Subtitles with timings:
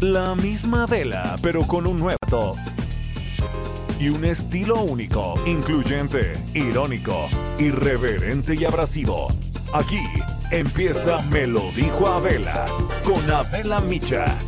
[0.00, 2.60] La misma vela, pero con un nuevo toque.
[3.98, 9.28] Y un estilo único, incluyente, irónico, irreverente y abrasivo.
[9.72, 10.00] Aquí
[10.52, 12.66] empieza Me lo dijo Abela
[13.04, 14.38] con Abela Micha.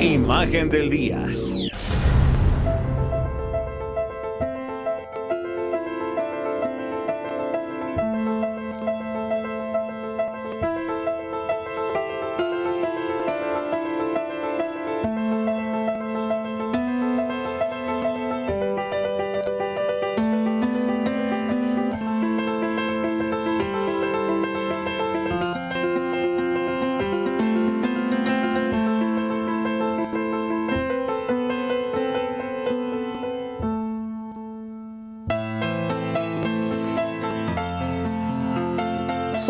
[0.00, 1.26] Imagen del día.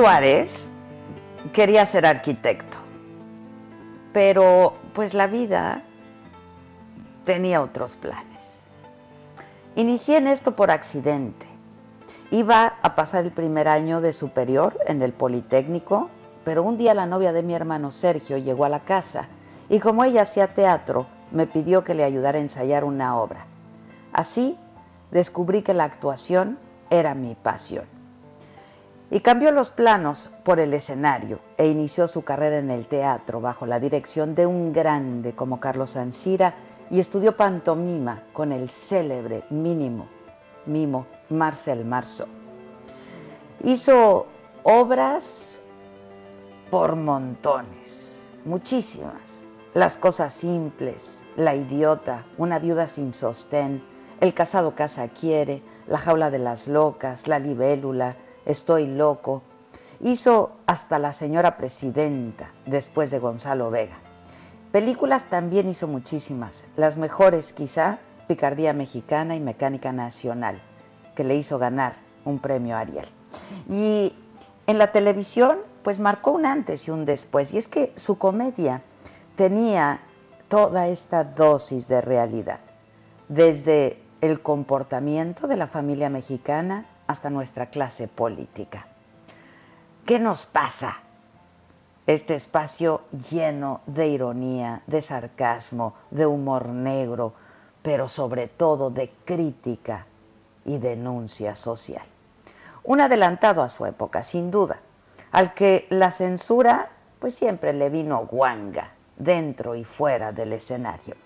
[0.06, 0.68] Suárez
[1.52, 2.78] quería ser arquitecto,
[4.12, 5.82] pero pues la vida
[7.24, 8.62] tenía otros planes.
[9.74, 11.48] Inicié en esto por accidente.
[12.30, 16.08] Iba a pasar el primer año de superior en el Politécnico,
[16.44, 19.26] pero un día la novia de mi hermano Sergio llegó a la casa
[19.68, 23.44] y como ella hacía teatro, me pidió que le ayudara a ensayar una obra.
[24.12, 24.56] Así
[25.10, 26.60] descubrí que la actuación
[26.90, 27.95] era mi pasión
[29.10, 33.66] y cambió los planos por el escenario e inició su carrera en el teatro bajo
[33.66, 36.54] la dirección de un grande como Carlos Ansira
[36.90, 40.08] y estudió pantomima con el célebre mínimo
[40.66, 42.28] mimo Marcel Marceau.
[43.62, 44.26] Hizo
[44.62, 45.62] obras
[46.70, 49.44] por montones, muchísimas.
[49.74, 53.84] Las cosas simples, La idiota, Una viuda sin sostén,
[54.20, 59.42] El casado casa quiere, La jaula de las locas, La libélula, Estoy loco.
[60.00, 63.98] Hizo hasta la señora presidenta después de Gonzalo Vega.
[64.70, 66.66] Películas también hizo muchísimas.
[66.76, 67.98] Las mejores quizá
[68.28, 70.62] Picardía Mexicana y Mecánica Nacional,
[71.14, 73.06] que le hizo ganar un premio Ariel.
[73.68, 74.14] Y
[74.66, 77.52] en la televisión, pues marcó un antes y un después.
[77.52, 78.82] Y es que su comedia
[79.34, 80.00] tenía
[80.48, 82.60] toda esta dosis de realidad,
[83.28, 88.86] desde el comportamiento de la familia mexicana hasta nuestra clase política.
[90.04, 91.00] ¿Qué nos pasa?
[92.06, 97.32] Este espacio lleno de ironía, de sarcasmo, de humor negro,
[97.82, 100.06] pero sobre todo de crítica
[100.64, 102.04] y denuncia social.
[102.84, 104.78] Un adelantado a su época, sin duda,
[105.32, 111.16] al que la censura pues siempre le vino guanga, dentro y fuera del escenario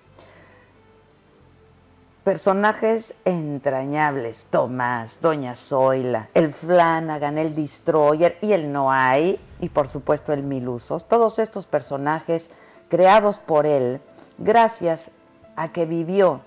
[2.25, 10.33] personajes entrañables, Tomás, Doña Zoila, el Flanagan, el Destroyer y el Noay, y por supuesto
[10.33, 12.51] el Milusos, todos estos personajes
[12.89, 14.01] creados por él
[14.39, 15.11] gracias
[15.57, 16.43] a que vivió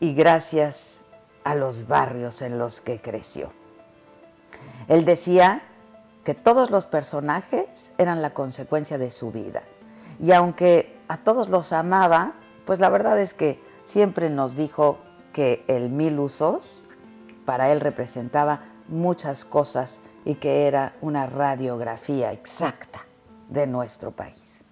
[0.00, 1.02] y gracias
[1.44, 3.50] a los barrios en los que creció.
[4.86, 5.62] Él decía
[6.24, 9.62] que todos los personajes eran la consecuencia de su vida.
[10.20, 12.34] Y aunque a todos los amaba,
[12.66, 14.98] pues la verdad es que siempre nos dijo
[15.32, 16.82] que el mil usos
[17.46, 23.06] para él representaba muchas cosas y que era una radiografía exacta
[23.48, 24.62] de nuestro país.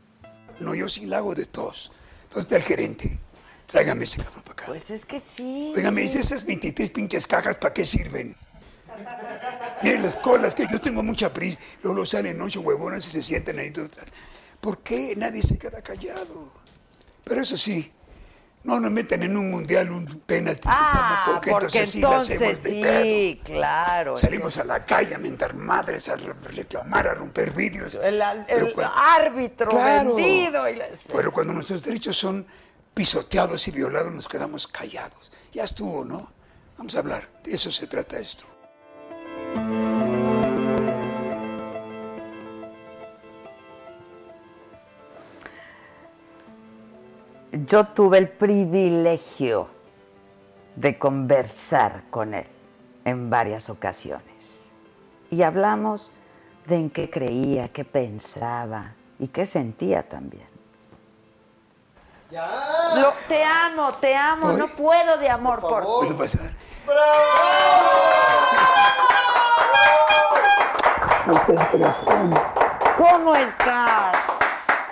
[0.60, 1.90] No, yo sí la hago de todos.
[2.28, 3.18] ¿Dónde está el gerente?
[3.66, 4.64] Tráigame ese cabrón para acá.
[4.66, 5.72] Pues es que sí.
[5.74, 6.08] Oiga, me sí.
[6.08, 8.36] dice esas 23 pinches cajas, ¿para qué sirven?
[9.82, 11.58] Miren las colas, que yo tengo mucha prisa.
[11.82, 13.72] Luego salen ocho huevonas y se sienten ahí.
[14.60, 16.50] ¿Por qué nadie se queda callado?
[17.24, 17.92] Pero eso sí,
[18.66, 20.68] no nos meten en un mundial un penalti.
[20.70, 22.80] Ah, porque, entonces, sí entonces la hacemos sí,
[23.44, 23.44] pedo.
[23.56, 24.16] claro.
[24.16, 27.94] Salimos a la calle a mentar madres, a reclamar, a romper vidrios.
[27.94, 30.14] El, el Pero cuando- árbitro Claro.
[30.16, 30.68] vendido.
[30.68, 32.44] Y la- Pero cuando nuestros derechos son
[32.92, 35.30] pisoteados y violados, nos quedamos callados.
[35.52, 36.32] Ya estuvo, ¿no?
[36.76, 37.28] Vamos a hablar.
[37.44, 38.44] De eso se trata esto.
[47.66, 49.68] Yo tuve el privilegio
[50.76, 52.46] de conversar con él
[53.04, 54.68] en varias ocasiones.
[55.30, 56.12] Y hablamos
[56.66, 60.46] de en qué creía, qué pensaba y qué sentía también.
[62.30, 66.14] Lo- te amo, te amo, no puedo de amor por, ¿Puedo ti.
[66.14, 66.52] pasar?
[72.96, 74.35] ¿Cómo estás?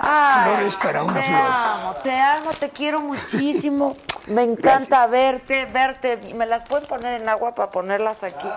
[0.06, 1.40] Ay, Flores para una te flor.
[1.40, 3.96] amo, te amo, te quiero muchísimo.
[4.26, 6.16] Me encanta verte, verte.
[6.34, 8.48] ¿Me las pueden poner en agua para ponerlas aquí?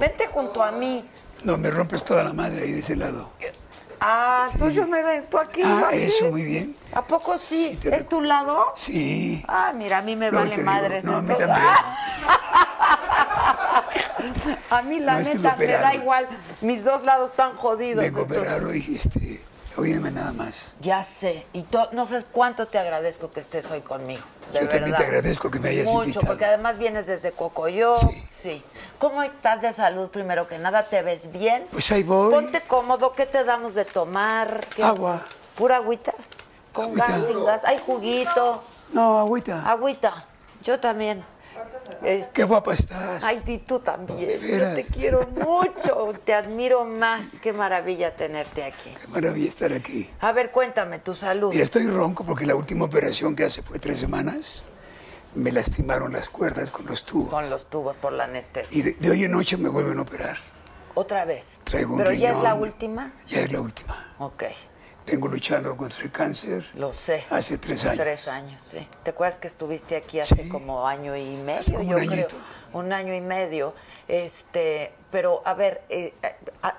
[0.00, 1.04] Vente junto a mí.
[1.42, 3.30] No, me rompes toda la madre ahí de ese lado.
[4.00, 5.62] Ah, entonces yo me ven, tú aquí.
[5.64, 5.98] Ah, aquí.
[6.02, 6.76] eso, muy bien.
[6.94, 7.70] ¿A poco sí?
[7.72, 8.72] Sí, te ¿Es tu lado?
[8.76, 9.44] Sí.
[9.48, 11.04] Ah, mira, a mí me vale te madres.
[11.04, 11.58] no, a mí también.
[14.70, 16.28] A mí la No, es que neta me me da igual.
[16.60, 18.04] Mis dos lados están jodidos.
[18.04, 19.40] Entonces- operar hoy, este,
[19.78, 20.74] óyeme nada más.
[20.80, 21.46] Ya sé.
[21.52, 24.22] Y no sabes cuánto te agradezco que estés hoy conmigo.
[24.52, 24.98] De Yo también verdad.
[24.98, 26.26] te agradezco que me hayas Mucho, invitado.
[26.26, 27.96] porque además vienes desde Cocoyo.
[27.96, 28.24] Sí.
[28.28, 28.64] Sí.
[28.98, 30.84] ¿Cómo estás de salud primero que nada?
[30.84, 31.66] ¿Te ves bien?
[31.70, 32.32] Pues ahí voy.
[32.32, 33.12] Ponte cómodo.
[33.12, 34.66] ¿Qué te damos de tomar?
[34.74, 35.14] ¿Qué Agua.
[35.16, 35.36] haces?
[35.56, 36.12] ¿Pura agüita?
[36.72, 37.06] ¿Con Agüita.
[37.08, 37.64] gas, sin gas?
[37.64, 38.62] ¿Hay juguito?
[38.92, 39.68] No, agüita.
[39.70, 40.24] Agüita.
[40.62, 41.24] Yo también.
[42.02, 43.24] Este, Qué guapa estás.
[43.24, 44.28] Ay, y tú también.
[44.28, 46.10] Yo te quiero mucho.
[46.24, 47.38] Te admiro más.
[47.40, 48.94] Qué maravilla tenerte aquí.
[49.00, 50.10] Qué maravilla estar aquí.
[50.20, 51.50] A ver, cuéntame tu salud.
[51.52, 54.66] Mira, estoy ronco porque la última operación que hace fue tres semanas.
[55.34, 57.30] Me lastimaron las cuerdas con los tubos.
[57.30, 58.78] Con los tubos por la anestesia.
[58.78, 60.36] Y de, de hoy en noche me vuelven a operar.
[60.94, 61.56] Otra vez.
[61.64, 63.12] Traigo un Pero ya es la última.
[63.26, 64.14] Ya es la última.
[64.18, 64.44] Ok,
[65.10, 66.64] Vengo luchando contra el cáncer.
[66.74, 67.24] lo sé.
[67.30, 67.96] Hace tres años.
[67.98, 68.86] Tres años, sí.
[69.02, 70.48] ¿Te acuerdas que estuviste aquí hace Sí.
[70.48, 71.60] como año y medio?
[71.60, 72.12] Hace como yo un creo.
[72.12, 72.36] añito.
[72.74, 73.74] Un año y medio.
[74.06, 76.12] Este, pero a ver, eh,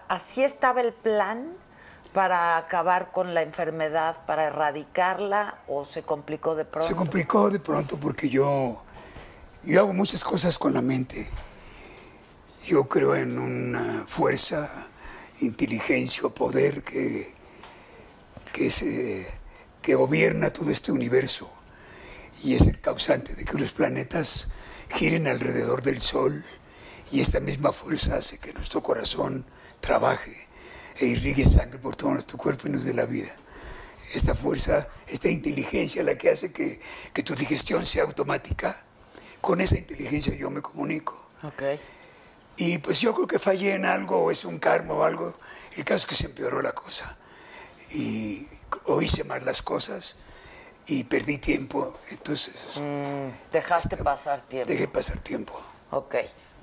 [0.07, 1.53] ¿así estaba el plan
[2.13, 6.87] para acabar con la enfermedad, para erradicarla o se complicó de pronto?
[6.87, 8.81] Se complicó de pronto porque yo,
[9.63, 11.27] yo hago muchas cosas con la mente.
[12.65, 14.69] Yo creo en una fuerza,
[15.41, 17.33] inteligencia o poder que,
[18.53, 19.27] que, se,
[19.81, 21.51] que gobierna todo este universo
[22.43, 24.49] y es el causante de que los planetas
[24.89, 26.43] giren alrededor del Sol
[27.11, 29.45] y esta misma fuerza hace que nuestro corazón
[29.79, 30.47] trabaje
[30.99, 33.33] e irrigue sangre por todo nuestro cuerpo y nos dé la vida.
[34.13, 36.79] Esta fuerza, esta inteligencia la que hace que,
[37.13, 38.83] que tu digestión sea automática,
[39.41, 41.29] con esa inteligencia yo me comunico.
[41.43, 41.63] Ok.
[42.57, 45.37] Y pues yo creo que fallé en algo, o es un karma o algo.
[45.77, 47.17] El caso es que se empeoró la cosa.
[47.91, 48.47] Y
[48.85, 50.15] o hice mal las cosas
[50.87, 51.97] y perdí tiempo.
[52.11, 52.81] Entonces
[53.51, 54.69] Dejaste pasar tiempo.
[54.69, 55.59] dejé pasar tiempo.
[55.91, 56.15] Ok.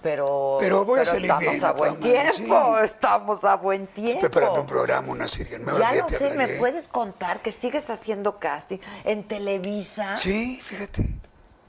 [0.03, 2.33] Pero, Pero voy a salir estamos bien, a buen tiempo,
[2.79, 2.85] sí.
[2.85, 4.21] estamos a buen tiempo.
[4.21, 5.81] Preparando un programa, una serie nueva.
[5.95, 10.17] Ya te sé, ¿me puedes contar que sigues haciendo casting en Televisa?
[10.17, 11.09] Sí, fíjate.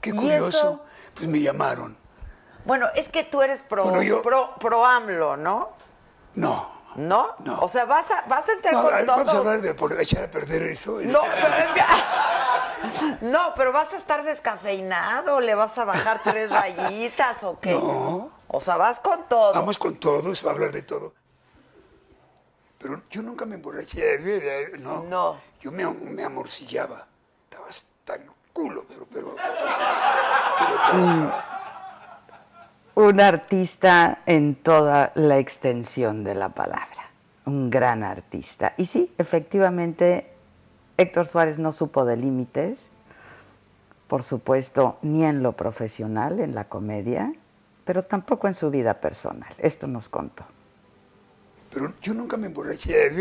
[0.00, 0.48] Qué ¿Y curioso.
[0.48, 0.80] eso?
[1.14, 1.96] Pues me llamaron.
[2.64, 5.70] Bueno, es que tú eres pro, Bueno, yo- pro, pro AMLO, ¿no?
[6.34, 6.77] No.
[6.98, 7.28] ¿No?
[7.44, 7.60] No.
[7.60, 9.16] O sea, vas a, vas a entrar No, a con ver, todo.
[9.18, 10.98] vamos a hablar de por echar a perder eso.
[11.04, 11.48] No, pero,
[13.20, 17.70] no, pero vas a estar descafeinado, le vas a bajar tres rayitas o qué.
[17.70, 18.32] No.
[18.48, 19.54] O sea, vas con todo.
[19.54, 21.14] Vamos con todo, se va a hablar de todo.
[22.80, 24.18] Pero yo nunca me emborraché,
[24.78, 25.04] no.
[25.04, 25.40] No.
[25.60, 27.06] Yo me, me amorcillaba.
[27.44, 31.57] Estaba hasta el culo, pero, pero, pero trabajaba.
[32.98, 37.12] Un artista en toda la extensión de la palabra.
[37.46, 38.74] Un gran artista.
[38.76, 40.32] Y sí, efectivamente,
[40.96, 42.90] Héctor Suárez no supo de límites,
[44.08, 47.32] por supuesto, ni en lo profesional, en la comedia,
[47.84, 49.54] pero tampoco en su vida personal.
[49.58, 50.44] Esto nos contó.
[51.72, 53.12] Pero yo nunca me emborraché,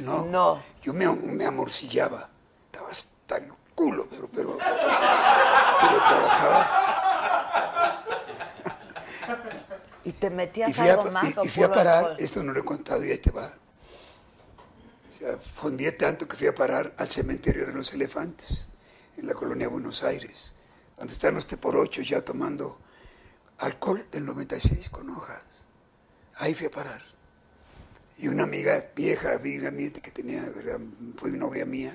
[0.00, 0.24] no.
[0.24, 0.58] No.
[0.80, 2.30] Yo me, me amorcillaba.
[2.64, 6.87] Estaba hasta el culo, pero, pero, pero trabajaba.
[10.08, 12.16] ¿Y te metías Y fui, a, algo más y- o y fui a parar, alcohol?
[12.18, 13.46] esto no lo he contado y ahí te va.
[15.10, 18.70] O sea, fondí tanto que fui a parar al cementerio de los elefantes,
[19.18, 20.54] en la colonia Buenos Aires,
[20.96, 22.78] donde están los teporochos ya tomando
[23.58, 25.66] alcohol del 96 con hojas.
[26.36, 27.02] Ahí fui a parar.
[28.16, 30.50] Y una amiga vieja, amiga mía, que tenía,
[31.16, 31.92] fue novia mía,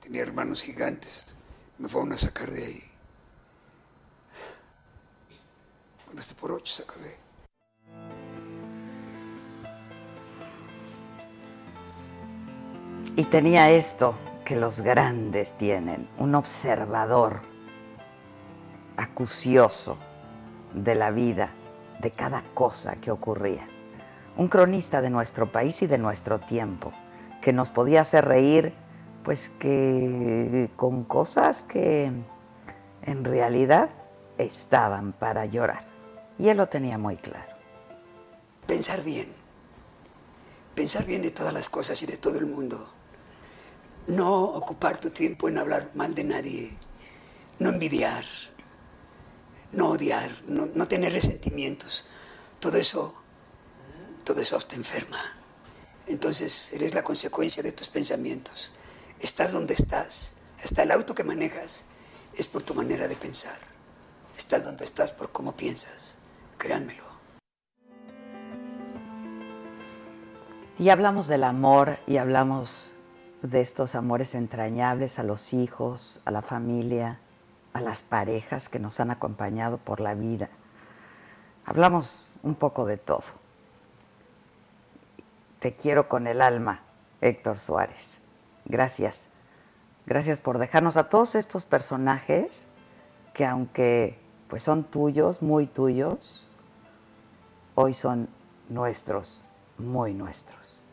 [0.00, 1.34] tenía hermanos gigantes,
[1.78, 2.82] me fueron a sacar de ahí.
[6.06, 7.23] Con los teporochos acabé.
[13.16, 17.42] Y tenía esto que los grandes tienen, un observador
[18.96, 19.96] acucioso
[20.72, 21.50] de la vida,
[22.00, 23.68] de cada cosa que ocurría.
[24.36, 26.92] Un cronista de nuestro país y de nuestro tiempo,
[27.40, 28.74] que nos podía hacer reír,
[29.22, 32.10] pues que con cosas que
[33.02, 33.90] en realidad
[34.38, 35.84] estaban para llorar.
[36.36, 37.52] Y él lo tenía muy claro.
[38.66, 39.28] Pensar bien.
[40.74, 42.93] Pensar bien de todas las cosas y de todo el mundo.
[44.06, 46.76] No ocupar tu tiempo en hablar mal de nadie.
[47.58, 48.24] No envidiar.
[49.72, 50.30] No odiar.
[50.46, 52.06] No, no tener resentimientos.
[52.60, 53.14] Todo eso,
[54.24, 55.20] todo eso te enferma.
[56.06, 58.72] Entonces eres la consecuencia de tus pensamientos.
[59.20, 60.34] Estás donde estás.
[60.62, 61.86] Hasta el auto que manejas
[62.36, 63.58] es por tu manera de pensar.
[64.36, 66.18] Estás donde estás por cómo piensas.
[66.58, 67.04] Créanmelo.
[70.78, 72.93] Y hablamos del amor y hablamos
[73.44, 77.20] de estos amores entrañables a los hijos, a la familia,
[77.74, 80.48] a las parejas que nos han acompañado por la vida.
[81.66, 83.24] Hablamos un poco de todo.
[85.60, 86.80] Te quiero con el alma,
[87.20, 88.20] Héctor Suárez.
[88.64, 89.28] Gracias.
[90.06, 92.66] Gracias por dejarnos a todos estos personajes
[93.34, 96.48] que aunque pues son tuyos, muy tuyos,
[97.74, 98.28] hoy son
[98.70, 99.44] nuestros,
[99.76, 100.83] muy nuestros.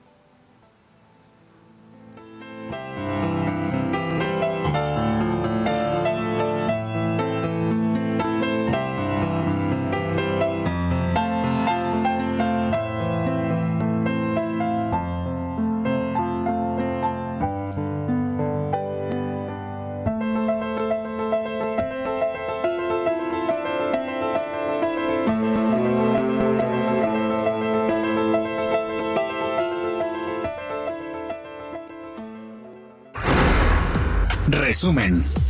[34.81, 35.40] Resumen.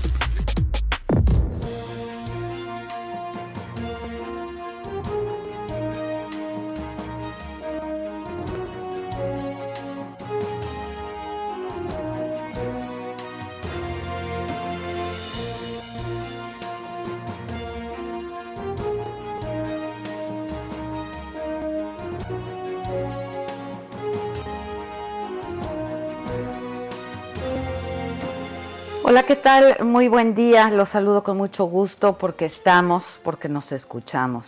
[29.11, 29.83] Hola, ¿qué tal?
[29.83, 30.69] Muy buen día.
[30.69, 34.47] Los saludo con mucho gusto porque estamos, porque nos escuchamos.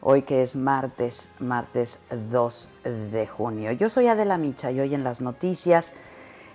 [0.00, 2.00] Hoy que es martes, martes
[2.30, 2.70] 2
[3.12, 3.70] de junio.
[3.72, 5.92] Yo soy Adela Micha y hoy en las noticias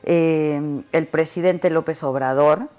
[0.02, 2.70] eh, el presidente López Obrador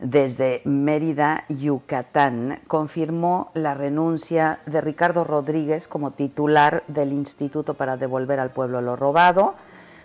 [0.00, 8.40] desde Mérida, Yucatán, confirmó la renuncia de Ricardo Rodríguez como titular del Instituto para devolver
[8.40, 9.54] al pueblo lo robado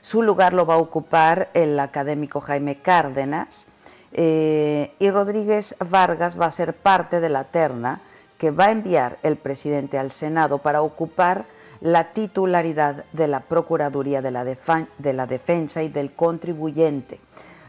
[0.08, 3.68] su lugar lo va a ocupar el académico Jaime Cárdenas
[4.14, 8.00] eh, y Rodríguez Vargas va a ser parte de la terna
[8.38, 11.44] que va a enviar el presidente al Senado para ocupar
[11.82, 17.20] la titularidad de la Procuraduría de la, de la Defensa y del Contribuyente.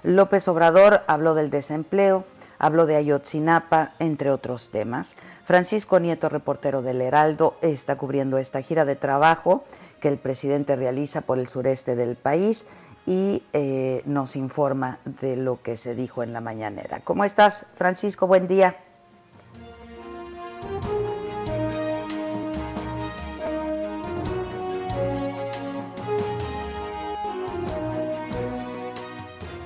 [0.04, 2.24] López Obrador habló del desempleo,
[2.60, 5.16] habló de Ayotzinapa, entre otros temas.
[5.44, 9.64] Francisco Nieto, reportero del Heraldo, está cubriendo esta gira de trabajo
[10.00, 12.66] que el presidente realiza por el sureste del país
[13.06, 17.00] y eh, nos informa de lo que se dijo en la mañanera.
[17.04, 18.26] ¿Cómo estás, Francisco?
[18.26, 18.76] Buen día.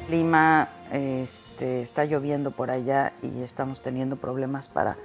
[0.09, 4.99] Lima, este, está lloviendo por allá y estamos teniendo problemas para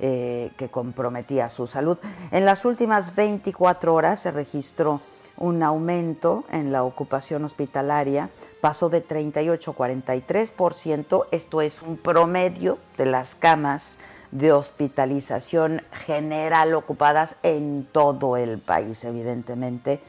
[0.00, 1.98] eh, que comprometía su salud.
[2.30, 5.00] En las últimas 24 horas se registró
[5.36, 12.78] un aumento en la ocupación hospitalaria, pasó de 38 a 43%, esto es un promedio
[12.96, 13.98] de las camas
[14.34, 20.00] de hospitalización general ocupadas en todo el país, evidentemente,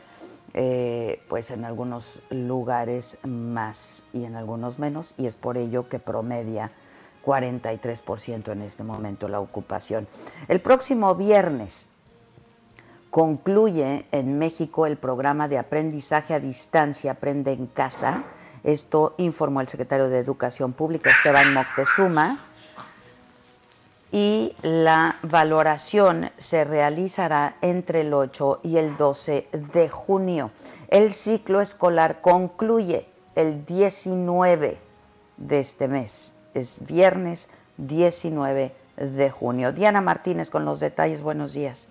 [0.56, 6.00] eh, pues en algunos lugares más y en algunos menos, y es por ello que
[6.00, 6.72] promedia
[7.24, 10.08] 43% en este momento la ocupación.
[10.48, 11.88] El próximo viernes
[13.12, 18.24] concluye en México el programa de aprendizaje a distancia Aprende en Casa.
[18.64, 22.40] Esto informó el secretario de Educación Pública, Esteban Moctezuma
[24.16, 30.52] y la valoración se realizará entre el 8 y el 12 de junio.
[30.88, 34.78] El ciclo escolar concluye el 19
[35.36, 39.74] de este mes, es viernes 19 de junio.
[39.74, 41.86] Diana Martínez con los detalles, buenos días.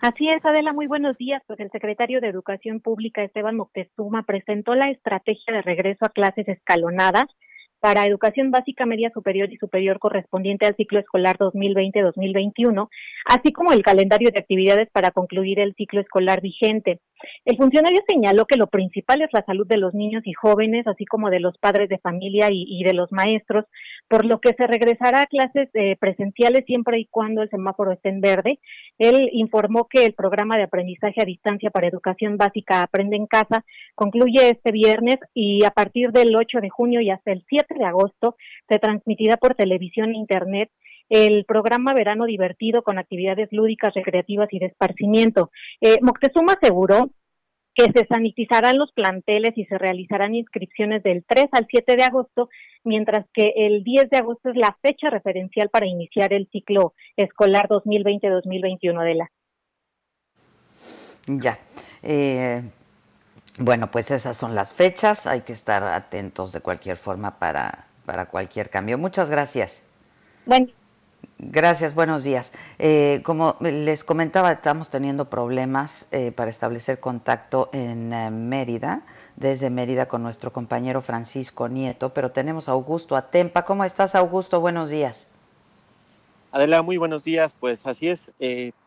[0.00, 1.42] Así es, Adela, muy buenos días.
[1.48, 6.46] Pues el secretario de Educación Pública, Esteban Moctezuma, presentó la estrategia de regreso a clases
[6.46, 7.26] escalonadas
[7.84, 12.88] para educación básica, media superior y superior correspondiente al ciclo escolar 2020-2021,
[13.26, 17.00] así como el calendario de actividades para concluir el ciclo escolar vigente.
[17.44, 21.04] El funcionario señaló que lo principal es la salud de los niños y jóvenes, así
[21.04, 23.64] como de los padres de familia y, de los maestros,
[24.08, 28.08] por lo que se regresará a clases eh, presenciales siempre y cuando el semáforo esté
[28.10, 28.58] en verde.
[28.98, 33.64] Él informó que el programa de aprendizaje a distancia para educación básica Aprende en Casa
[33.94, 37.84] concluye este viernes y a partir del 8 de junio y hasta el 7 de
[37.84, 38.36] agosto
[38.68, 40.70] se transmitirá por televisión e internet
[41.08, 45.50] el programa Verano Divertido con actividades lúdicas, recreativas y de esparcimiento.
[45.80, 47.10] Eh, Moctezuma aseguró
[47.74, 52.48] que se sanitizarán los planteles y se realizarán inscripciones del 3 al 7 de agosto,
[52.84, 57.68] mientras que el 10 de agosto es la fecha referencial para iniciar el ciclo escolar
[57.68, 59.30] 2020-2021 de la.
[61.26, 61.58] Ya.
[62.02, 62.62] Eh,
[63.58, 65.26] bueno, pues esas son las fechas.
[65.26, 68.98] Hay que estar atentos de cualquier forma para, para cualquier cambio.
[68.98, 69.82] Muchas gracias.
[70.46, 70.68] Bueno.
[71.38, 72.52] Gracias, buenos días.
[72.78, 79.02] Eh, como les comentaba, estamos teniendo problemas eh, para establecer contacto en eh, Mérida,
[79.34, 83.64] desde Mérida con nuestro compañero Francisco Nieto, pero tenemos a Augusto Atempa.
[83.64, 84.60] ¿Cómo estás, Augusto?
[84.60, 85.26] Buenos días.
[86.54, 87.52] Adela, muy buenos días.
[87.58, 88.30] Pues así es.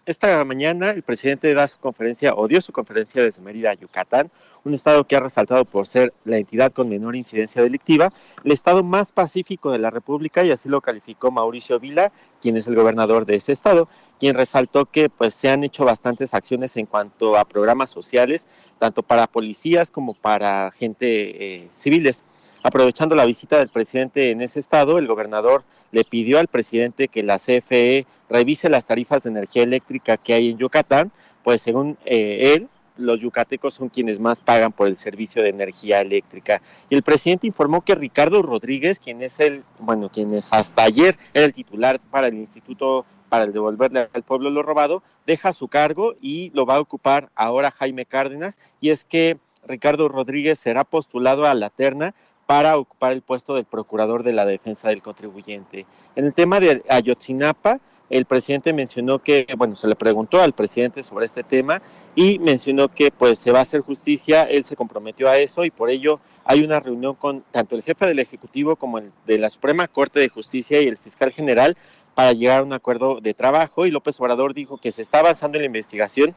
[0.05, 4.31] esta mañana el presidente da su conferencia, o dio su conferencia desde Mérida, Yucatán,
[4.63, 8.13] un estado que ha resaltado por ser la entidad con menor incidencia delictiva,
[8.45, 12.67] el estado más pacífico de la República, y así lo calificó Mauricio Vila, quien es
[12.67, 16.85] el gobernador de ese estado, quien resaltó que pues se han hecho bastantes acciones en
[16.85, 18.47] cuanto a programas sociales,
[18.79, 22.23] tanto para policías como para gente eh, civiles.
[22.63, 27.23] Aprovechando la visita del presidente en ese estado, el gobernador le pidió al presidente que
[27.23, 31.11] la CFE revise las tarifas de energía eléctrica que hay en Yucatán,
[31.43, 36.01] pues según eh, él, los yucatecos son quienes más pagan por el servicio de energía
[36.01, 36.61] eléctrica.
[36.89, 41.17] Y el presidente informó que Ricardo Rodríguez, quien es el, bueno, quien es hasta ayer
[41.33, 45.67] era el titular para el Instituto para el devolverle al pueblo lo robado, deja su
[45.67, 48.59] cargo y lo va a ocupar ahora Jaime Cárdenas.
[48.79, 52.15] Y es que Ricardo Rodríguez será postulado a la terna
[52.47, 55.85] para ocupar el puesto del procurador de la defensa del contribuyente.
[56.15, 57.79] En el tema de Ayotzinapa,
[58.09, 61.81] el presidente mencionó que, bueno, se le preguntó al presidente sobre este tema
[62.15, 65.71] y mencionó que pues se va a hacer justicia, él se comprometió a eso y
[65.71, 69.49] por ello hay una reunión con tanto el jefe del Ejecutivo como el de la
[69.49, 71.75] Suprema Corte de Justicia y el fiscal general
[72.15, 75.57] para llegar a un acuerdo de trabajo y López Obrador dijo que se está avanzando
[75.57, 76.33] en la investigación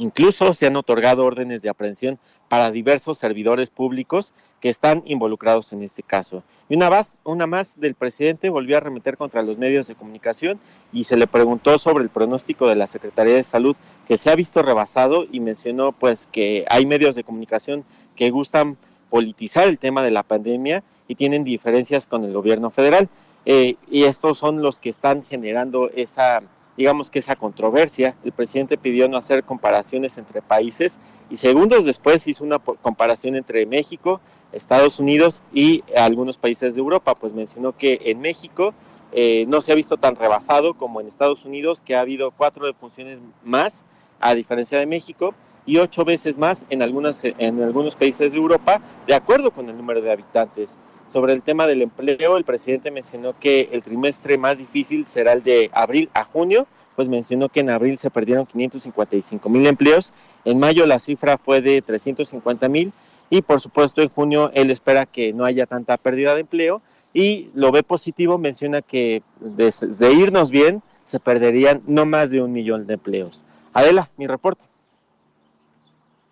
[0.00, 5.82] Incluso se han otorgado órdenes de aprehensión para diversos servidores públicos que están involucrados en
[5.82, 6.42] este caso.
[6.70, 10.58] Y una más, una más del presidente volvió a remeter contra los medios de comunicación
[10.90, 13.76] y se le preguntó sobre el pronóstico de la Secretaría de Salud
[14.08, 17.84] que se ha visto rebasado y mencionó pues que hay medios de comunicación
[18.16, 18.78] que gustan
[19.10, 23.10] politizar el tema de la pandemia y tienen diferencias con el gobierno federal.
[23.44, 26.40] Eh, y estos son los que están generando esa
[26.76, 28.16] digamos que esa controversia.
[28.24, 30.98] El presidente pidió no hacer comparaciones entre países
[31.30, 34.20] y segundos después hizo una comparación entre México,
[34.52, 38.74] Estados Unidos y algunos países de Europa, pues mencionó que en México
[39.12, 42.66] eh, no se ha visto tan rebasado como en Estados Unidos, que ha habido cuatro
[42.66, 43.84] defunciones más,
[44.18, 45.34] a diferencia de México,
[45.66, 49.76] y ocho veces más en, algunas, en algunos países de Europa, de acuerdo con el
[49.76, 50.78] número de habitantes.
[51.10, 55.42] Sobre el tema del empleo, el presidente mencionó que el trimestre más difícil será el
[55.42, 60.12] de abril a junio, pues mencionó que en abril se perdieron 555 mil empleos,
[60.44, 62.92] en mayo la cifra fue de 350 mil
[63.28, 66.80] y por supuesto en junio él espera que no haya tanta pérdida de empleo
[67.12, 72.52] y lo ve positivo, menciona que de, irnos bien se perderían no más de un
[72.52, 73.42] millón de empleos.
[73.72, 74.62] Adela, mi reporte.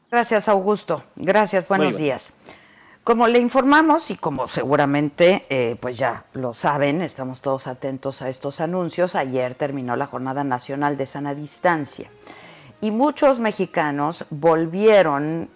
[0.08, 1.02] Gracias, Augusto.
[1.16, 2.34] Gracias, buenos días.
[3.04, 8.28] Como le informamos y como seguramente eh, pues ya lo saben, estamos todos atentos a
[8.28, 12.10] estos anuncios, ayer terminó la Jornada Nacional de Sana Distancia
[12.80, 15.48] y muchos mexicanos volvieron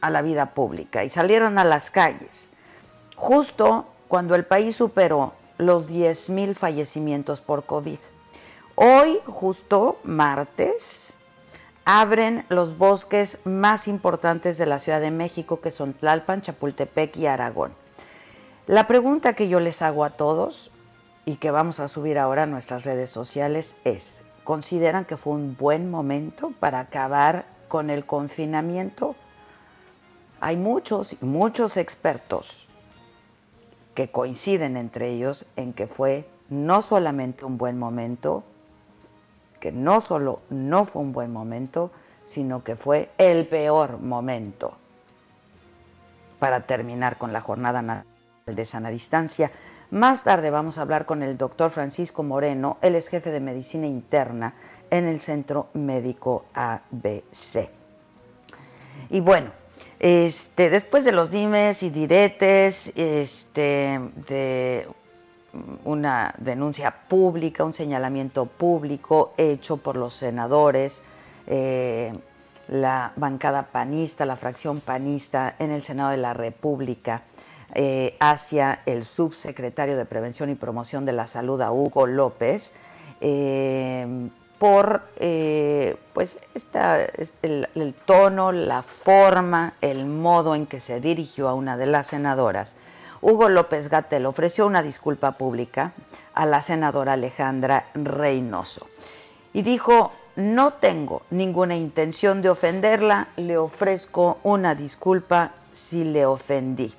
[0.00, 2.50] a la vida pública y salieron a las calles,
[3.16, 7.98] justo cuando el país superó los 10.000 fallecimientos por COVID.
[8.76, 11.17] Hoy, justo martes,
[11.90, 17.24] abren los bosques más importantes de la Ciudad de México, que son Tlalpan, Chapultepec y
[17.24, 17.72] Aragón.
[18.66, 20.70] La pregunta que yo les hago a todos,
[21.24, 25.56] y que vamos a subir ahora a nuestras redes sociales es, ¿consideran que fue un
[25.56, 29.16] buen momento para acabar con el confinamiento?
[30.40, 32.66] Hay muchos, muchos expertos
[33.94, 38.44] que coinciden entre ellos en que fue no solamente un buen momento,
[39.60, 41.90] que no solo no fue un buen momento,
[42.24, 44.74] sino que fue el peor momento
[46.38, 49.50] para terminar con la jornada nacional de sana distancia.
[49.90, 53.86] Más tarde vamos a hablar con el doctor Francisco Moreno, él es jefe de medicina
[53.86, 54.54] interna
[54.90, 57.68] en el Centro Médico ABC.
[59.10, 59.50] Y bueno,
[59.98, 64.86] este, después de los dimes y diretes, este, de
[65.84, 71.02] una denuncia pública, un señalamiento público hecho por los senadores,
[71.46, 72.12] eh,
[72.68, 77.22] la bancada panista, la fracción panista en el Senado de la República,
[77.74, 82.74] eh, hacia el subsecretario de Prevención y Promoción de la Salud, a Hugo López,
[83.20, 85.02] eh, por
[86.12, 87.04] pues esta,
[87.42, 92.08] el, el, tono, la forma, el modo en que se dirigió a una de las
[92.08, 92.76] senadoras
[93.20, 95.92] Hugo López Gatel ofreció una disculpa pública
[96.34, 98.86] a la senadora Alejandra Reynoso
[99.52, 106.94] y dijo, no tengo ninguna intención de ofenderla, le ofrezco una disculpa si le ofendí.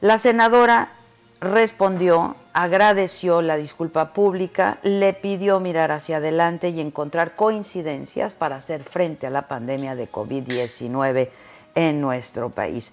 [0.00, 0.92] La senadora
[1.40, 8.82] respondió, agradeció la disculpa pública, le pidió mirar hacia adelante y encontrar coincidencias para hacer
[8.82, 11.28] frente a la pandemia de COVID-19
[11.74, 12.92] en nuestro país.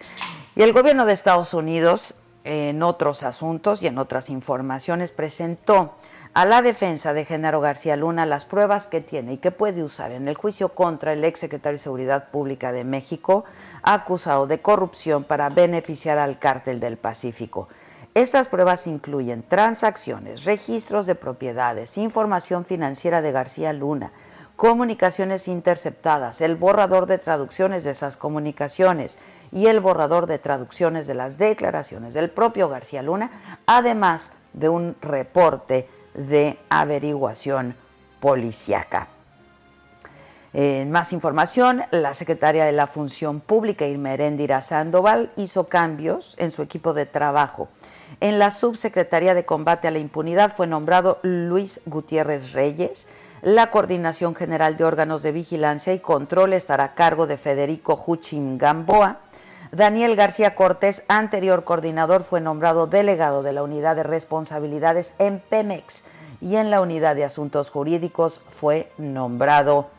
[0.55, 2.13] Y el gobierno de Estados Unidos,
[2.43, 5.95] en otros asuntos y en otras informaciones, presentó
[6.33, 10.11] a la defensa de Genaro García Luna las pruebas que tiene y que puede usar
[10.11, 13.45] en el juicio contra el exsecretario de Seguridad Pública de México,
[13.81, 17.67] acusado de corrupción para beneficiar al cártel del Pacífico.
[18.15, 24.11] Estas pruebas incluyen transacciones, registros de propiedades, información financiera de García Luna,
[24.59, 29.17] comunicaciones interceptadas, el borrador de traducciones de esas comunicaciones
[29.53, 33.31] y el borrador de traducciones de las declaraciones del propio García Luna,
[33.65, 37.73] además de un reporte de averiguación
[38.19, 39.07] policiaca.
[40.51, 44.17] En más información, la secretaria de la Función Pública, Irma
[44.61, 47.69] Sandoval, hizo cambios en su equipo de trabajo.
[48.19, 53.07] En la subsecretaría de combate a la impunidad fue nombrado Luis Gutiérrez Reyes,
[53.41, 58.57] la Coordinación General de Órganos de Vigilancia y Control estará a cargo de Federico Huchim
[58.57, 59.19] Gamboa.
[59.71, 66.03] Daniel García Cortés, anterior coordinador, fue nombrado delegado de la Unidad de Responsabilidades en Pemex
[66.41, 69.89] y en la Unidad de Asuntos Jurídicos fue nombrado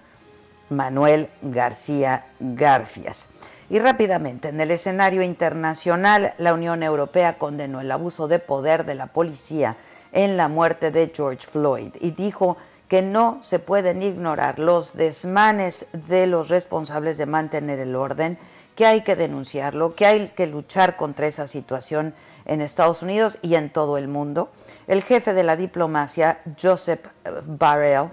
[0.68, 3.28] Manuel García Garfias.
[3.68, 8.96] Y rápidamente, en el escenario internacional, la Unión Europea condenó el abuso de poder de
[8.96, 9.76] la policía
[10.12, 12.56] en la muerte de George Floyd y dijo
[12.90, 18.36] que no se pueden ignorar los desmanes de los responsables de mantener el orden,
[18.74, 22.14] que hay que denunciarlo, que hay que luchar contra esa situación
[22.46, 24.50] en Estados Unidos y en todo el mundo.
[24.88, 27.06] El jefe de la diplomacia, Joseph
[27.46, 28.10] Barrell,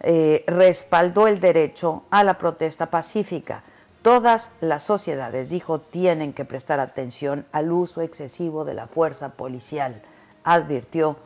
[0.00, 3.62] eh, respaldó el derecho a la protesta pacífica.
[4.02, 10.02] Todas las sociedades, dijo, tienen que prestar atención al uso excesivo de la fuerza policial,
[10.42, 11.16] advirtió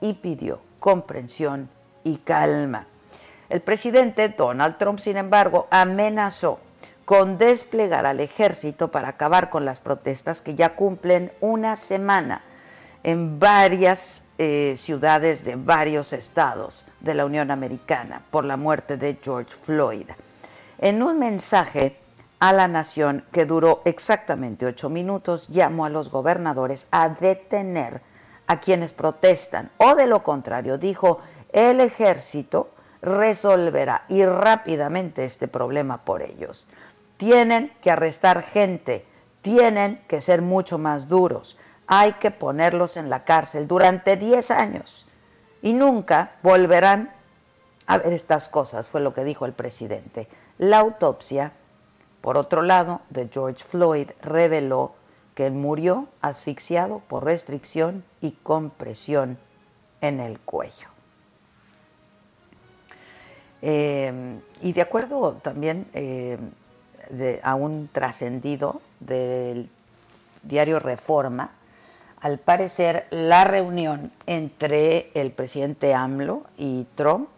[0.00, 1.70] y pidió comprensión
[2.08, 2.86] y calma.
[3.48, 6.58] El presidente Donald Trump, sin embargo, amenazó
[7.04, 12.42] con desplegar al ejército para acabar con las protestas que ya cumplen una semana
[13.02, 19.18] en varias eh, ciudades de varios estados de la Unión Americana por la muerte de
[19.22, 20.08] George Floyd.
[20.78, 21.96] En un mensaje
[22.38, 28.02] a la nación que duró exactamente ocho minutos, llamó a los gobernadores a detener
[28.46, 31.20] a quienes protestan o de lo contrario dijo
[31.52, 32.70] el ejército
[33.02, 36.66] resolverá y rápidamente este problema por ellos.
[37.16, 39.04] Tienen que arrestar gente,
[39.42, 45.06] tienen que ser mucho más duros, hay que ponerlos en la cárcel durante 10 años
[45.62, 47.12] y nunca volverán
[47.86, 50.28] a ver estas cosas, fue lo que dijo el presidente.
[50.58, 51.52] La autopsia,
[52.20, 54.94] por otro lado, de George Floyd reveló
[55.34, 59.38] que él murió asfixiado por restricción y compresión
[60.02, 60.97] en el cuello.
[63.62, 66.38] Eh, y de acuerdo también eh,
[67.42, 69.68] a un trascendido del
[70.42, 71.50] diario Reforma,
[72.20, 77.28] al parecer la reunión entre el presidente AMLO y Trump,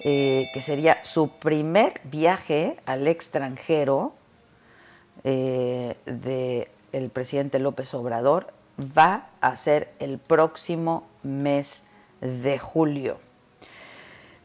[0.00, 4.14] eh, que sería su primer viaje al extranjero
[5.22, 11.82] del presidente López Obrador, va a ser el próximo mes
[12.22, 13.18] de julio.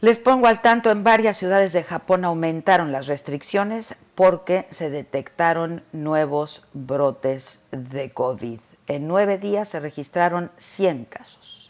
[0.02, 5.84] Les pongo al tanto, en varias ciudades de Japón aumentaron las restricciones porque se detectaron
[5.94, 8.60] nuevos brotes de COVID.
[8.88, 11.70] En nueve días se registraron 100 casos.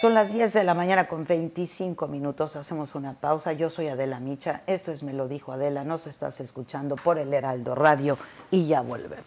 [0.00, 2.54] Son las 10 de la mañana con 25 minutos.
[2.54, 3.52] Hacemos una pausa.
[3.52, 4.62] Yo soy Adela Micha.
[4.68, 5.82] Esto es Me lo dijo Adela.
[5.82, 8.16] Nos estás escuchando por el Heraldo Radio
[8.52, 9.26] y ya volvemos.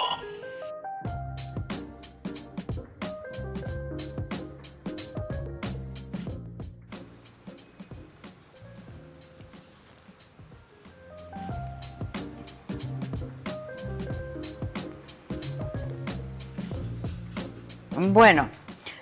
[18.21, 18.49] Bueno,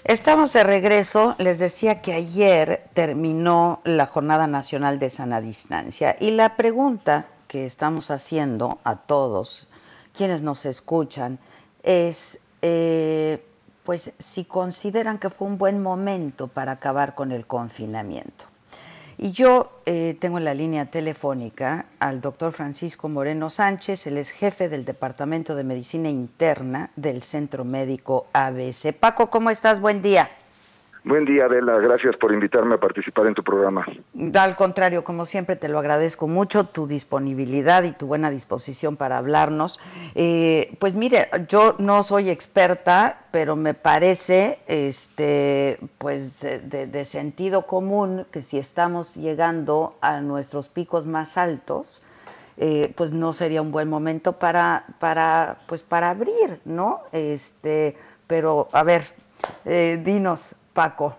[0.05, 1.35] estamos de regreso.
[1.39, 7.65] Les decía que ayer terminó la Jornada Nacional de Sana Distancia y la pregunta que
[7.65, 9.67] estamos haciendo a todos
[10.13, 11.37] quienes nos escuchan
[11.83, 13.45] es, eh,
[13.83, 18.45] pues, si consideran que fue un buen momento para acabar con el confinamiento.
[19.21, 24.29] Y yo eh, tengo en la línea telefónica al doctor Francisco Moreno Sánchez, él es
[24.29, 28.93] jefe del Departamento de Medicina Interna del Centro Médico ABC.
[28.97, 29.81] Paco, ¿cómo estás?
[29.81, 30.29] Buen día.
[31.05, 31.79] Buen día, Adela.
[31.79, 33.85] Gracias por invitarme a participar en tu programa.
[34.33, 39.17] Al contrario, como siempre, te lo agradezco mucho, tu disponibilidad y tu buena disposición para
[39.17, 39.79] hablarnos.
[40.15, 48.25] Eh, pues mire, yo no soy experta, pero me parece, este, pues, de, sentido común
[48.29, 52.01] que si estamos llegando a nuestros picos más altos,
[52.57, 57.03] eh, pues no sería un buen momento para, para, pues para abrir, ¿no?
[57.13, 57.95] Este,
[58.27, 59.03] pero a ver,
[59.63, 61.13] eh, dinos, Paco.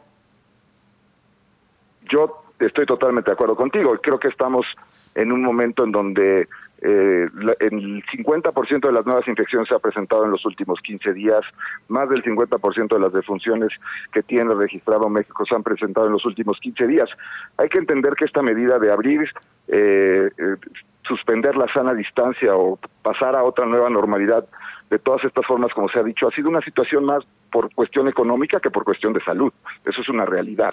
[2.08, 3.94] Yo estoy totalmente de acuerdo contigo.
[4.00, 4.66] Creo que estamos
[5.14, 6.48] en un momento en donde
[6.80, 11.42] eh, el 50% de las nuevas infecciones se ha presentado en los últimos 15 días,
[11.88, 13.78] más del 50% de las defunciones
[14.10, 17.10] que tiene registrado México se han presentado en los últimos 15 días.
[17.58, 19.30] Hay que entender que esta medida de abrir,
[19.68, 20.56] eh, eh,
[21.02, 24.46] suspender la sana distancia o pasar a otra nueva normalidad
[24.90, 28.08] de todas estas formas, como se ha dicho, ha sido una situación más por cuestión
[28.08, 29.52] económica que por cuestión de salud.
[29.84, 30.72] Eso es una realidad.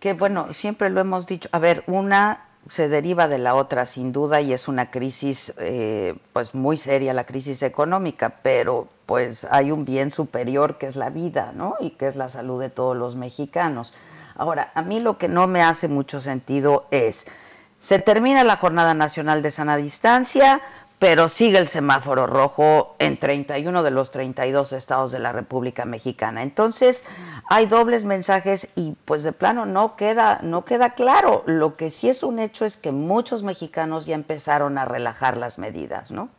[0.00, 1.48] Que bueno, siempre lo hemos dicho.
[1.52, 6.14] A ver, una se deriva de la otra sin duda y es una crisis eh,
[6.32, 11.10] pues muy seria la crisis económica pero pues hay un bien superior que es la
[11.10, 13.94] vida no y que es la salud de todos los mexicanos
[14.34, 17.26] ahora a mí lo que no me hace mucho sentido es
[17.80, 20.62] se termina la jornada nacional de sana distancia
[21.04, 26.42] pero sigue el semáforo rojo en 31 de los 32 estados de la República Mexicana.
[26.42, 27.06] Entonces,
[27.50, 31.44] hay dobles mensajes y pues de plano no queda no queda claro.
[31.44, 35.58] Lo que sí es un hecho es que muchos mexicanos ya empezaron a relajar las
[35.58, 36.30] medidas, ¿no?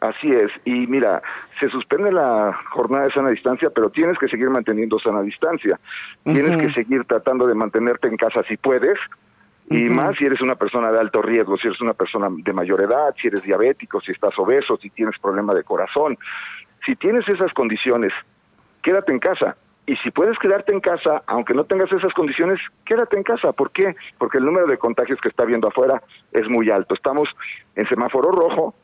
[0.00, 1.20] Así es, y mira,
[1.60, 5.78] se suspende la jornada de sana distancia, pero tienes que seguir manteniendo sana distancia.
[6.24, 8.96] Tienes que seguir tratando de mantenerte en casa si puedes,
[9.70, 12.80] y más si eres una persona de alto riesgo, si eres una persona de mayor
[12.80, 16.16] edad, si eres diabético, si estás obeso, si tienes problema de corazón.
[16.86, 18.12] Si tienes esas condiciones,
[18.82, 19.56] quédate en casa.
[19.86, 23.52] Y si puedes quedarte en casa, aunque no tengas esas condiciones, quédate en casa.
[23.52, 23.94] ¿Por qué?
[24.18, 26.02] Porque el número de contagios que está viendo afuera
[26.32, 26.94] es muy alto.
[26.94, 27.28] Estamos
[27.74, 28.74] en semáforo rojo,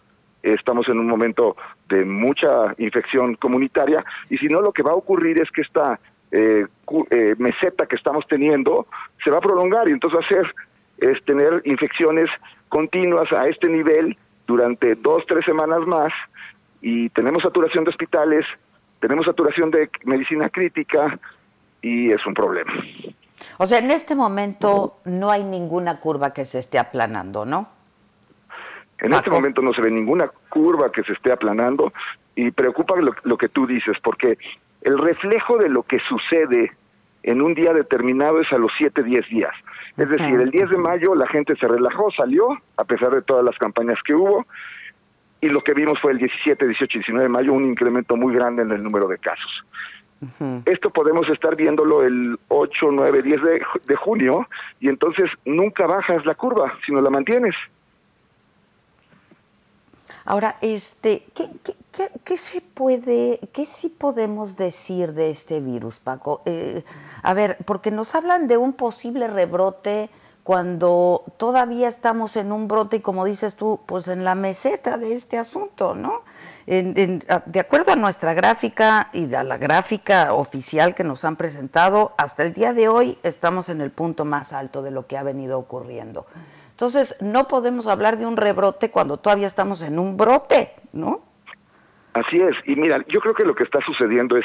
[0.43, 1.57] estamos en un momento
[1.89, 5.99] de mucha infección comunitaria y si no lo que va a ocurrir es que esta
[6.31, 6.67] eh,
[7.11, 8.87] eh, meseta que estamos teniendo
[9.23, 10.55] se va a prolongar y entonces va a ser
[10.99, 12.29] es tener infecciones
[12.69, 16.13] continuas a este nivel durante dos, tres semanas más
[16.81, 18.45] y tenemos saturación de hospitales,
[19.01, 21.19] tenemos saturación de medicina crítica
[21.81, 22.73] y es un problema.
[23.59, 27.69] O sea, en este momento no hay ninguna curva que se esté aplanando, ¿no?
[28.99, 31.93] En este momento no se ve ninguna curva que se esté aplanando
[32.35, 34.39] y preocupa lo, lo que tú dices, porque
[34.83, 36.73] el reflejo de lo que sucede
[37.25, 39.53] en un día determinado es a los 7, 10 días.
[39.97, 43.45] Es decir, el 10 de mayo la gente se relajó, salió, a pesar de todas
[43.45, 44.47] las campañas que hubo,
[45.41, 48.63] y lo que vimos fue el 17, 18, 19 de mayo un incremento muy grande
[48.63, 49.65] en el número de casos.
[50.65, 54.47] Esto podemos estar viéndolo el 8, 9, 10 de, de junio
[54.81, 57.55] y entonces nunca bajas la curva, sino la mantienes.
[60.25, 65.99] Ahora, este, ¿qué, qué, qué, qué se puede, qué sí podemos decir de este virus,
[65.99, 66.41] Paco?
[66.47, 66.83] Eh,
[67.23, 70.09] a ver, porque nos hablan de un posible rebrote
[70.43, 75.15] cuando todavía estamos en un brote y como dices tú, pues en la meseta de
[75.15, 76.23] este asunto, ¿no?
[76.67, 81.37] En- en- de acuerdo a nuestra gráfica y a la gráfica oficial que nos han
[81.37, 85.17] presentado, hasta el día de hoy estamos en el punto más alto de lo que
[85.19, 86.27] ha venido ocurriendo.
[86.75, 91.21] Entonces, no podemos hablar de un rebrote cuando todavía estamos en un brote, ¿no?
[92.15, 94.45] Así es, y mira, yo creo que lo que está sucediendo es,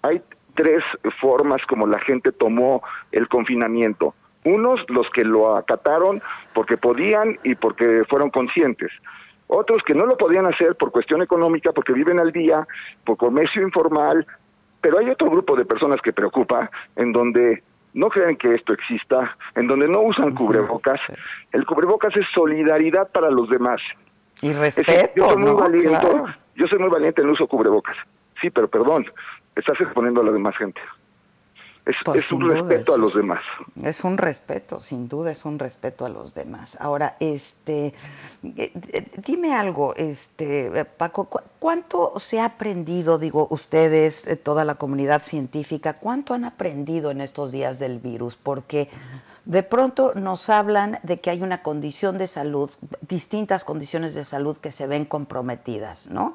[0.00, 0.22] hay
[0.54, 0.82] tres
[1.20, 4.14] formas como la gente tomó el confinamiento.
[4.44, 6.22] Unos, los que lo acataron
[6.54, 8.90] porque podían y porque fueron conscientes.
[9.46, 12.66] Otros que no lo podían hacer por cuestión económica, porque viven al día,
[13.04, 14.26] por comercio informal.
[14.80, 17.62] Pero hay otro grupo de personas que preocupa, en donde
[17.98, 21.00] no creen que esto exista, en donde no usan cubrebocas.
[21.50, 23.80] El cubrebocas es solidaridad para los demás.
[24.40, 25.56] Y decir, respeto, yo soy muy ¿no?
[25.56, 26.26] valiente, Claro.
[26.54, 27.96] yo soy muy valiente en el uso de cubrebocas.
[28.40, 29.04] Sí, pero perdón,
[29.56, 30.80] estás exponiendo a la demás gente.
[31.88, 33.40] Es, es un respeto a los demás.
[33.82, 36.76] Es un respeto, sin duda es un respeto a los demás.
[36.80, 37.86] Ahora, este,
[38.44, 44.64] eh, eh, dime algo, este, eh, Paco, ¿cu- ¿cuánto se ha aprendido, digo, ustedes, toda
[44.64, 48.36] la comunidad científica, cuánto han aprendido en estos días del virus?
[48.36, 48.88] Porque
[49.46, 52.70] de pronto nos hablan de que hay una condición de salud,
[53.08, 56.34] distintas condiciones de salud que se ven comprometidas, ¿no?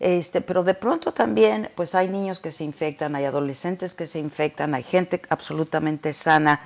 [0.00, 4.18] Este, pero de pronto también, pues hay niños que se infectan, hay adolescentes que se
[4.18, 6.60] infectan, hay gente absolutamente sana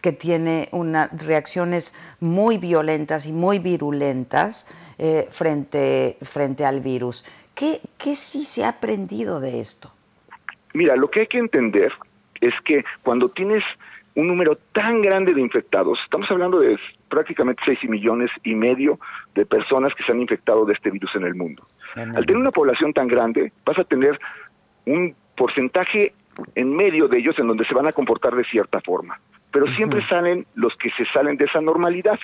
[0.00, 4.68] que tiene unas reacciones muy violentas y muy virulentas
[4.98, 7.24] eh, frente, frente al virus.
[7.54, 9.92] ¿Qué, ¿Qué sí se ha aprendido de esto?
[10.74, 11.92] Mira, lo que hay que entender
[12.40, 13.62] es que cuando tienes
[14.14, 18.98] un número tan grande de infectados, estamos hablando de prácticamente 6 millones y medio
[19.34, 21.62] de personas que se han infectado de este virus en el mundo.
[21.96, 24.18] Al tener una población tan grande, vas a tener
[24.84, 26.12] un porcentaje
[26.54, 29.18] en medio de ellos en donde se van a comportar de cierta forma.
[29.50, 32.18] Pero siempre salen los que se salen de esa normalidad.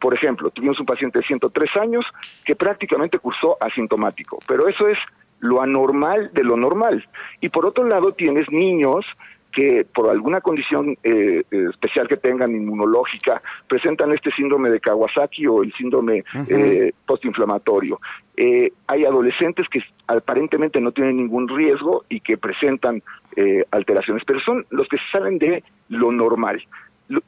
[0.00, 2.06] Por ejemplo, tuvimos un paciente de 103 años
[2.44, 4.98] que prácticamente cursó asintomático, pero eso es
[5.40, 7.06] lo anormal de lo normal.
[7.40, 9.04] Y por otro lado, tienes niños
[9.52, 15.46] que por alguna condición eh, eh, especial que tengan inmunológica presentan este síndrome de Kawasaki
[15.46, 17.98] o el síndrome eh, postinflamatorio.
[18.36, 23.02] Eh, hay adolescentes que aparentemente no tienen ningún riesgo y que presentan
[23.36, 26.62] eh, alteraciones, pero son los que salen de lo normal.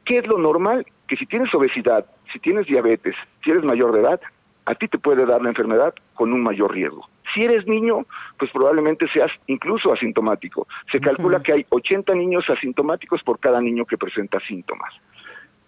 [0.04, 0.86] ¿Qué es lo normal?
[1.08, 4.20] Que si tienes obesidad, si tienes diabetes, si eres mayor de edad,
[4.64, 7.08] a ti te puede dar la enfermedad con un mayor riesgo.
[7.34, 8.06] Si eres niño,
[8.38, 10.66] pues probablemente seas incluso asintomático.
[10.90, 14.92] Se calcula que hay 80 niños asintomáticos por cada niño que presenta síntomas.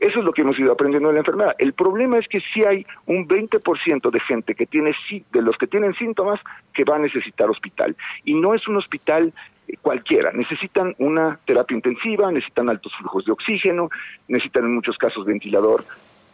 [0.00, 1.54] Eso es lo que hemos ido aprendiendo de la enfermedad.
[1.58, 5.56] El problema es que sí hay un 20% de gente que tiene sí- de los
[5.56, 6.40] que tienen síntomas
[6.74, 9.32] que va a necesitar hospital y no es un hospital
[9.66, 13.88] eh, cualquiera, necesitan una terapia intensiva, necesitan altos flujos de oxígeno,
[14.28, 15.84] necesitan en muchos casos ventilador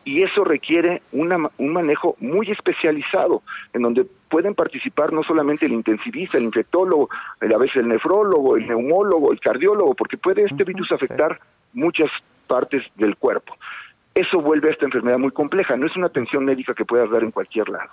[0.05, 5.67] y eso requiere una ma- un manejo muy especializado, en donde pueden participar no solamente
[5.67, 7.11] el intensivista, el infectólogo,
[7.41, 11.39] el- a veces el nefrólogo, el neumólogo, el cardiólogo, porque puede este virus afectar
[11.73, 12.11] muchas
[12.47, 13.55] partes del cuerpo.
[14.15, 17.23] Eso vuelve a esta enfermedad muy compleja, no es una atención médica que puedas dar
[17.23, 17.91] en cualquier lado.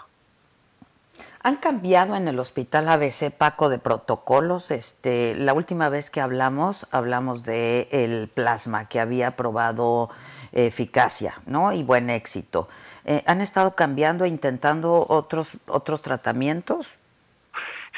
[1.43, 4.72] ¿Han cambiado en el hospital ABC, Paco, de protocolos?
[4.72, 11.34] Este, la última vez que hablamos, hablamos de el plasma que había probado eh, eficacia,
[11.46, 11.72] ¿no?
[11.72, 12.67] Y buen éxito.
[13.06, 16.88] Eh, ¿Han estado cambiando e intentando otros otros tratamientos?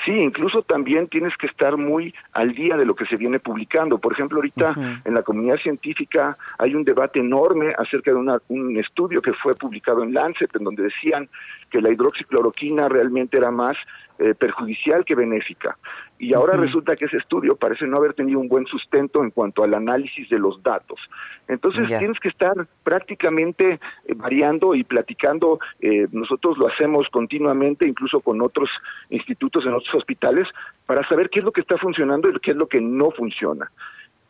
[0.05, 3.97] Sí, incluso también tienes que estar muy al día de lo que se viene publicando.
[3.97, 8.77] Por ejemplo, ahorita en la comunidad científica hay un debate enorme acerca de una- un
[8.77, 11.27] estudio que fue publicado en Lancet, en donde decían
[11.69, 13.75] que la hidroxicloroquina realmente era más
[14.21, 15.77] eh, perjudicial que benéfica.
[16.21, 19.63] Y ahora resulta que ese estudio parece no haber tenido un buen sustento en cuanto
[19.63, 20.99] al análisis de los datos.
[21.47, 22.53] Entonces tienes que estar
[22.83, 25.59] prácticamente eh, variando y platicando.
[25.79, 28.69] eh, nosotros lo hacemos continuamente, incluso con otros
[29.09, 30.45] institutos en otros hospitales,
[30.85, 33.71] para saber qué es lo que está funcionando y qué es lo que no funciona.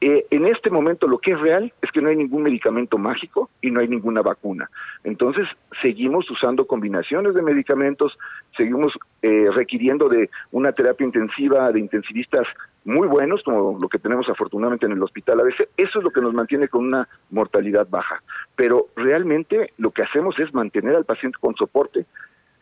[0.01, 3.49] Eh, en este momento lo que es real es que no hay ningún medicamento mágico
[3.61, 4.69] y no hay ninguna vacuna.
[5.03, 5.45] Entonces
[5.81, 8.17] seguimos usando combinaciones de medicamentos,
[8.55, 12.47] seguimos eh, requiriendo de una terapia intensiva de intensivistas
[12.85, 15.67] muy buenos, como lo que tenemos afortunadamente en el hospital ABC.
[15.75, 18.23] Eso es lo que nos mantiene con una mortalidad baja.
[18.55, 22.05] Pero realmente lo que hacemos es mantener al paciente con soporte,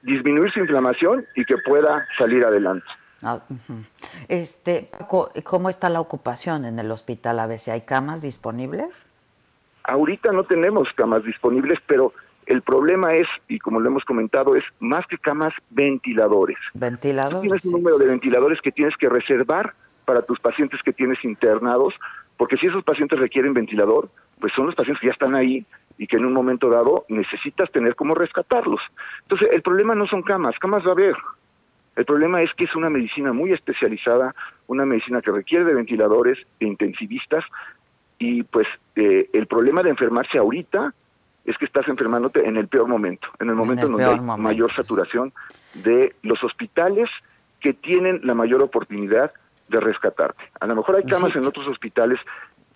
[0.02, 2.88] disminuir su inflamación y que pueda salir adelante.
[3.22, 3.42] Ah.
[4.28, 7.70] Este, Paco, ¿cómo está la ocupación en el hospital ABC?
[7.70, 9.06] ¿Hay camas disponibles?
[9.84, 12.14] Ahorita no tenemos camas disponibles, pero
[12.48, 16.58] El problema es, y como lo hemos comentado, es más que camas, ventiladores.
[16.74, 17.42] Ventiladores.
[17.42, 19.74] tienes un número de ventiladores que tienes que reservar
[20.06, 21.94] para tus pacientes que tienes internados,
[22.38, 25.66] porque si esos pacientes requieren ventilador, pues son los pacientes que ya están ahí
[25.98, 28.80] y que en un momento dado necesitas tener cómo rescatarlos.
[29.24, 31.16] Entonces, el problema no son camas, camas va a haber.
[31.98, 34.36] El problema es que es una medicina muy especializada,
[34.68, 37.44] una medicina que requiere de ventiladores, de intensivistas,
[38.20, 40.94] y pues eh, el problema de enfermarse ahorita
[41.44, 44.72] es que estás enfermándote en el peor momento, en el momento en, donde hay mayor
[44.74, 45.34] saturación
[45.74, 47.10] de los hospitales
[47.60, 49.32] que tienen la mayor oportunidad
[49.68, 50.44] de rescatarte.
[50.60, 52.20] A lo mejor hay camas en otros hospitales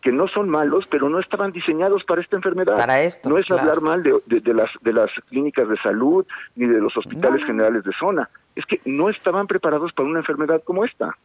[0.02, 2.76] que no son malos, pero no estaban diseñados para esta enfermedad.
[2.76, 3.30] Para esto.
[3.30, 6.26] No es hablar mal de, las, de las clínicas de salud
[6.56, 8.30] ni de los hospitales generales de zona.
[8.56, 11.16] Es que no estaban preparados para una enfermedad como esta.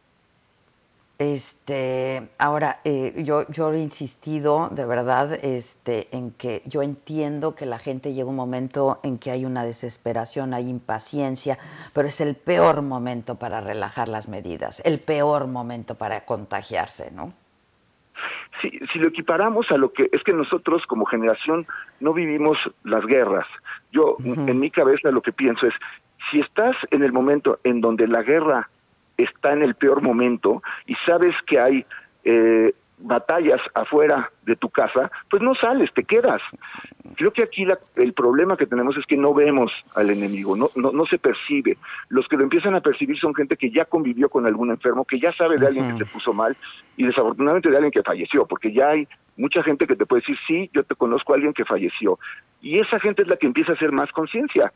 [1.19, 7.65] Este, ahora, eh, yo, yo he insistido de verdad este, en que yo entiendo que
[7.65, 11.57] la gente llega un momento en que hay una desesperación, hay impaciencia,
[11.93, 17.33] pero es el peor momento para relajar las medidas, el peor momento para contagiarse, ¿no?
[18.61, 21.65] Si, si lo equiparamos a lo que es que nosotros como generación
[21.99, 23.45] no vivimos las guerras.
[23.91, 25.73] Yo en mi cabeza lo que pienso es,
[26.31, 28.69] si estás en el momento en donde la guerra
[29.17, 31.85] está en el peor momento y sabes que hay
[32.23, 36.41] eh, batallas afuera de tu casa, pues no sales, te quedas.
[37.15, 40.91] Creo que aquí el problema que tenemos es que no vemos al enemigo, no, no,
[40.91, 41.77] no, se percibe.
[42.09, 45.19] Los que lo empiezan a percibir son gente que ya convivió con algún enfermo, que
[45.19, 46.55] ya sabe de alguien que se puso mal
[46.95, 50.37] y desafortunadamente de alguien que falleció, porque ya hay mucha gente que te puede decir,
[50.47, 52.19] sí, yo te conozco a alguien que falleció.
[52.61, 54.73] Y esa gente es la que empieza a hacer más conciencia.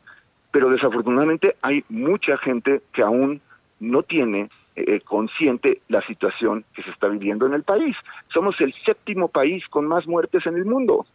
[0.52, 3.40] Pero desafortunadamente hay mucha gente que aún
[3.80, 7.96] no tiene eh, consciente la situación que se está viviendo en el país.
[8.32, 11.06] Somos el séptimo país con más muertes en el mundo.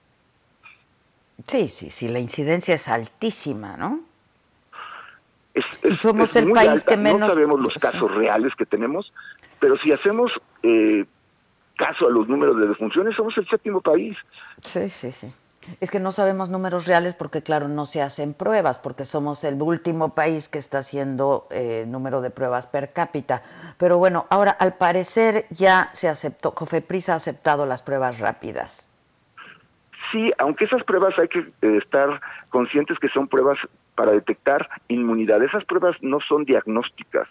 [1.46, 4.02] Sí, sí, sí, la incidencia es altísima, ¿no?
[5.54, 7.22] Es, somos el país que menos...
[7.22, 9.12] No sabemos los casos reales que tenemos,
[9.60, 10.32] pero si hacemos
[10.64, 11.06] eh,
[11.76, 14.16] caso a los números de defunciones, somos el séptimo país.
[14.64, 15.28] Sí, sí, sí.
[15.82, 19.62] Es que no sabemos números reales porque, claro, no se hacen pruebas, porque somos el
[19.62, 23.42] último país que está haciendo eh, número de pruebas per cápita.
[23.78, 28.90] Pero bueno, ahora al parecer ya se aceptó, Cofepris ha aceptado las pruebas rápidas.
[30.12, 33.58] Sí, aunque esas pruebas hay que eh, estar conscientes que son pruebas
[33.96, 35.44] para detectar inmunidad.
[35.44, 37.28] Esas pruebas no son diagnósticas,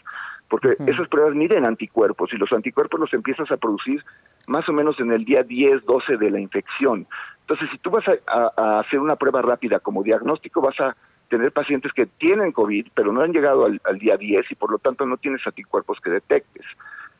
[0.48, 4.04] porque esas pruebas miden anticuerpos y los anticuerpos los empiezas a producir
[4.46, 7.06] más o menos en el día 10, 12 de la infección.
[7.40, 10.96] Entonces, si tú vas a, hacer una prueba rápida como diagnóstico, vas a
[11.28, 14.78] tener pacientes que tienen COVID, pero no han llegado al, día 10 y por lo
[14.78, 16.64] tanto no tienes anticuerpos que detectes.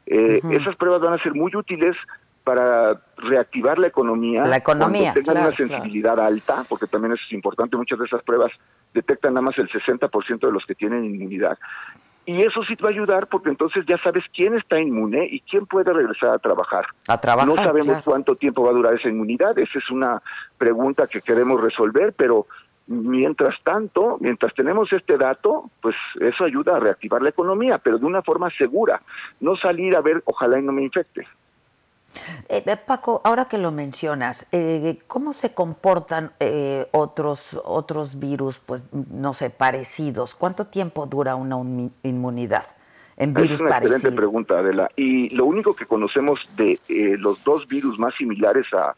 [0.07, 1.97] Eh, esas pruebas van a ser muy útiles
[2.45, 4.45] para reactivar la economía.
[4.45, 5.13] La economía.
[5.13, 8.53] Tengan una sensibilidad alta, porque también eso es importante, muchas de esas pruebas
[8.95, 11.59] detectan nada más el 60% de los que tienen inmunidad.
[12.27, 15.41] Y eso sí te va a ayudar porque entonces ya sabes quién está inmune y
[15.41, 16.85] quién puede regresar a trabajar.
[17.07, 17.49] A trabajar.
[17.49, 19.57] No sabemos cuánto tiempo va a durar esa inmunidad.
[19.57, 20.21] Esa es una
[20.59, 22.47] pregunta que queremos resolver, pero
[22.89, 28.07] mientras tanto, mientras tenemos este dato, pues eso ayuda a reactivar la economía, pero de
[28.07, 29.01] una forma segura.
[29.41, 31.27] No salir a ver, ojalá y no me infecte.
[32.49, 36.33] Eh, eh, Paco, ahora que lo mencionas, eh, ¿cómo se comportan
[36.93, 40.35] otros otros virus, pues no sé, parecidos?
[40.35, 41.57] ¿Cuánto tiempo dura una
[42.03, 42.65] inmunidad
[43.17, 44.91] en virus Es una excelente pregunta, Adela.
[44.97, 46.79] Y lo único que conocemos de
[47.19, 48.95] los dos virus más similares a,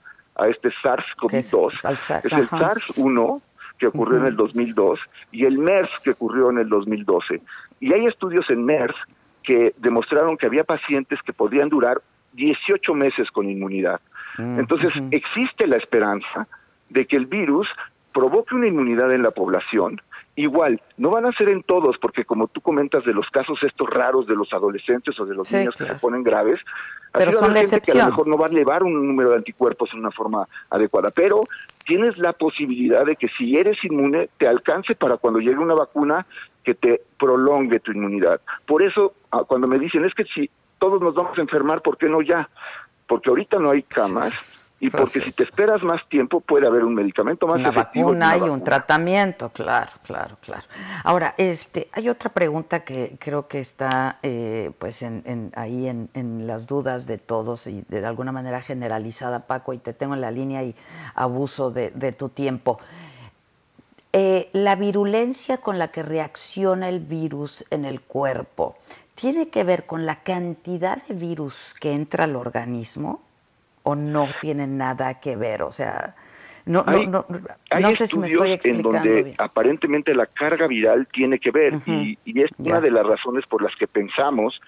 [0.46, 3.42] este SARS-CoV-2 es, el SARS-1
[3.78, 5.00] que ocurrió en el 2002
[5.32, 7.40] y el MERS que ocurrió en el 2012.
[7.80, 8.94] Y hay estudios en MERS
[9.42, 12.02] que demostraron que había pacientes que podían durar
[12.32, 14.00] 18 meses con inmunidad.
[14.38, 16.46] Mm, Entonces, existe la esperanza
[16.88, 17.68] de que el virus
[18.12, 20.00] provoque una inmunidad en la población.
[20.36, 23.90] Igual, no van a ser en todos, porque como tú comentas de los casos estos
[23.90, 26.60] raros de los adolescentes o de los niños que se ponen graves,
[27.12, 29.90] pero son gente que a lo mejor no va a elevar un número de anticuerpos
[29.92, 31.48] en una forma adecuada, pero
[31.86, 36.26] tienes la posibilidad de que si eres inmune te alcance para cuando llegue una vacuna
[36.62, 38.40] que te prolongue tu inmunidad.
[38.66, 41.96] Por eso, ah, cuando me dicen, es que si todos nos vamos a enfermar, ¿por
[41.96, 42.48] qué no ya?
[43.06, 46.94] Porque ahorita no hay camas y porque si te esperas más tiempo puede haber un
[46.94, 48.08] medicamento más una efectivo.
[48.08, 50.62] Vacuna y un tratamiento, claro, claro, claro.
[51.02, 56.66] Ahora, este, hay otra pregunta que creo que está eh, pues en, ahí en, las
[56.66, 60.62] dudas de todos y de alguna manera generalizada, Paco, y te tengo en la línea
[60.62, 60.76] y
[61.14, 62.78] abuso de, tu tiempo.
[64.12, 68.76] Eh, la virulencia con la que reacciona el virus en el cuerpo,
[69.14, 73.20] ¿tiene que ver con la cantidad de virus que entra al organismo
[73.82, 75.62] o no tiene nada que ver?
[75.62, 76.14] O sea,
[76.64, 77.24] No, hay, no,
[77.70, 79.36] hay no sé si me estoy explicando en donde bien.
[79.38, 83.62] aparentemente la carga viral tiene que ver y, y es una de las razones por
[83.62, 84.60] las que pensamos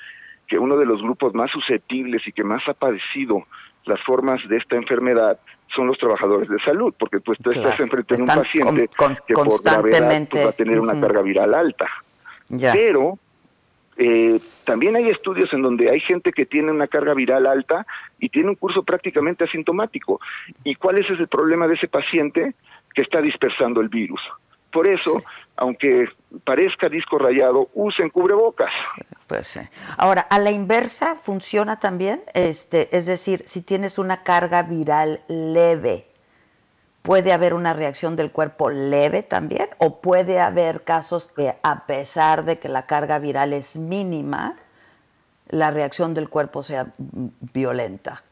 [0.49, 3.45] que uno de los grupos más susceptibles y que más ha padecido
[3.85, 5.39] las formas de esta enfermedad
[5.75, 9.15] son los trabajadores de salud, porque pues tú Claro, estás enfrente de un paciente con-
[9.15, 11.87] con- que por gravedad pues, va a tener una carga viral alta.
[12.49, 12.73] Ya.
[12.73, 13.19] Pero
[13.97, 17.87] eh, también hay estudios en donde hay gente que tiene una carga viral alta
[18.19, 20.21] y tiene un curso prácticamente asintomático.
[20.65, 22.55] ¿Y cuál es el problema de ese paciente?
[22.95, 24.21] Que está dispersando el virus.
[24.73, 25.21] Por eso,
[25.57, 26.09] aunque
[26.45, 28.71] parezca disco rayado, usen cubrebocas.
[29.27, 29.61] Pues sí.
[29.97, 36.07] Ahora, a la inversa funciona también, este, es decir, si tienes una carga viral leve,
[37.03, 42.45] puede haber una reacción del cuerpo leve también, o puede haber casos que a pesar
[42.45, 44.57] de que la carga viral es mínima,
[45.49, 46.87] la reacción del cuerpo sea
[47.53, 48.23] violenta.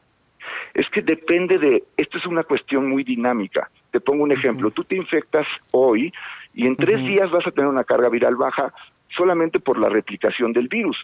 [0.75, 3.69] Es que depende de, esto es una cuestión muy dinámica.
[3.91, 6.13] Te pongo un ejemplo, tú te infectas hoy
[6.55, 8.73] y en tres días vas a tener una carga viral baja
[9.17, 10.97] solamente por la replicación del virus,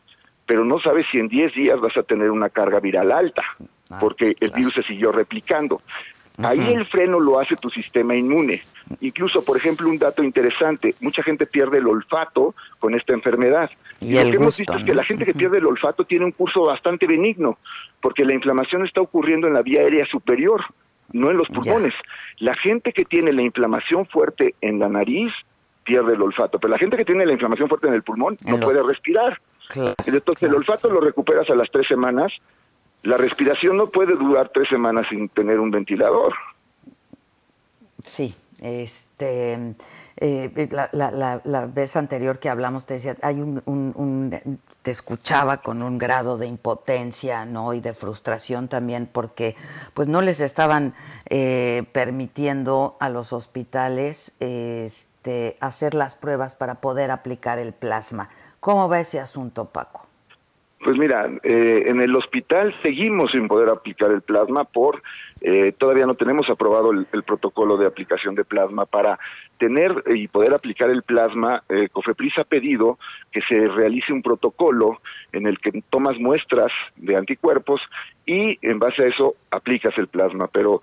[0.46, 3.42] pero no sabes si en 10 días vas a tener una carga viral alta,
[4.00, 5.80] porque el virus se siguió replicando.
[6.38, 8.60] Ahí el freno lo hace tu sistema inmune.
[9.00, 13.70] Incluso, por ejemplo, un dato interesante, mucha gente pierde el olfato con esta enfermedad.
[14.00, 16.32] Y lo que hemos visto es que la gente que pierde el olfato tiene un
[16.32, 17.56] curso bastante benigno,
[18.00, 20.64] porque la inflamación está ocurriendo en la vía aérea superior,
[21.12, 21.94] no en los pulmones.
[22.38, 25.32] La gente que tiene la inflamación fuerte en la nariz
[25.84, 28.56] pierde el olfato, pero la gente que tiene la inflamación fuerte en el pulmón no
[28.56, 29.40] los- puede respirar.
[30.06, 32.32] Entonces el olfato lo recuperas a las tres semanas,
[33.02, 36.32] la respiración no puede durar tres semanas sin tener un ventilador.
[38.02, 39.74] Sí, este,
[40.16, 44.90] eh, la, la- la- vez anterior que hablamos te decía, hay un, un- un- te
[44.90, 47.72] escuchaba con un grado de impotencia, ¿no?
[47.74, 49.56] Y de frustración también porque,
[49.94, 50.94] pues, no les estaban
[51.30, 58.28] eh, permitiendo a los hospitales, este, hacer las pruebas para poder aplicar el plasma.
[58.60, 60.03] ¿Cómo va ese asunto, Paco?
[60.82, 65.02] Pues mira, eh, en el hospital seguimos sin poder aplicar el plasma por,
[65.40, 69.18] eh, todavía no tenemos aprobado el, el protocolo de aplicación de plasma para
[69.58, 71.62] tener y poder aplicar el plasma.
[71.68, 72.98] Eh, Cofepris ha pedido
[73.32, 75.00] que se realice un protocolo
[75.32, 77.80] en el que tomas muestras de anticuerpos
[78.26, 80.48] y en base a eso aplicas el plasma.
[80.52, 80.80] Pero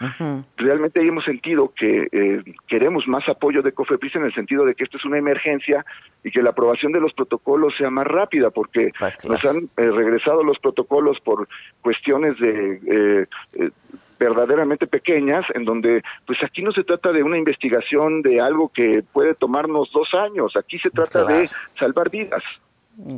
[0.58, 4.76] realmente ahí hemos sentido que eh, queremos más apoyo de COFEPRIS en el sentido de
[4.76, 5.86] que esto es una emergencia
[6.24, 8.92] y que la aprobación de los protocolos sea más rápida, porque
[9.28, 11.48] nos han eh, regresado los protocolos por
[11.82, 13.70] cuestiones de eh, eh,
[14.22, 19.04] verdaderamente pequeñas, en donde pues aquí no se trata de una investigación de algo que
[19.12, 22.44] puede tomarnos dos años, aquí se trata de salvar vidas.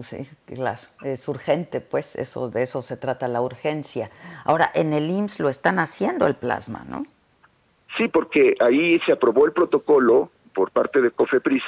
[0.04, 4.10] Sí, claro, es urgente, pues, eso de eso se trata la urgencia.
[4.46, 7.04] Ahora, en el IMSS lo están haciendo el plasma, ¿no?
[7.98, 11.64] Sí, porque ahí se aprobó el protocolo por parte de COFEPRIS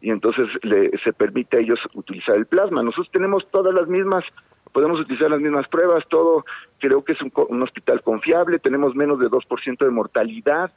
[0.00, 2.82] y entonces le- se permite a ellos utilizar el plasma.
[2.82, 4.24] Nosotros tenemos todas las mismas,
[4.72, 6.44] podemos utilizar las mismas pruebas, todo,
[6.78, 10.70] creo que es un, un hospital confiable, tenemos menos de 2% de mortalidad.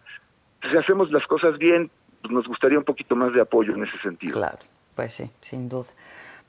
[0.62, 1.90] Si hacemos las cosas bien,
[2.22, 4.38] pues nos gustaría un poquito más de apoyo en ese sentido.
[4.38, 4.58] Claro,
[4.96, 5.88] pues sí, sin duda.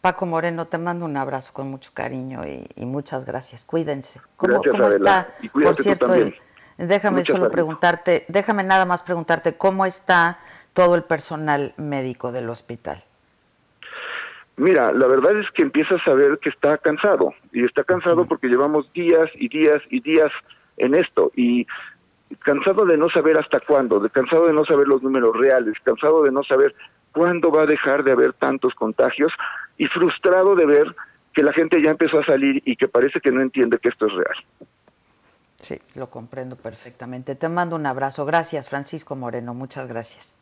[0.00, 3.64] Paco Moreno, te mando un abrazo con mucho cariño y, y muchas gracias.
[3.64, 4.20] Cuídense.
[4.36, 5.20] ¿Cómo, Gracias, cómo Adela.
[5.20, 5.34] está?
[5.42, 6.34] Y Por cierto, eh,
[6.78, 10.38] déjame solo preguntarte, déjame nada más preguntarte, ¿cómo está
[10.72, 13.02] todo el personal médico del hospital?
[14.56, 18.48] Mira, la verdad es que empiezas a ver que está cansado y está cansado porque
[18.48, 20.30] llevamos días y días y días
[20.76, 21.66] en esto y
[22.40, 26.22] cansado de no saber hasta cuándo, de cansado de no saber los números reales, cansado
[26.22, 26.74] de no saber
[27.12, 29.32] cuándo va a dejar de haber tantos contagios
[29.78, 30.94] y frustrado de ver
[31.32, 34.06] que la gente ya empezó a salir y que parece que no entiende que esto
[34.06, 34.36] es real.
[35.58, 37.34] Sí, lo comprendo perfectamente.
[37.34, 38.24] Te mando un abrazo.
[38.24, 39.54] Gracias, Francisco Moreno.
[39.54, 40.34] Muchas gracias.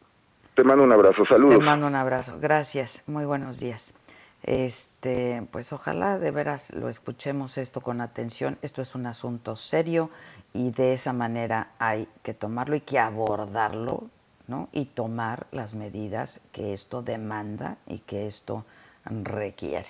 [0.59, 1.57] Te mando un abrazo, saludos.
[1.57, 2.37] Te mando un abrazo.
[2.41, 3.05] Gracias.
[3.07, 3.95] Muy buenos días.
[4.43, 8.59] Este, pues ojalá de veras lo escuchemos esto con atención.
[8.61, 10.11] Esto es un asunto serio
[10.53, 14.09] y de esa manera hay que tomarlo y que abordarlo,
[14.49, 14.69] ¿no?
[14.73, 18.65] Y tomar las medidas que esto demanda y que esto
[19.05, 19.87] requiere.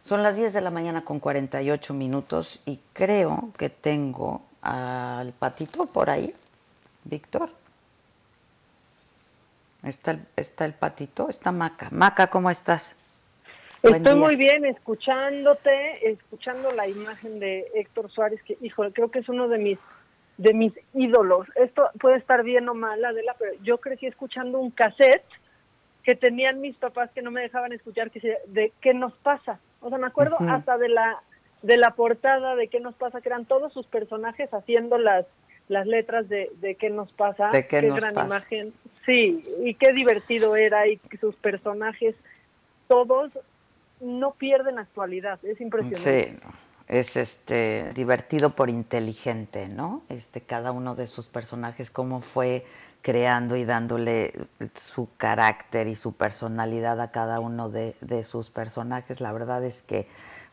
[0.00, 5.84] Son las 10 de la mañana con 48 minutos y creo que tengo al patito
[5.84, 6.34] por ahí,
[7.04, 7.59] Víctor.
[9.82, 11.28] ¿Está el, está el patito?
[11.28, 11.88] Está Maca.
[11.90, 12.96] Maca, ¿cómo estás?
[13.82, 19.28] Estoy muy bien escuchándote, escuchando la imagen de Héctor Suárez, que, híjole, creo que es
[19.28, 19.78] uno de mis
[20.36, 21.46] de mis ídolos.
[21.54, 25.24] Esto puede estar bien o mal, Adela, pero yo crecí escuchando un cassette
[26.02, 29.58] que tenían mis papás que no me dejaban escuchar que se- de qué nos pasa.
[29.80, 31.22] O sea, me acuerdo hasta de la
[31.62, 35.26] de la portada de qué nos pasa, que eran todos sus personajes haciendo las
[35.70, 38.26] las letras de, de qué nos pasa, ¿De qué nos gran pasa?
[38.26, 38.72] imagen,
[39.06, 42.16] sí, y qué divertido era y sus personajes,
[42.88, 43.30] todos
[44.00, 46.32] no pierden actualidad, es impresionante.
[46.32, 46.46] Sí,
[46.88, 50.02] es este divertido por inteligente, ¿no?
[50.08, 52.66] Este cada uno de sus personajes cómo fue
[53.00, 54.32] creando y dándole
[54.74, 59.20] su carácter y su personalidad a cada uno de, de sus personajes.
[59.20, 60.08] La verdad es que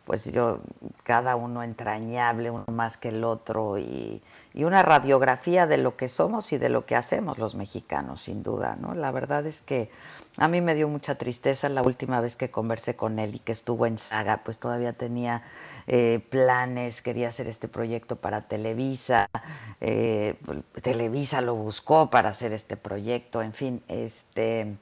[0.08, 0.62] pues yo,
[1.04, 4.22] cada uno entrañable, uno más que el otro, y,
[4.58, 8.44] y, una radiografía de lo que somos y de lo que hacemos los mexicanos, sin
[8.44, 8.94] duda, ¿no?
[8.96, 9.90] La verdad es que
[10.38, 13.52] a mí me dio mucha tristeza la última vez que conversé con él y que
[13.52, 15.44] estuvo en Saga, pues todavía tenía
[15.88, 19.30] eh, planes, quería hacer este proyecto para Televisa,
[19.82, 20.36] eh,
[20.82, 24.76] Televisa lo buscó para hacer este proyecto, en fin, este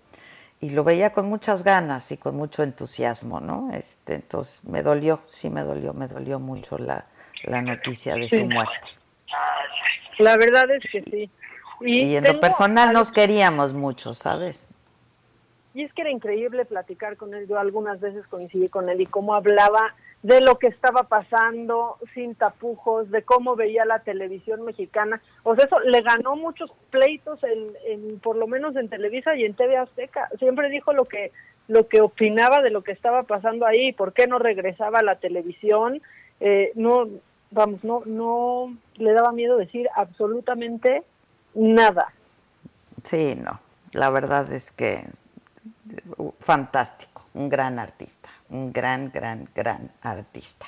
[0.62, 3.70] y lo veía con muchas ganas y con mucho entusiasmo, ¿no?
[3.74, 7.06] Este, entonces me dolió, sí me dolió, me dolió mucho la,
[7.44, 8.40] la noticia de Sí.
[8.40, 8.95] su muerte.
[10.20, 11.30] La verdad es que sí.
[11.82, 14.68] Y, Y en lo personal al- nos queríamos mucho, ¿sabes?
[15.74, 17.48] Y es que era increíble platicar con él.
[17.50, 22.34] Yo algunas veces coincidí con él y cómo hablaba de lo que estaba pasando sin
[22.34, 25.20] tapujos, de cómo veía la televisión mexicana.
[25.44, 29.44] O sea, eso le ganó muchos pleitos, en, en- por lo menos en Televisa y
[29.44, 30.30] en TV Azteca.
[30.40, 31.32] Siempre dijo lo que
[31.68, 35.16] lo que opinaba de lo que estaba pasando ahí, por qué no regresaba a la
[35.16, 36.00] televisión.
[36.40, 37.08] Eh, no,
[37.56, 41.04] vamos, no, no le daba miedo decir absolutamente
[41.56, 42.14] nada.
[43.04, 43.60] Sí, no.
[43.94, 45.06] La verdad es que
[46.40, 50.66] fantástico, un gran artista, un gran, gran, gran artista.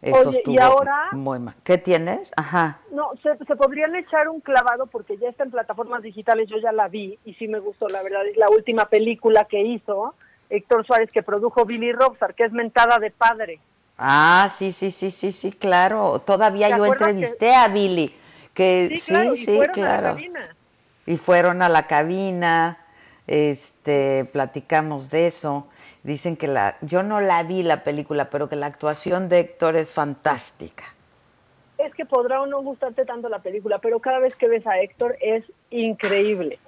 [0.00, 1.54] Eso Oye, y ahora- muy mal.
[1.64, 2.32] ¿Qué tienes?
[2.36, 2.78] Ajá.
[2.92, 6.72] No, se, se podrían echar un clavado porque ya está en plataformas digitales, yo ya
[6.72, 10.14] la vi y sí me gustó, la verdad, es la última película que hizo
[10.50, 13.60] Héctor Suárez que produjo Billy Robsar, que es Mentada de Padre.
[13.98, 16.20] Ah, sí, sí, sí, sí, sí, claro.
[16.20, 18.14] Todavía ¿Te yo entrevisté a Billy.
[18.54, 20.48] Que Sí, sí, claro, y fueron a la cabina.
[21.06, 22.78] Y fueron a la cabina,
[23.26, 25.66] este, platicamos de eso.
[26.04, 29.76] Dicen que la, yo no la vi la película, pero que la actuación de Héctor
[29.76, 30.84] es fantástica.
[31.76, 34.78] Es que podrá o no gustarte tanto la película, pero cada vez que ves a
[34.80, 36.58] Héctor es increíble.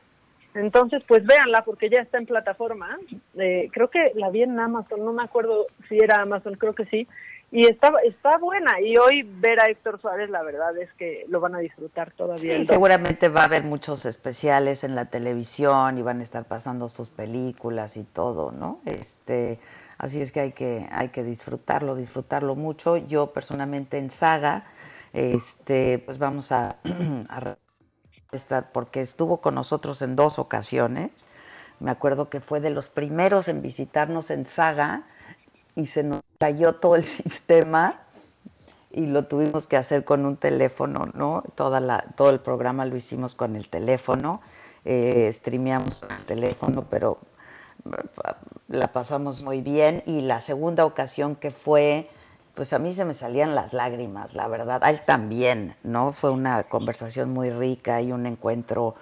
[0.55, 2.99] Entonces, pues véanla porque ya está en plataforma.
[3.37, 6.87] Eh, creo que la vi en Amazon, no me acuerdo si era Amazon, creo que
[6.87, 7.07] sí.
[7.53, 8.81] Y está, está buena.
[8.81, 12.57] Y hoy ver a Héctor Suárez, la verdad es que lo van a disfrutar todavía.
[12.57, 16.89] Sí, seguramente va a haber muchos especiales en la televisión y van a estar pasando
[16.89, 18.81] sus películas y todo, ¿no?
[18.87, 19.59] Este,
[19.99, 22.97] así es que hay que hay que disfrutarlo, disfrutarlo mucho.
[22.97, 24.65] Yo personalmente en Saga,
[25.13, 26.77] este, pues vamos a,
[27.29, 27.57] a
[28.73, 31.11] porque estuvo con nosotros en dos ocasiones.
[31.81, 35.05] Me acuerdo que fue de los primeros en visitarnos en Saga
[35.75, 38.01] y se nos cayó todo el sistema
[38.91, 41.43] y lo tuvimos que hacer con un teléfono, ¿no?
[41.55, 44.41] Toda la, todo el programa lo hicimos con el teléfono,
[44.85, 47.19] eh, streameamos con el teléfono, pero
[47.85, 48.33] eh,
[48.69, 50.03] la pasamos muy bien.
[50.07, 52.11] Y la segunda ocasión que fue,
[52.61, 54.85] pues a mí se me salían las lágrimas, la verdad.
[54.85, 56.13] A él también, ¿no?
[56.13, 58.97] Fue una conversación muy rica y un encuentro,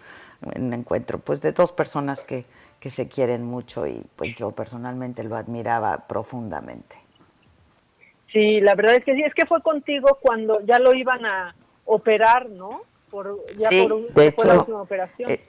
[0.54, 2.44] un encuentro, pues de dos personas que,
[2.78, 6.94] que se quieren mucho y pues yo personalmente lo admiraba profundamente.
[8.32, 11.52] Sí, la verdad es que sí, es que fue contigo cuando ya lo iban a
[11.84, 12.82] operar, ¿no?
[13.10, 15.32] Por, ya Sí, por un- de fue la hecho, última operación.
[15.32, 15.44] eh,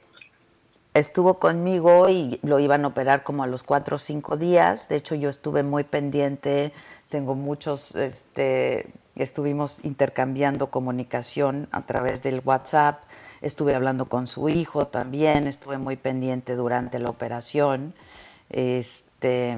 [0.95, 4.89] estuvo conmigo y lo iban a operar como a los cuatro o cinco días.
[4.89, 6.73] De hecho, yo estuve muy pendiente.
[7.09, 13.01] Tengo muchos, este, estuvimos intercambiando comunicación a través del WhatsApp.
[13.41, 15.47] Estuve hablando con su hijo también.
[15.47, 17.95] Estuve muy pendiente durante la operación.
[18.49, 19.57] Este,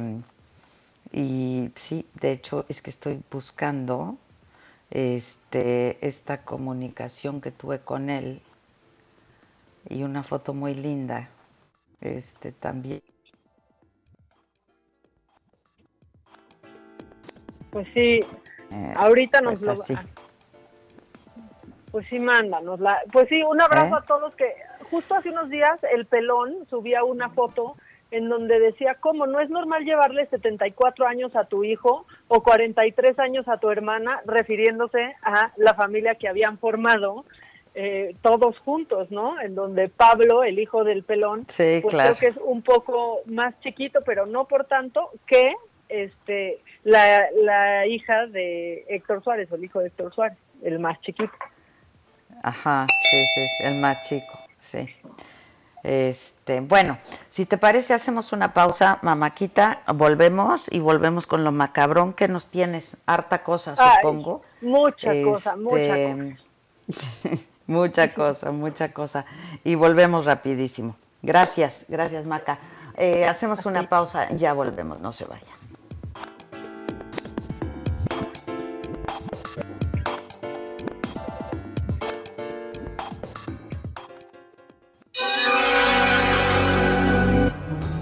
[1.12, 4.18] y sí, de hecho, es que estoy buscando
[4.90, 8.42] este, esta comunicación que tuve con él
[9.90, 11.30] y una foto muy linda
[12.02, 13.02] este también
[17.72, 18.20] Pues sí,
[18.72, 19.96] eh, ahorita nos pues lo así.
[21.92, 22.80] Pues sí, mándanos.
[22.80, 24.00] La, pues sí, un abrazo ¿Eh?
[24.02, 24.54] a todos que
[24.90, 27.76] justo hace unos días el pelón subía una foto
[28.12, 33.18] en donde decía, ¿cómo no es normal llevarle 74 años a tu hijo o 43
[33.20, 37.24] años a tu hermana, refiriéndose a la familia que habían formado
[37.74, 39.40] eh, todos juntos, ¿no?
[39.40, 42.16] En donde Pablo, el hijo del pelón, Sí, pues claro.
[42.18, 45.54] creo que es un poco más chiquito, pero no por tanto que
[45.92, 51.00] este la, la hija de Héctor Suárez, o el hijo de Héctor Suárez, el más
[51.02, 51.34] chiquito.
[52.44, 54.90] Ajá, sí, sí, sí, el más chico, sí.
[55.84, 56.98] Este, bueno,
[57.30, 62.48] si te parece, hacemos una pausa, mamáquita, volvemos y volvemos con lo macabrón que nos
[62.48, 64.44] tienes, harta cosa, Ay, supongo.
[64.62, 66.38] mucha cosa, mucha Este,
[67.68, 69.26] Mucha cosa, mucha cosa.
[69.64, 70.98] Y volvemos rapidísimo.
[71.22, 72.60] Gracias, gracias Maca.
[72.98, 75.61] Eh, hacemos una pausa, ya volvemos, no se vayan.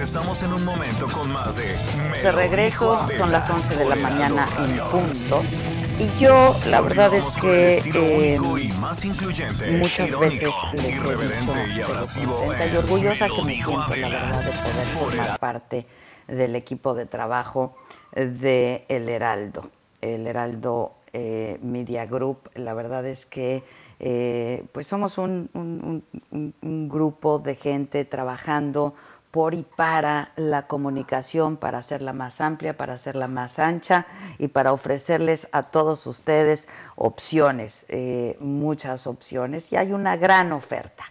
[0.00, 1.76] Regresamos en un momento con más de
[2.22, 5.42] De regreso, son las 11 de la mañana en punto.
[5.98, 8.40] Y yo, la verdad es que eh,
[9.78, 14.52] muchas veces les he dicho y contenta y orgullosa que me siento, la verdad, de
[14.52, 15.86] poder formar parte
[16.28, 17.76] del equipo de trabajo
[18.16, 19.68] de El Heraldo.
[20.00, 23.62] El Heraldo eh, Media Group, la verdad es que
[23.98, 28.94] eh, pues somos un, un- un- un- un grupo de gente trabajando
[29.30, 34.06] por y para la comunicación, para hacerla más amplia, para hacerla más ancha
[34.38, 41.04] y para ofrecerles a todos ustedes opciones, eh, muchas opciones, y hay una gran oferta.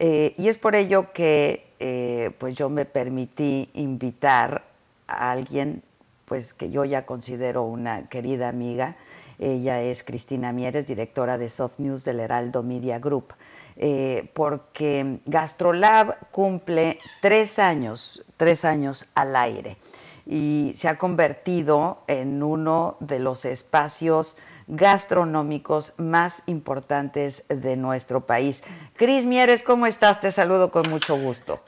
[0.00, 4.64] Eh, y es por ello que eh, pues yo me permití invitar
[5.06, 5.82] a alguien
[6.24, 8.96] pues que yo ya considero una querida amiga.
[9.38, 13.34] Ella es Cristina Mieres, directora de Soft News del Heraldo Media Group.
[13.76, 19.76] Eh, porque Gastrolab cumple tres años, tres años al aire
[20.26, 28.62] y se ha convertido en uno de los espacios gastronómicos más importantes de nuestro país.
[28.96, 30.20] Cris Mieres, ¿cómo estás?
[30.20, 31.60] Te saludo con mucho gusto.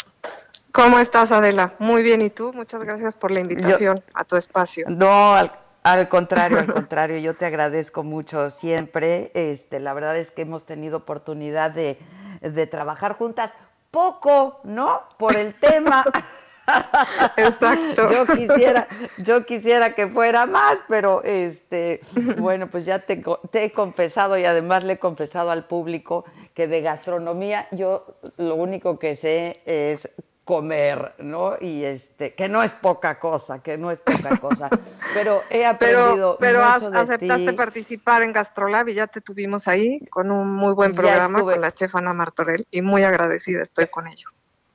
[0.72, 1.74] ¿Cómo estás, Adela?
[1.78, 2.52] Muy bien, ¿y tú?
[2.54, 4.86] Muchas gracias por la invitación a tu espacio.
[4.88, 5.50] No, al,
[5.93, 9.30] al contrario, al contrario, yo te agradezco mucho siempre.
[9.34, 11.99] Este, la verdad es que hemos tenido oportunidad de,
[12.41, 13.55] de trabajar juntas
[13.93, 15.03] poco, ¿no?
[15.16, 16.05] Por el tema.
[17.37, 18.11] Exacto.
[18.12, 22.01] Yo quisiera, yo quisiera que fuera más, pero este,
[22.39, 23.22] bueno, pues ya te,
[23.53, 26.24] te he confesado y además le he confesado al público
[26.55, 28.07] que de gastronomía yo
[28.39, 30.11] lo único que sé es
[30.47, 31.57] comer, ¿no?
[31.61, 34.70] Y este, que no es poca cosa, que no es poca cosa,
[35.12, 37.57] pero he aprendido Pero, pero mucho de aceptaste ti.
[37.57, 41.72] participar en Gastrolab y ya te tuvimos ahí con un muy buen programa con la
[41.72, 44.28] chef Ana Martorell y muy agradecida estoy con ello.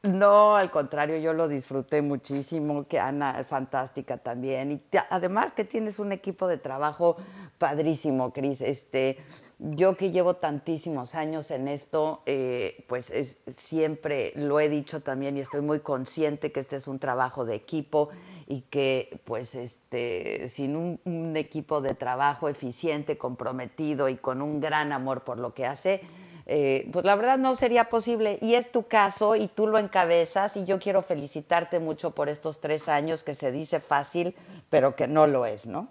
[0.03, 4.71] No, al contrario, yo lo disfruté muchísimo, que Ana es fantástica también.
[4.71, 7.17] Y te- además que tienes un equipo de trabajo
[7.59, 8.61] padrísimo, Cris.
[8.61, 9.17] Este,
[9.63, 15.37] yo que llevo tantísimos años en esto, eh, pues es- siempre lo he dicho también
[15.37, 18.09] y estoy muy consciente que este es un trabajo de equipo
[18.47, 24.59] y que pues este, sin un, un equipo de trabajo eficiente, comprometido y con un
[24.61, 26.01] gran amor por lo que hace,
[26.47, 28.39] eh, pues la verdad no sería posible.
[28.41, 32.59] Y es tu caso y tú lo encabezas y yo quiero felicitarte mucho por estos
[32.59, 34.35] tres años que se dice fácil,
[34.69, 35.87] pero que no lo es, ¿no?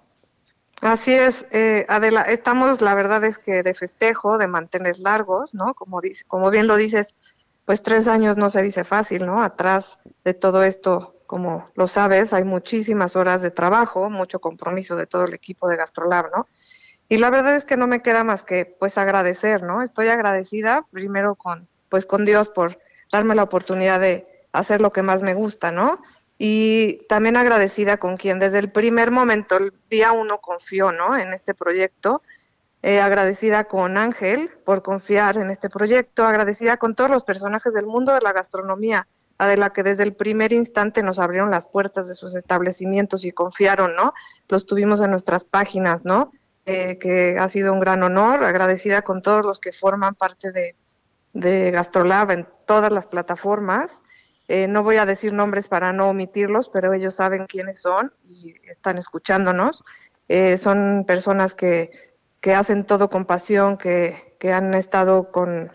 [0.81, 5.75] Así es, eh, Adela, estamos, la verdad es que de festejo, de mantener largos, ¿no?
[5.75, 7.15] Como, dice, como bien lo dices,
[7.67, 9.43] pues tres años no se dice fácil, ¿no?
[9.43, 15.07] Atrás de todo esto, como lo sabes, hay muchísimas horas de trabajo, mucho compromiso de
[15.07, 16.49] todo el equipo de Gastrolab, ¿no?
[17.11, 19.83] Y la verdad es que no me queda más que, pues, agradecer, ¿no?
[19.83, 22.79] Estoy agradecida primero con, pues, con Dios por
[23.13, 26.01] darme la oportunidad de hacer lo que más me gusta, ¿no?
[26.43, 31.15] Y también agradecida con quien desde el primer momento, el día uno, confió ¿no?
[31.15, 32.23] en este proyecto.
[32.83, 37.85] Eh, agradecida con Ángel por confiar en este proyecto, agradecida con todos los personajes del
[37.85, 41.67] mundo de la gastronomía, a de la que desde el primer instante nos abrieron las
[41.67, 44.15] puertas de sus establecimientos y confiaron, ¿no?
[44.49, 46.33] Los tuvimos en nuestras páginas, ¿no?
[46.65, 50.75] Eh, que ha sido un gran honor, agradecida con todos los que forman parte de,
[51.35, 53.91] de Gastrolab en todas las plataformas.
[54.53, 58.57] Eh, no voy a decir nombres para no omitirlos, pero ellos saben quiénes son y
[58.69, 59.85] están escuchándonos.
[60.27, 61.93] Eh, son personas que,
[62.41, 65.71] que hacen todo con pasión, que, que han estado con,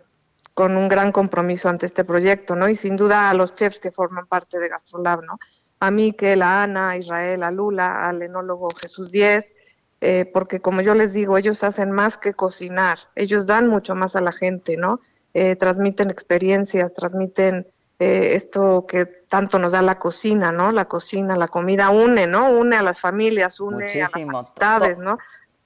[0.54, 2.68] con un gran compromiso ante este proyecto, ¿no?
[2.68, 5.40] Y sin duda a los chefs que forman parte de Gastrolab, ¿no?
[5.80, 9.54] A Miquel, a Ana, a Israel, a Lula, al enólogo Jesús Díez,
[10.02, 14.18] eh, porque como yo les digo, ellos hacen más que cocinar, ellos dan mucho más
[14.18, 15.00] a la gente, ¿no?
[15.34, 17.68] Eh, transmiten experiencias, transmiten
[18.00, 20.72] eh, esto que tanto nos da la cocina, ¿no?
[20.72, 22.50] La cocina, la comida une, ¿no?
[22.52, 25.18] Une a las familias, une a las amistades, ¿no?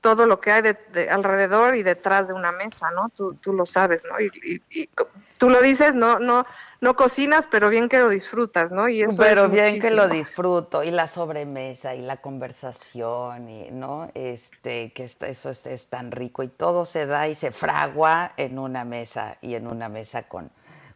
[0.02, 3.10] todo lo que hay de, alrededor y detrás de una mesa, ¿no?
[3.10, 4.20] Tú, tú lo sabes, ¿no?
[4.20, 4.90] Y, y,
[5.38, 6.46] tú lo dices, no, no,
[6.80, 8.88] no cocinas, pero bien que lo disfrutas, ¿no?
[8.88, 14.10] Y eso pero bien que lo disfruto y la sobremesa y la conversación y, ¿no?
[14.14, 18.58] Este, que eso es, es, tan rico y todo se da y se fragua en
[18.58, 20.50] una mesa y en una mesa con,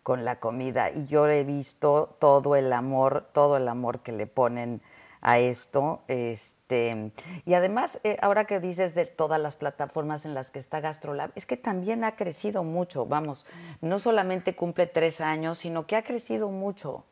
[0.04, 0.92] con la comida.
[0.92, 4.82] Y yo he visto todo el amor, todo el amor que le ponen
[5.22, 6.02] a esto.
[6.08, 7.12] Este,
[7.46, 11.32] y además, eh, ahora que dices de todas las plataformas en las que está GastroLab,
[11.36, 13.48] es que también ha crecido mucho, vamos,
[13.82, 17.06] no solamente cumple tres años, sino que ha crecido mucho,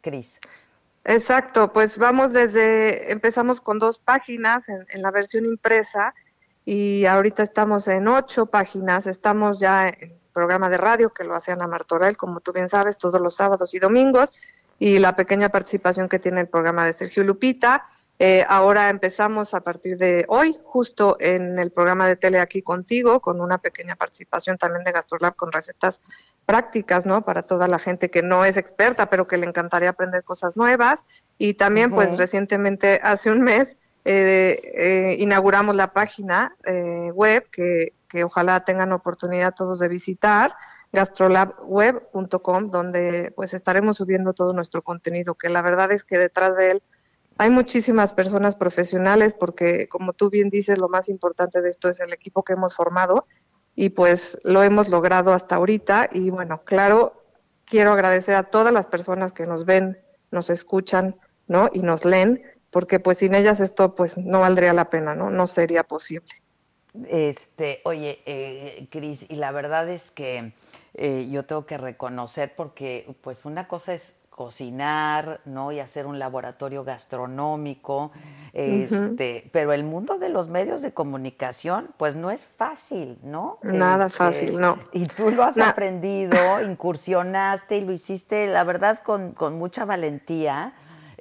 [0.00, 0.40] Cris.
[1.04, 6.14] Exacto, pues vamos desde, empezamos con dos páginas en, en, la versión impresa
[6.64, 11.52] y ahorita estamos en ocho páginas, estamos ya en programa de radio que lo hace
[11.52, 14.30] Ana Martorell, como tú bien sabes, todos los sábados y domingos,
[14.78, 17.84] y la pequeña participación que tiene el programa de Sergio Lupita.
[18.18, 23.20] Eh, ahora empezamos a partir de hoy, justo en el programa de tele aquí contigo,
[23.20, 26.00] con una pequeña participación también de GastroLab con recetas
[26.46, 27.22] prácticas, ¿no?
[27.22, 31.02] Para toda la gente que no es experta, pero que le encantaría aprender cosas nuevas.
[31.38, 36.54] Y también, pues recientemente, hace un mes, eh, eh, inauguramos la página
[37.12, 40.54] web que, que ojalá tengan oportunidad todos de visitar,
[40.92, 46.72] gastrolabweb.com, donde pues estaremos subiendo todo nuestro contenido, que la verdad es que detrás de
[46.72, 46.82] él
[47.38, 52.00] hay muchísimas personas profesionales, porque como tú bien dices, lo más importante de esto es
[52.00, 53.26] el equipo que hemos formado
[53.74, 57.24] y pues lo hemos logrado hasta ahorita y bueno, claro,
[57.64, 59.98] quiero agradecer a todas las personas que nos ven,
[60.30, 61.70] nos escuchan, ¿no?
[61.72, 65.30] Y nos leen, porque pues sin ellas esto pues no valdría la pena, ¿no?
[65.30, 66.41] No sería posible.
[67.08, 70.52] Este, oye, eh, Cris, y la verdad es que
[70.94, 75.72] eh, yo tengo que reconocer porque, pues, una cosa es cocinar, ¿no?
[75.72, 78.12] Y hacer un laboratorio gastronómico,
[78.54, 83.58] este, pero el mundo de los medios de comunicación, pues no es fácil, ¿no?
[83.62, 84.78] Nada este, fácil, no.
[84.92, 90.72] Y tú lo has aprendido, incursionaste y lo hiciste, la verdad, con, con mucha valentía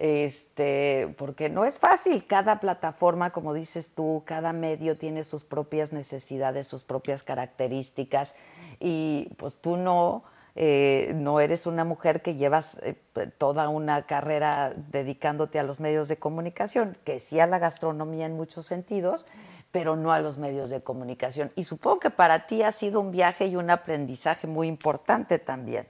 [0.01, 2.25] este, porque no es fácil.
[2.25, 8.35] Cada plataforma, como dices tú, cada medio tiene sus propias necesidades, sus propias características,
[8.79, 10.23] y pues tú no,
[10.55, 12.95] eh, no eres una mujer que llevas eh,
[13.37, 18.35] toda una carrera dedicándote a los medios de comunicación, que sí a la gastronomía en
[18.35, 19.27] muchos sentidos,
[19.71, 21.51] pero no a los medios de comunicación.
[21.55, 25.87] Y supongo que para ti ha sido un viaje y un aprendizaje muy importante también.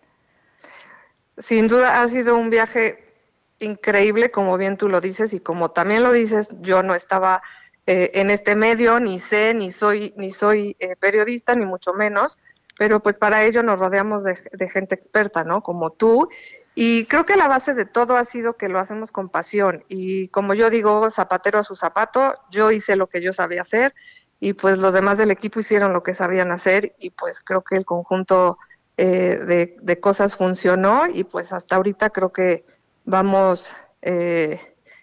[1.38, 3.11] Sin duda ha sido un viaje
[3.62, 7.42] increíble, como bien tú lo dices, y como también lo dices, yo no estaba
[7.88, 12.38] eh, en este medio, ni sé, ni soy, ni soy eh, periodista, ni mucho menos,
[12.78, 14.36] pero pues para ello nos rodeamos de,
[14.70, 15.62] gente experta, ¿no?
[15.62, 16.30] Como tú.
[16.74, 19.84] Y creo que la base de todo ha sido que lo hacemos con pasión.
[19.88, 23.94] Y como yo digo, zapatero a su zapato, yo hice lo que yo sabía hacer
[24.40, 27.76] y pues los demás del equipo hicieron lo que sabían hacer y pues creo que
[27.76, 28.58] el conjunto
[28.98, 32.66] eh, de, de cosas funcionó y pues hasta ahorita creo que
[33.06, 33.72] vamos
[34.02, 34.60] eh,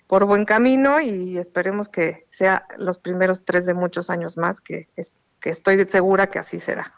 [0.06, 4.88] por buen camino y esperemos que sea los primeros tres de muchos años más, que,
[5.40, 6.92] que estoy segura que así será.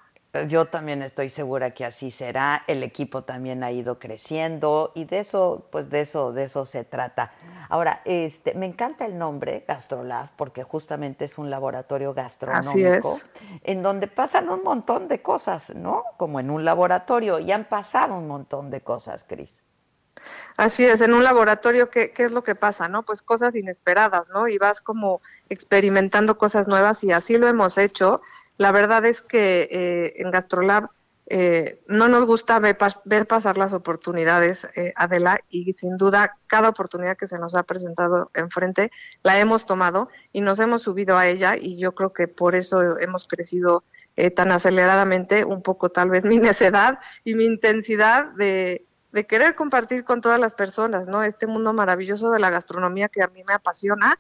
[0.47, 2.63] Yo también estoy segura que así será.
[2.69, 6.85] El equipo también ha ido creciendo y de eso, pues de eso, de eso se
[6.85, 7.33] trata.
[7.69, 13.21] Ahora, este, me encanta el nombre Gastrolab porque justamente es un laboratorio gastronómico
[13.65, 16.05] en donde pasan un montón de cosas, ¿no?
[16.17, 19.65] Como en un laboratorio y han pasado un montón de cosas, Cris.
[20.61, 22.87] Así es, en un laboratorio, ¿qué, ¿qué, es lo que pasa?
[22.87, 24.47] no Pues cosas inesperadas, ¿no?
[24.47, 28.21] Y vas como experimentando cosas nuevas y así lo hemos hecho.
[28.59, 30.91] La verdad es que eh, en Gastrolab
[31.29, 32.77] eh, no nos gusta ver,
[33.27, 38.31] pasar las oportunidades, eh, Adela, y sin duda cada oportunidad que se nos ha presentado
[38.35, 38.91] enfrente
[39.23, 42.99] la hemos tomado y nos hemos subido a ella y yo creo que por eso
[42.99, 43.83] hemos crecido
[44.37, 50.05] tan aceleradamente, un poco tal vez mi necedad y mi intensidad de de querer compartir
[50.05, 51.23] con todas las personas, ¿no?
[51.23, 54.19] Este mundo maravilloso de la gastronomía que a mí me apasiona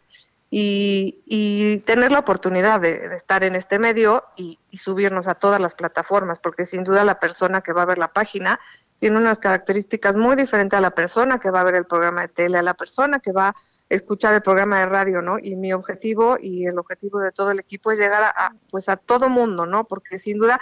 [0.50, 5.74] y, y tener la oportunidad de, estar en este medio y, subirnos a todas las
[5.74, 8.58] plataformas, porque sin duda la persona que va a ver la página
[8.98, 12.28] tiene unas características muy diferentes a la persona que va a ver el programa de
[12.28, 13.54] tele, a la persona que va a
[13.88, 15.38] escuchar el programa de radio, ¿no?
[15.38, 18.96] Y mi objetivo y el objetivo de todo el equipo es llegar a, pues a
[18.96, 19.84] todo mundo, ¿no?
[19.84, 20.60] Porque sin duda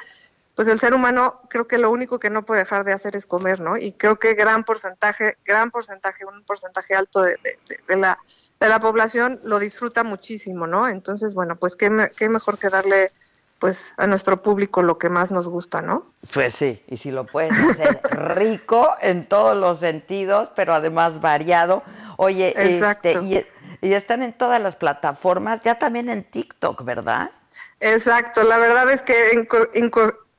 [0.58, 3.26] pues el ser humano creo que lo único que no puede dejar de hacer es
[3.26, 3.76] comer, ¿no?
[3.76, 7.38] Y creo que gran porcentaje, gran porcentaje, un porcentaje alto de,
[7.86, 8.18] la,
[8.58, 10.88] de la población lo disfruta muchísimo, ¿no?
[10.88, 13.12] Entonces, bueno, pues qué, qué mejor que darle
[13.60, 16.06] pues a nuestro público lo que más nos gusta, ¿no?
[16.34, 21.84] Pues sí, y si lo pueden hacer rico en todos los sentidos, pero además variado.
[22.16, 23.46] Oye, este, y,
[23.80, 27.30] y están en todas las plataformas, ya también en TikTok, ¿verdad?
[27.78, 29.46] Exacto, la verdad es que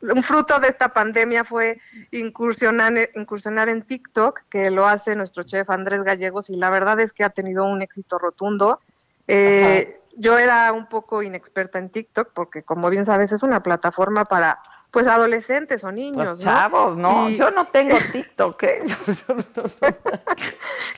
[0.02, 1.80] un fruto de esta pandemia fue
[2.12, 7.14] incursionar, incursionar en TikTok, que lo hace nuestro chef Andrés Gallegos, y la verdad es
[7.14, 8.80] que ha tenido un éxito rotundo.
[9.28, 14.26] Eh, yo era un poco inexperta en TikTok, porque como bien sabes, es una plataforma
[14.26, 14.60] para
[14.92, 16.32] pues adolescentes o niños.
[16.32, 17.30] Pues chavos, ¿no?
[17.30, 18.64] Yo no tengo TikTok.
[18.64, 18.84] ¿eh?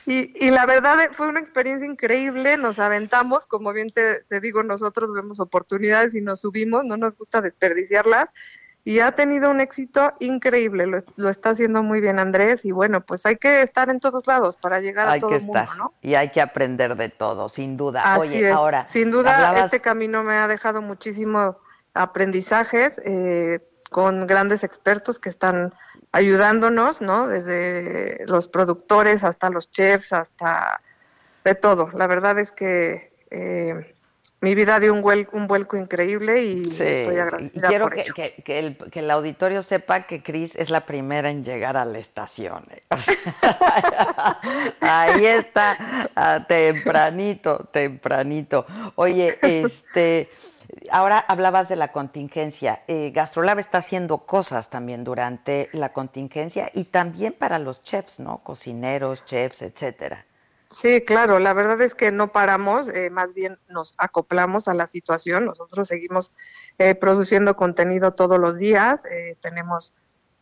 [0.06, 4.62] y, y, la verdad fue una experiencia increíble, nos aventamos, como bien te, te, digo,
[4.62, 8.28] nosotros vemos oportunidades y nos subimos, no nos gusta desperdiciarlas.
[8.84, 13.00] Y ha tenido un éxito increíble, lo, lo está haciendo muy bien Andrés y bueno,
[13.00, 15.78] pues hay que estar en todos lados para llegar a todo que el mundo, estar.
[15.78, 15.94] ¿no?
[16.02, 18.18] Y hay que aprender de todo, sin duda.
[18.18, 18.88] Oye, ahora...
[18.92, 21.58] Sin duda, este camino me ha dejado muchísimo
[21.94, 23.60] aprendizajes, eh,
[23.92, 25.72] con grandes expertos que están
[26.10, 27.28] ayudándonos, ¿no?
[27.28, 30.80] Desde los productores hasta los chefs, hasta
[31.44, 31.90] de todo.
[31.94, 33.94] La verdad es que eh,
[34.42, 37.50] mi vida dio un, vuelco, un vuelco increíble y estoy agradecida.
[37.54, 41.44] Y quiero que, que, el, que, el, auditorio sepa que Cris es la primera en
[41.44, 42.64] llegar a la estación.
[42.70, 42.82] ¿eh?
[44.80, 48.66] ahí está, tempranito, tempranito.
[48.96, 50.28] Oye, este
[50.90, 52.82] ahora hablabas de la contingencia.
[52.88, 58.38] Eh, Gastrolab está haciendo cosas también durante la contingencia y también para los chefs, ¿no?
[58.38, 60.26] Cocineros, chefs, etcétera.
[60.74, 64.86] Sí, claro, la verdad es que no paramos, eh, más bien nos acoplamos a la
[64.86, 65.44] situación.
[65.44, 66.34] Nosotros seguimos
[66.78, 69.94] eh, produciendo contenido todos los días, eh, tenemos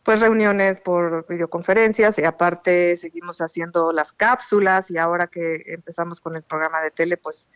[0.03, 6.35] pues reuniones por videoconferencias y aparte seguimos haciendo las cápsulas y ahora que empezamos con
[6.35, 7.47] el programa de tele, pues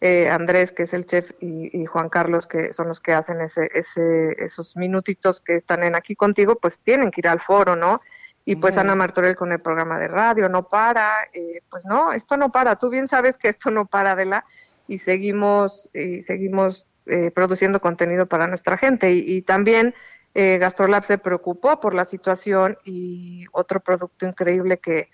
[0.00, 3.70] eh, Andrés, que es el chef, y, Juan Carlos, que son los que hacen ese,
[3.72, 8.02] ese, esos minutitos que están en aquí contigo, pues tienen que ir al foro, ¿no?
[8.44, 12.36] Y pues Ana Martorell con el programa de radio, no para, eh, pues no, esto
[12.36, 14.44] no para, tú bien sabes que esto no para, de la
[14.86, 19.12] y seguimos, y seguimos eh, produciendo contenido para nuestra gente.
[19.12, 19.94] Y, y también
[20.34, 25.08] Gastrolab se preocupó por la situación y otro producto increíble que,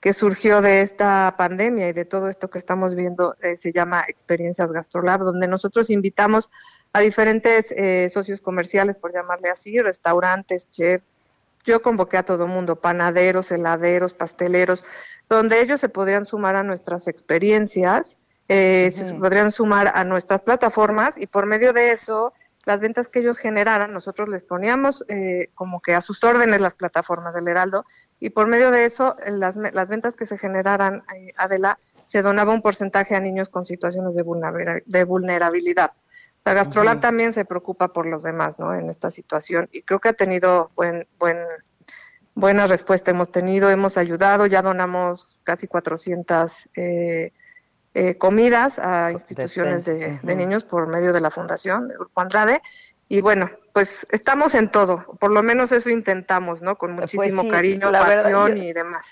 [0.00, 4.04] que surgió de esta pandemia y de todo esto que estamos viendo eh, se llama
[4.06, 6.50] Experiencias Gastrolab, donde nosotros invitamos
[6.92, 11.02] a diferentes eh, socios comerciales, por llamarle así, restaurantes, chef.
[11.68, 14.84] Yo convoqué a todo mundo, panaderos, heladeros, pasteleros,
[15.28, 18.16] donde ellos se podrían sumar a nuestras experiencias,
[18.48, 22.32] eh, se podrían sumar a nuestras plataformas y por medio de eso
[22.64, 25.04] las ventas que ellos generaran, nosotros les poníamos
[25.54, 27.84] como que a sus órdenes las plataformas del Heraldo
[28.20, 32.54] y por medio de eso las, las ventas que se generaran, eh, Adela, se donaba
[32.54, 35.92] un porcentaje a niños con situaciones de, de vulnerabilidad.
[36.48, 38.74] La Gastrolab también se preocupa por los demás, ¿no?
[38.74, 41.36] En esta situación y creo que ha tenido buen, buen,
[42.34, 43.10] buena respuesta.
[43.10, 47.32] Hemos tenido, hemos ayudado, ya donamos casi 400 eh,
[47.92, 52.62] eh, comidas a instituciones de, de, niños por medio de la fundación de Grupo Andrade
[53.10, 56.76] y bueno, pues estamos en todo, por lo menos eso intentamos, ¿no?
[56.76, 59.06] Con pues muchísimo cariño, pasión y demás.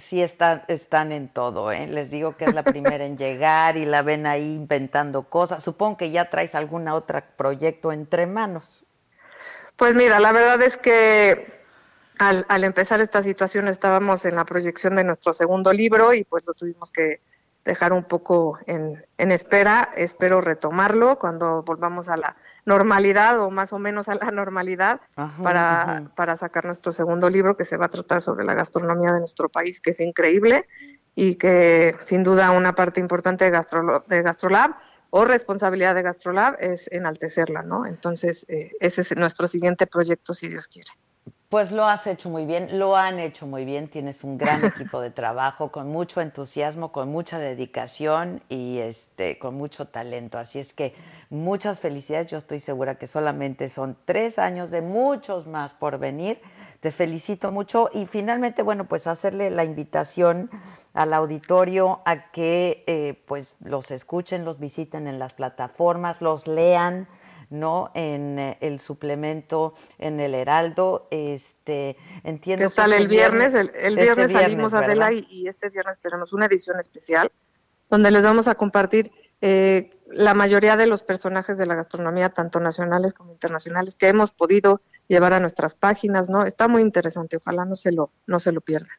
[0.00, 1.86] Sí están, en todo, ¿eh?
[1.86, 5.62] Les digo que es la primera en llegar y la ven ahí inventando cosas.
[5.62, 8.84] Supongo que ya traes algún otro proyecto entre manos.
[9.76, 11.62] Pues mira, la verdad es que
[12.18, 16.44] al, al empezar esta situación estábamos en la proyección de nuestro segundo libro y pues
[16.46, 17.20] lo tuvimos que
[17.64, 19.90] dejar un poco en, en espera.
[19.96, 22.36] Espero retomarlo cuando volvamos a la
[22.68, 25.00] normalidad o más o menos a la normalidad
[25.42, 29.20] para, para sacar nuestro segundo libro que se va a tratar sobre la gastronomía de
[29.20, 30.66] nuestro país, que es increíble
[31.14, 34.76] y que sin duda una parte importante de, Gastro, de Gastrolab
[35.10, 37.86] o responsabilidad de Gastrolab es enaltecerla, ¿no?
[37.86, 40.90] Entonces, eh, ese es nuestro siguiente proyecto, si Dios quiere.
[41.48, 45.00] Pues lo has hecho muy bien, lo han hecho muy bien, tienes un gran equipo
[45.00, 50.36] de trabajo con mucho entusiasmo, con mucha dedicación y este con mucho talento.
[50.36, 50.94] Así es que
[51.30, 56.38] muchas felicidades, yo estoy segura que solamente son tres años de muchos más por venir.
[56.80, 60.50] Te felicito mucho y finalmente, bueno, pues hacerle la invitación
[60.92, 67.08] al auditorio a que eh, pues los escuchen, los visiten en las plataformas, los lean
[67.50, 67.90] ¿no?
[67.94, 71.08] En eh, el suplemento en el Heraldo.
[71.10, 75.70] Este, entiendo que sale el viernes, el, este viernes, salimos a Adela y, y, este
[75.70, 77.30] viernes tenemos una edición especial
[77.90, 82.60] donde les vamos a compartir eh, la mayoría de los personajes de la gastronomía, tanto
[82.60, 86.44] nacionales como internacionales, que hemos podido llevar a nuestras páginas, ¿no?
[86.44, 88.96] Está muy interesante, ojalá no se lo, no se lo pierdan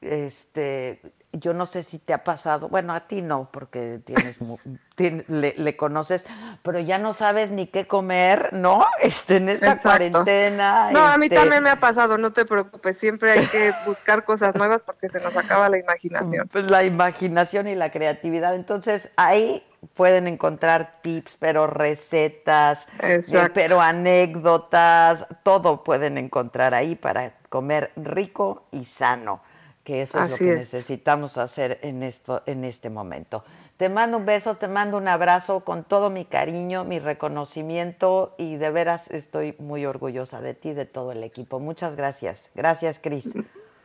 [0.00, 1.00] este,
[1.32, 4.38] yo no sé si te ha pasado, bueno, a ti no, porque tienes,
[5.28, 6.26] le, conoces,
[6.62, 8.84] pero ya no sabes ni qué comer, ¿no?
[9.00, 10.90] Este, en esta cuarentena.
[10.90, 14.24] No, a mí este también me ha pasado, no te preocupes, siempre hay que buscar
[14.24, 16.48] cosas nuevas porque se nos acaba la imaginación.
[16.48, 19.64] Pues la imaginación y la creatividad, entonces ahí
[19.94, 23.22] pueden encontrar tips, pero recetas, eh,
[23.54, 29.42] pero anécdotas, todo pueden encontrar ahí para comer rico y sano
[29.88, 33.42] que eso es lo que necesitamos hacer en, esto, en este momento.
[33.78, 38.56] Te mando un beso, te mando un abrazo con todo mi cariño, mi reconocimiento y
[38.56, 41.58] de veras estoy muy orgullosa de ti, de todo el equipo.
[41.58, 42.50] Muchas gracias.
[42.54, 43.32] Gracias, Cris.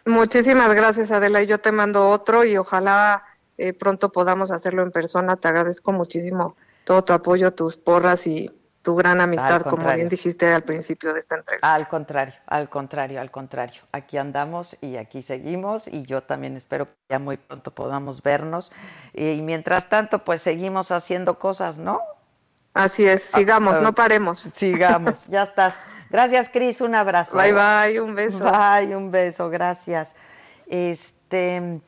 [0.04, 1.42] Muchísimas gracias, Adela.
[1.42, 3.24] Y yo te mando otro y ojalá
[3.58, 5.36] eh, pronto podamos hacerlo en persona.
[5.36, 8.52] Te agradezco muchísimo todo tu apoyo, tus porras y
[8.82, 11.74] tu gran amistad, como bien dijiste al principio de esta entrevista.
[11.74, 13.82] Al contrario, al contrario, al contrario.
[13.94, 18.74] Aquí andamos y aquí seguimos y yo también espero que ya muy pronto podamos vernos.
[19.14, 22.02] Y mientras tanto, pues seguimos haciendo cosas, ¿no?
[22.74, 24.42] Así es, sigamos, no paremos.
[24.42, 25.80] Sigamos, ya estás.
[26.10, 27.38] Gracias, Cris, un abrazo.
[27.38, 28.40] Bye, bye, un beso.
[28.40, 30.14] Bye, un beso, gracias.
[30.68, 31.80] Este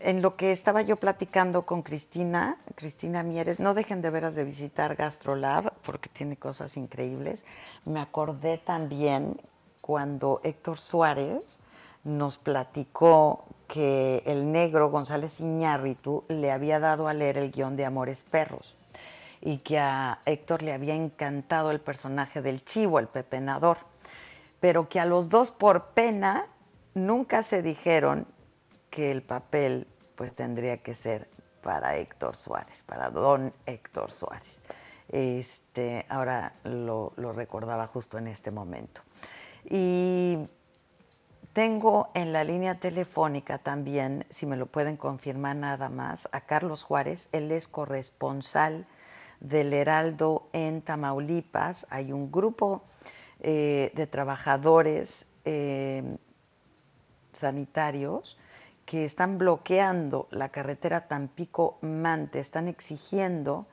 [0.00, 4.44] en lo que estaba yo platicando con Cristina, Cristina Mieres, no dejen de veras de
[4.44, 7.44] visitar GastroLab porque tiene cosas increíbles.
[7.84, 9.40] Me acordé también
[9.80, 11.60] cuando Héctor Suárez
[12.04, 17.84] nos platicó que el negro González Iñárritu le había dado a leer el guion de
[17.84, 18.76] Amores Perros
[19.40, 23.78] y que a Héctor le había encantado el personaje del chivo, el pepenador,
[24.60, 26.46] pero que a los dos por pena
[26.94, 28.26] nunca se dijeron
[28.90, 29.86] que el papel
[30.16, 31.28] pues tendría que ser
[31.62, 34.60] para Héctor Suárez, para don Héctor Suárez.
[35.08, 39.00] Este, ahora lo, lo recordaba justo en este momento.
[39.64, 40.38] Y
[41.52, 46.82] tengo en la línea telefónica también, si me lo pueden confirmar nada más, a Carlos
[46.82, 47.28] Juárez.
[47.32, 48.86] Él es corresponsal
[49.40, 51.86] del Heraldo en Tamaulipas.
[51.90, 52.82] Hay un grupo
[53.40, 56.16] eh, de trabajadores eh,
[57.32, 58.38] sanitarios
[58.88, 63.66] que están bloqueando la carretera Tampico-Mante, están exigiendo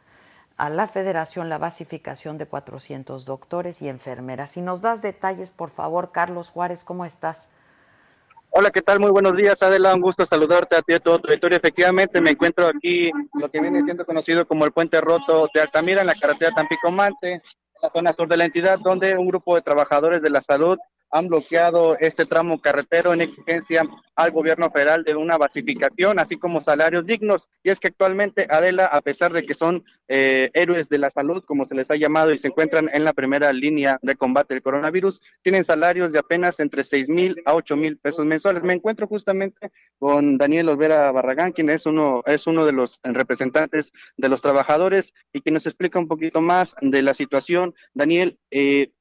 [0.58, 4.52] a la federación la basificación de 400 doctores y enfermeras.
[4.52, 7.50] Si nos das detalles, por favor, Carlos Juárez, ¿cómo estás?
[8.50, 9.00] Hola, ¿qué tal?
[9.00, 9.96] Muy buenos días, Adela.
[9.96, 11.58] Un gusto saludarte a ti y a todo tu auditorio.
[11.58, 16.02] Efectivamente, me encuentro aquí, lo que viene siendo conocido como el Puente Roto de Altamira,
[16.02, 17.42] en la carretera Tampico-Mante, en
[17.82, 20.78] la zona sur de la entidad, donde un grupo de trabajadores de la salud
[21.12, 23.84] han bloqueado este tramo carretero en exigencia
[24.16, 27.48] al gobierno federal de una basificación, así como salarios dignos.
[27.64, 31.44] Y es que actualmente, Adela, a pesar de que son eh, héroes de la salud,
[31.46, 34.64] como se les ha llamado, y se encuentran en la primera línea de combate del
[34.64, 38.64] coronavirus, tienen salarios de apenas entre seis mil a ocho mil pesos mensuales.
[38.64, 43.92] Me encuentro justamente con Daniel Olvera Barragán, quien es uno, es uno de los representantes
[44.18, 47.74] de los trabajadores y que nos explica un poquito más de la situación.
[47.94, 48.92] Daniel, eh,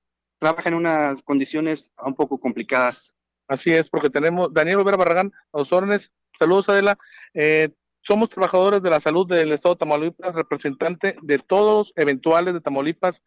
[0.44, 3.14] trabaja en unas condiciones un poco complicadas.
[3.48, 6.12] Así es, porque tenemos Daniel Olvera Barragán, a los órdenes.
[6.38, 6.98] Saludos, Adela.
[7.32, 7.70] Eh,
[8.02, 12.60] somos trabajadores de la salud del Estado de Tamaulipas, representante de todos los eventuales de
[12.60, 13.22] Tamaulipas,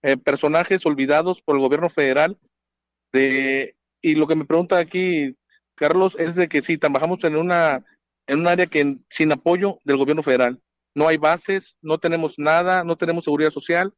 [0.00, 2.38] eh, personajes olvidados por el gobierno federal.
[3.12, 5.36] De, y lo que me pregunta aquí,
[5.74, 7.84] Carlos, es de que sí, trabajamos en una
[8.26, 10.58] en un área que sin apoyo del gobierno federal.
[10.94, 13.92] No hay bases, no tenemos nada, no tenemos seguridad social.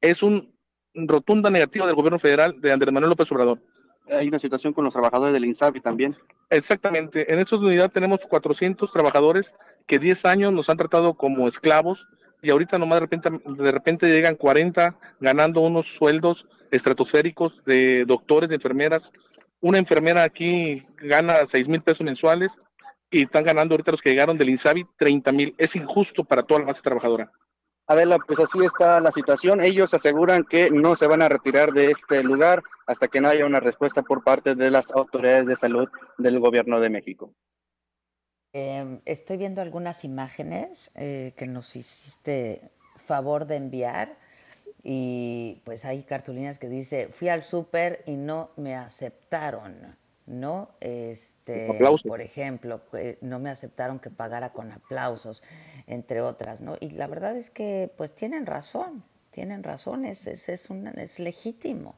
[0.00, 0.51] Es un
[0.94, 3.58] rotunda negativa del gobierno federal de Andrés Manuel López Obrador.
[4.10, 6.16] Hay una situación con los trabajadores del INSABI también.
[6.50, 7.32] Exactamente.
[7.32, 9.52] En esta unidad tenemos 400 trabajadores
[9.86, 12.06] que 10 años nos han tratado como esclavos
[12.42, 18.48] y ahorita nomás de repente, de repente llegan 40 ganando unos sueldos estratosféricos de doctores,
[18.48, 19.12] de enfermeras.
[19.60, 22.58] Una enfermera aquí gana 6 mil pesos mensuales
[23.10, 25.54] y están ganando ahorita los que llegaron del INSABI 30 mil.
[25.58, 27.30] Es injusto para toda la base trabajadora.
[27.86, 29.60] Adela, pues así está la situación.
[29.60, 33.44] Ellos aseguran que no se van a retirar de este lugar hasta que no haya
[33.44, 35.88] una respuesta por parte de las autoridades de salud
[36.18, 37.34] del gobierno de México.
[38.54, 44.16] Em, estoy viendo algunas imágenes eh, que nos hiciste favor de enviar
[44.82, 49.96] y pues hay cartulinas que dice, fui al súper y no me aceptaron.
[50.26, 50.70] ¿No?
[50.80, 51.68] Este,
[52.06, 52.80] por ejemplo,
[53.20, 55.42] no me aceptaron que pagara con aplausos,
[55.86, 56.76] entre otras, ¿no?
[56.80, 61.94] Y la verdad es que, pues, tienen razón, tienen razón, es, es, es, es legítimo.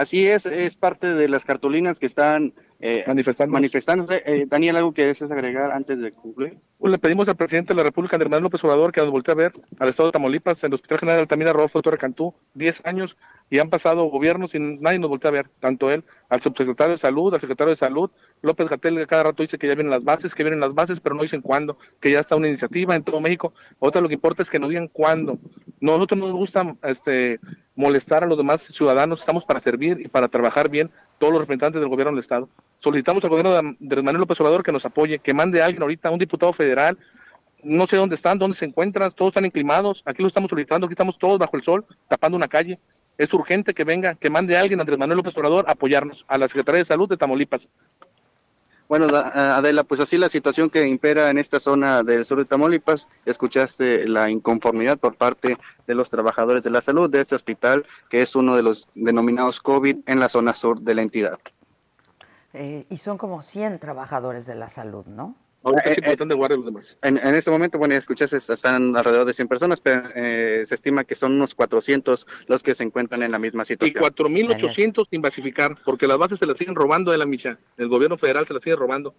[0.00, 4.22] Así es, es parte de las cartulinas que están eh, manifestándose.
[4.24, 6.56] Eh, Daniel, ¿algo que deseas agregar antes de concluir?
[6.78, 9.32] Pues le pedimos al presidente de la República, Andrés Manuel López Obrador, que nos voltee
[9.32, 12.34] a ver al estado de Tamaulipas, en el Hospital General de Altamira, Rodolfo Torre Cantú,
[12.54, 13.18] 10 años,
[13.50, 16.98] y han pasado gobiernos y nadie nos voltea a ver, tanto él, al subsecretario de
[16.98, 18.10] Salud, al secretario de Salud,
[18.42, 21.16] López Gatel cada rato dice que ya vienen las bases, que vienen las bases, pero
[21.16, 23.52] no dicen cuándo, que ya está una iniciativa en todo México.
[23.80, 25.38] Otra lo que importa es que nos digan cuándo.
[25.80, 27.40] Nosotros nos gusta este,
[27.74, 31.80] molestar a los demás ciudadanos, estamos para servir y para trabajar bien todos los representantes
[31.80, 32.48] del gobierno del Estado.
[32.78, 36.10] Solicitamos al gobierno de Manuel López Obrador que nos apoye, que mande a alguien ahorita,
[36.10, 36.96] un diputado federal,
[37.62, 40.94] no sé dónde están, dónde se encuentran, todos están inclimados, aquí lo estamos solicitando, aquí
[40.94, 42.78] estamos todos bajo el sol, tapando una calle.
[43.20, 46.38] Es urgente que venga, que mande a alguien, Andrés Manuel López Obrador, a apoyarnos, a
[46.38, 47.68] la Secretaría de Salud de Tamaulipas.
[48.88, 52.46] Bueno, eh, Adela, pues así la situación que impera en esta zona del sur de
[52.46, 57.84] Tamaulipas, escuchaste la inconformidad por parte de los trabajadores de la salud de este hospital,
[58.08, 61.38] que es uno de los denominados COVID en la zona sur de la entidad.
[62.54, 65.34] Eh, y son como 100 trabajadores de la salud, ¿no?
[65.62, 66.96] Ahorita eh, de guardia los demás.
[67.02, 70.74] En, en, este momento, bueno, ya escuchaste, están alrededor de 100 personas, pero eh, se
[70.74, 74.02] estima que son unos 400 los que se encuentran en la misma situación.
[74.02, 77.58] Y 4.800 sin basificar, porque las bases se las siguen robando de la micha.
[77.76, 79.14] El gobierno federal se las sigue robando.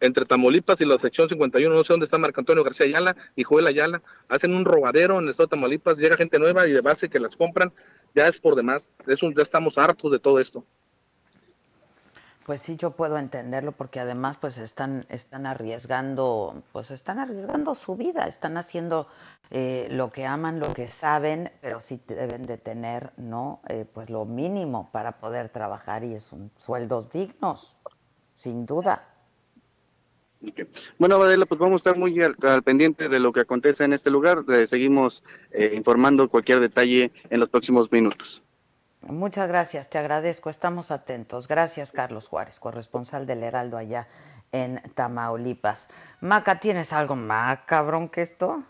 [0.00, 3.44] Entre Tamaulipas y la sección 51, no sé dónde está Marco Antonio García Ayala y
[3.44, 6.80] Joel Ayala, hacen un robadero en el estado de Tamaulipas, llega gente nueva y de
[6.80, 7.72] base que las compran,
[8.14, 8.94] ya es por demás.
[9.06, 10.64] Es un, ya estamos hartos de todo esto.
[12.44, 17.96] Pues sí, yo puedo entenderlo porque además pues están, están arriesgando, pues están arriesgando su
[17.96, 19.08] vida, están haciendo
[19.50, 23.60] eh, lo que aman, lo que saben, pero sí deben de tener, ¿no?
[23.68, 27.76] Eh, pues lo mínimo para poder trabajar y es un sueldos dignos,
[28.34, 29.08] sin duda.
[30.98, 34.10] Bueno, Badela, pues vamos a estar muy al, pendiente de lo que acontece en este
[34.10, 34.44] lugar.
[34.66, 38.44] seguimos eh, informando cualquier detalle en los próximos minutos.
[39.06, 40.48] Muchas gracias, te agradezco.
[40.48, 41.46] Estamos atentos.
[41.46, 44.06] Gracias, Carlos Juárez, corresponsal del Heraldo allá
[44.50, 45.90] en Tamaulipas.
[46.20, 48.62] Maca, ¿tienes algo más cabrón que esto?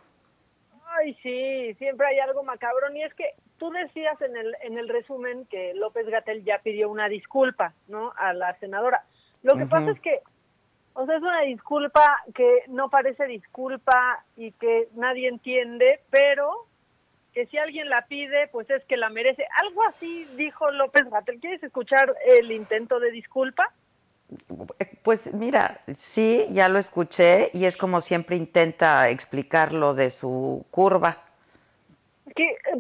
[0.87, 2.97] Ay, sí, siempre hay algo macabrón.
[2.97, 6.91] Y es que tú decías en el, en el resumen que López Gatel ya pidió
[6.91, 8.13] una disculpa, ¿no?
[8.17, 9.05] A la senadora.
[9.43, 10.21] Lo que pasa es que,
[10.95, 16.67] o sea, es una disculpa que no parece disculpa y que nadie entiende, pero
[17.35, 19.47] que si alguien la pide, pues es que la merece.
[19.63, 21.41] Algo así dijo López Gatel.
[21.41, 23.73] ¿Quieres escuchar el intento de disculpa?
[25.03, 31.19] Pues mira, sí, ya lo escuché y es como siempre intenta explicarlo de su curva.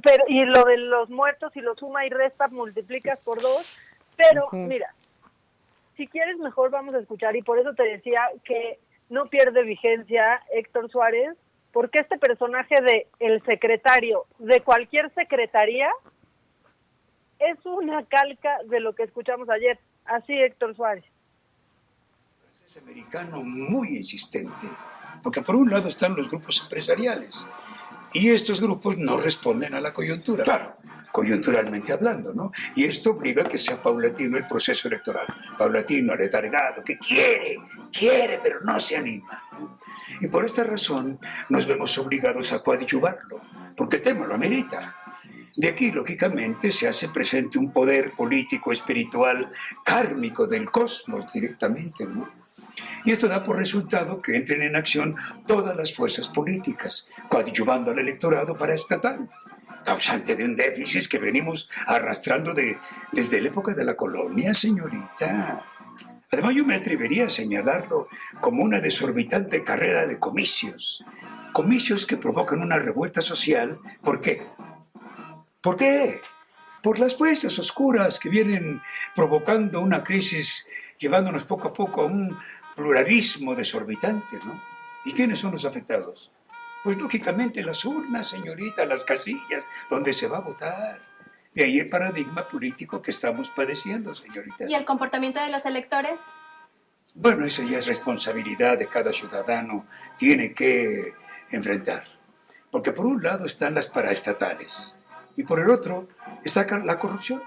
[0.02, 3.78] pero, y lo de los muertos y lo suma y resta, multiplicas por dos.
[4.16, 4.88] Pero mira,
[5.96, 8.78] si quieres mejor vamos a escuchar y por eso te decía que
[9.10, 11.36] no pierde vigencia Héctor Suárez
[11.74, 15.88] porque este personaje de el secretario de cualquier secretaría
[17.40, 19.78] es una calca de lo que escuchamos ayer.
[20.06, 21.04] Así, Héctor Suárez.
[22.64, 24.68] Es americano muy insistente,
[25.22, 27.34] porque por un lado están los grupos empresariales
[28.12, 30.44] y estos grupos no responden a la coyuntura.
[30.44, 30.76] Claro,
[31.14, 32.50] coyunturalmente hablando, ¿no?
[32.74, 37.56] Y esto obliga a que sea paulatino el proceso electoral, paulatino, retargado, que quiere,
[37.92, 39.40] quiere, pero no se anima.
[40.20, 41.20] Y por esta razón
[41.50, 43.40] nos vemos obligados a coadyuvarlo,
[43.76, 44.96] porque el tema lo amerita.
[45.54, 49.52] De aquí, lógicamente, se hace presente un poder político, espiritual,
[49.84, 52.28] kármico del cosmos directamente, ¿no?
[53.04, 55.14] Y esto da por resultado que entren en acción
[55.46, 59.30] todas las fuerzas políticas, coadyuvando al electorado para estatal,
[59.84, 62.78] causante de un déficit que venimos arrastrando de,
[63.12, 65.64] desde la época de la colonia, señorita.
[66.32, 68.08] Además, yo me atrevería a señalarlo
[68.40, 71.04] como una desorbitante carrera de comicios.
[71.52, 73.78] Comicios que provocan una revuelta social.
[74.02, 74.42] ¿Por qué?
[75.62, 76.20] ¿Por qué?
[76.82, 78.82] Por las fuerzas oscuras que vienen
[79.14, 80.66] provocando una crisis,
[80.98, 82.36] llevándonos poco a poco a un
[82.74, 84.60] pluralismo desorbitante, ¿no?
[85.04, 86.30] ¿Y quiénes son los afectados?
[86.84, 91.00] Pues lógicamente las urnas, señorita, las casillas, donde se va a votar.
[91.54, 94.66] De ahí el paradigma político que estamos padeciendo, señorita.
[94.68, 96.20] ¿Y el comportamiento de los electores?
[97.14, 99.86] Bueno, esa ya es responsabilidad de cada ciudadano,
[100.18, 101.14] tiene que
[101.50, 102.04] enfrentar.
[102.70, 104.94] Porque por un lado están las paraestatales
[105.36, 106.08] y por el otro
[106.44, 107.42] está la corrupción.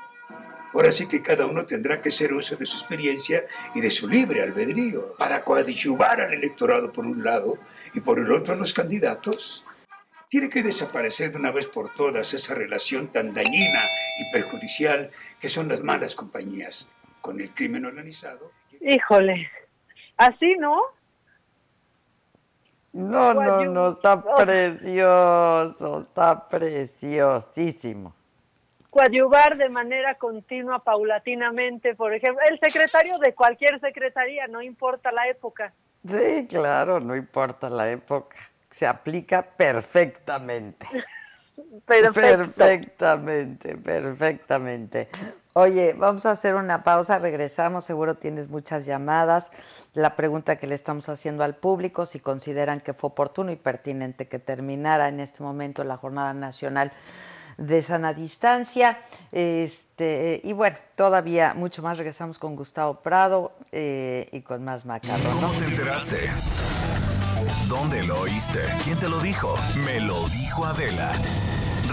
[0.74, 3.46] Ahora sí que cada uno tendrá que hacer uso de su experiencia
[3.76, 7.60] y de su libre albedrío para coadyuvar al electorado por un lado
[7.94, 9.66] y por el otro los candidatos
[10.30, 13.82] tiene que desaparecer de una vez por todas esa relación tan dañina
[14.20, 16.88] y perjudicial que son las malas compañías
[17.22, 18.52] con el crimen organizado.
[18.82, 19.50] Híjole,
[20.18, 20.82] así no.
[22.94, 28.14] No, no, no, está precioso, está preciosísimo.
[28.90, 35.28] coadyuvar de manera continua, paulatinamente, por ejemplo, el secretario de cualquier secretaría, no importa la
[35.28, 35.74] época.
[36.08, 38.38] Sí, claro, no importa la época,
[38.72, 40.88] se aplica perfectamente.
[41.88, 45.10] Perfectamente, perfectamente.
[45.54, 49.52] Oye, vamos a hacer una pausa, regresamos, seguro tienes muchas llamadas.
[49.96, 54.28] La pregunta que le estamos haciendo al público, si consideran que fue oportuno y pertinente
[54.28, 56.92] que terminara en este momento la Jornada Nacional
[57.58, 59.00] de Sana Distancia.
[59.32, 61.98] Este, y bueno, todavía mucho más.
[61.98, 65.42] Regresamos con Gustavo Prado eh, y con más macarrón.
[65.42, 66.32] ¿Cómo te enteraste?
[67.68, 68.60] ¿Dónde lo oíste?
[68.84, 69.56] ¿Quién te lo dijo?
[69.86, 71.12] Me lo dijo Adela.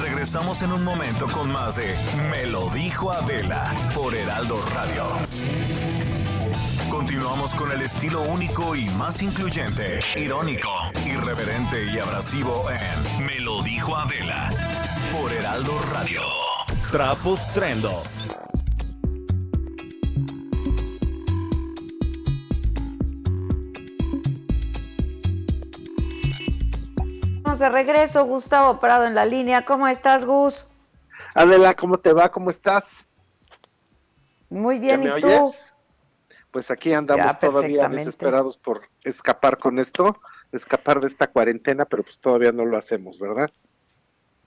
[0.02, 1.94] Regresamos en un momento con más de
[2.30, 5.04] Me lo dijo Adela por Heraldo Radio.
[6.90, 10.68] Continuamos con el estilo único y más incluyente, irónico,
[11.06, 14.50] irreverente y abrasivo en Me lo dijo Adela
[15.20, 16.22] por Heraldo Radio.
[16.90, 18.02] Trapos Trendo.
[27.42, 29.64] Vamos de regreso, Gustavo Prado en la línea.
[29.64, 30.66] ¿Cómo estás, Gus?
[31.34, 32.30] Adela, ¿cómo te va?
[32.30, 33.04] ¿Cómo estás?
[34.50, 35.26] Muy bien, ¿Ya me ¿y tú?
[35.28, 35.74] oyes?
[36.50, 40.20] Pues aquí andamos Ya, todavía desesperados por escapar con esto,
[40.52, 43.50] escapar de esta cuarentena, pero pues todavía no lo hacemos, ¿verdad?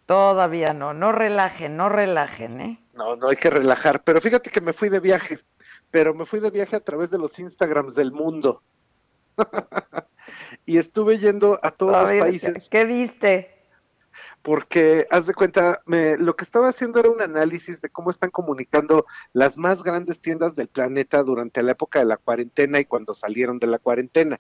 [0.08, 2.80] Todavía no, no relajen, no relajen, ¿eh?
[2.94, 5.40] No, no hay que relajar, pero fíjate que me fui de viaje,
[5.92, 8.64] pero me fui de viaje a través de los Instagrams del mundo.
[10.66, 12.70] y estuve yendo a todos A los países.
[12.70, 13.58] ¿Qué viste?
[14.42, 18.30] porque haz de cuenta, me, lo que estaba haciendo era un análisis de cómo están
[18.30, 23.14] comunicando las más grandes tiendas del planeta durante la época de la cuarentena y cuando
[23.14, 24.40] salieron de la cuarentena.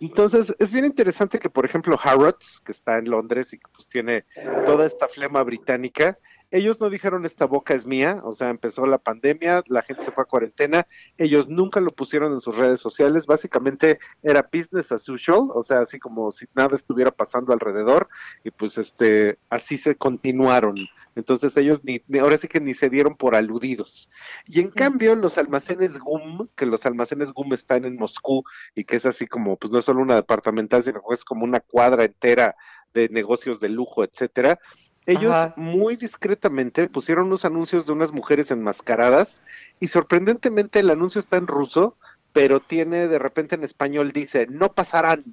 [0.00, 3.88] Entonces, es bien interesante que, por ejemplo, Harrods, que está en Londres y que pues
[3.88, 4.24] tiene
[4.64, 6.18] toda esta flema británica,
[6.50, 10.12] ellos no dijeron esta boca es mía, o sea, empezó la pandemia, la gente se
[10.12, 10.86] fue a cuarentena,
[11.18, 15.80] ellos nunca lo pusieron en sus redes sociales, básicamente era business as usual, o sea,
[15.80, 18.08] así como si nada estuviera pasando alrededor,
[18.44, 20.76] y pues este, así se continuaron.
[21.18, 24.08] Entonces ellos ni, ahora sí que ni se dieron por aludidos.
[24.46, 28.44] Y en cambio, los almacenes GUM, que los almacenes GUM están en Moscú
[28.76, 31.44] y que es así como, pues no es solo una departamental, sino que es como
[31.44, 32.54] una cuadra entera
[32.94, 34.60] de negocios de lujo, etcétera.
[35.06, 35.54] Ellos Ajá.
[35.56, 39.40] muy discretamente pusieron unos anuncios de unas mujeres enmascaradas
[39.80, 41.96] y sorprendentemente el anuncio está en ruso,
[42.32, 45.24] pero tiene de repente en español dice, no pasarán.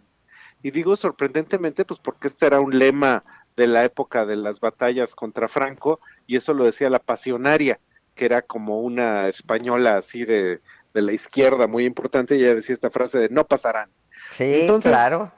[0.64, 3.24] Y digo sorprendentemente, pues porque este era un lema
[3.58, 7.80] de la época de las batallas contra Franco, y eso lo decía la pasionaria,
[8.16, 10.62] que era como una española así de,
[10.94, 13.90] de la izquierda muy importante, y ella decía esta frase de no pasarán.
[14.32, 15.32] Sí, Entonces, claro.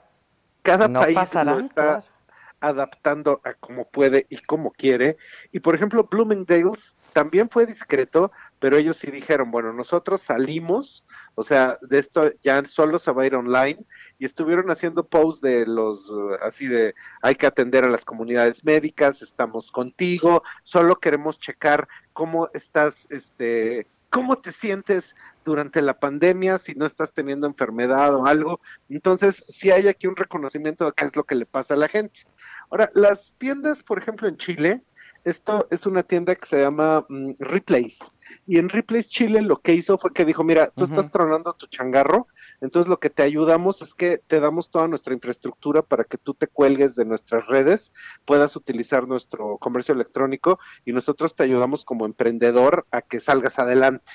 [0.62, 2.04] Cada No país lo está claro.
[2.60, 5.16] adaptando a como puede y como quiere.
[5.52, 11.04] Y por ejemplo, Bloomingdale's también fue discreto, pero ellos sí dijeron, bueno, nosotros salimos,
[11.36, 13.78] o sea, de esto ya solo se va a ir online
[14.18, 16.12] y estuvieron haciendo posts de los,
[16.42, 22.50] así de, hay que atender a las comunidades médicas, estamos contigo, solo queremos checar cómo
[22.52, 25.14] estás, este, cómo te sientes
[25.44, 28.60] durante la pandemia, si no estás teniendo enfermedad o algo.
[28.88, 31.88] Entonces, sí hay aquí un reconocimiento de qué es lo que le pasa a la
[31.88, 32.20] gente.
[32.70, 34.82] Ahora, las tiendas, por ejemplo, en Chile,
[35.24, 37.98] esto es una tienda que se llama mm, Replace.
[38.46, 41.66] Y en Replace Chile lo que hizo fue que dijo, mira, tú estás tronando tu
[41.66, 42.28] changarro,
[42.60, 46.34] entonces lo que te ayudamos es que te damos toda nuestra infraestructura para que tú
[46.34, 47.92] te cuelgues de nuestras redes,
[48.24, 54.12] puedas utilizar nuestro comercio electrónico y nosotros te ayudamos como emprendedor a que salgas adelante.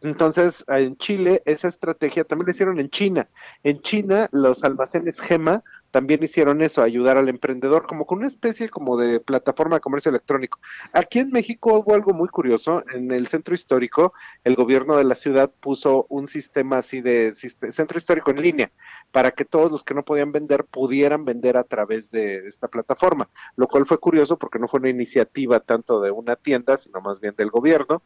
[0.00, 3.28] Entonces, en Chile, esa estrategia también la hicieron en China.
[3.62, 5.62] En China, los almacenes Gema
[5.92, 10.08] también hicieron eso, ayudar al emprendedor, como con una especie como de plataforma de comercio
[10.08, 10.58] electrónico.
[10.92, 12.82] Aquí en México hubo algo muy curioso.
[12.92, 17.34] En el centro histórico, el gobierno de la ciudad puso un sistema así de
[17.70, 18.72] centro histórico en línea
[19.12, 23.28] para que todos los que no podían vender pudieran vender a través de esta plataforma,
[23.56, 27.20] lo cual fue curioso porque no fue una iniciativa tanto de una tienda, sino más
[27.20, 28.02] bien del gobierno.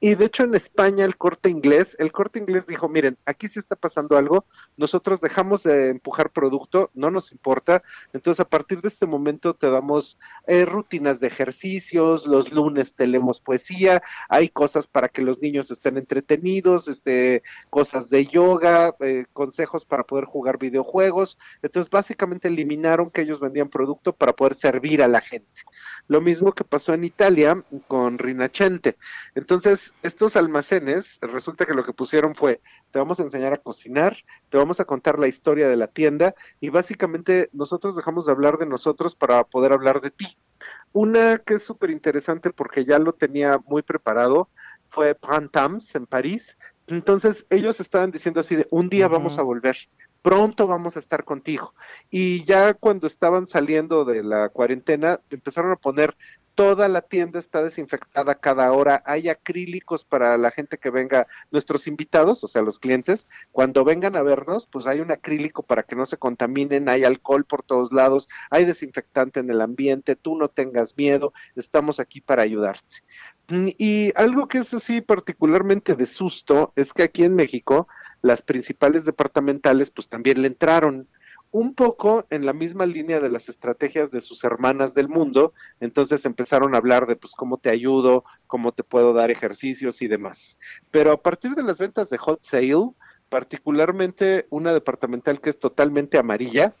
[0.00, 3.58] Y de hecho en España el corte inglés, el corte inglés dijo, miren, aquí sí
[3.58, 4.44] está pasando algo,
[4.76, 7.82] nosotros dejamos de empujar producto, no nos importa,
[8.12, 13.06] entonces a partir de este momento te damos eh, rutinas de ejercicios, los lunes te
[13.06, 19.24] leemos poesía, hay cosas para que los niños estén entretenidos, este, cosas de yoga, eh,
[19.32, 21.38] consejos para poder jugar videojuegos.
[21.62, 25.62] Entonces, básicamente eliminaron que ellos vendían producto para poder servir a la gente.
[26.06, 28.96] Lo mismo que pasó en Italia con Rinachente.
[29.34, 32.60] Entonces, estos almacenes, resulta que lo que pusieron fue,
[32.90, 34.16] te vamos a enseñar a cocinar,
[34.50, 38.58] te vamos a contar la historia de la tienda y básicamente nosotros dejamos de hablar
[38.58, 40.36] de nosotros para poder hablar de ti.
[40.92, 44.48] Una que es súper interesante porque ya lo tenía muy preparado
[44.90, 46.56] fue Printemps en París.
[46.86, 49.76] Entonces ellos estaban diciendo así de un día vamos a volver,
[50.24, 51.74] pronto vamos a estar contigo.
[52.10, 56.16] Y ya cuando estaban saliendo de la cuarentena empezaron a poner
[56.54, 61.86] toda la tienda está desinfectada cada hora, hay acrílicos para la gente que venga, nuestros
[61.86, 65.96] invitados, o sea, los clientes, cuando vengan a vernos, pues hay un acrílico para que
[65.96, 70.48] no se contaminen, hay alcohol por todos lados, hay desinfectante en el ambiente, tú no
[70.48, 73.02] tengas miedo, estamos aquí para ayudarte.
[73.48, 77.88] Mm, Y algo que es así particularmente de susto es que aquí en México
[78.24, 81.06] las principales departamentales pues también le entraron
[81.50, 86.24] un poco en la misma línea de las estrategias de sus hermanas del mundo, entonces
[86.24, 90.56] empezaron a hablar de pues cómo te ayudo, cómo te puedo dar ejercicios y demás.
[90.90, 92.92] Pero a partir de las ventas de Hot Sale,
[93.28, 96.74] particularmente una departamental que es totalmente amarilla,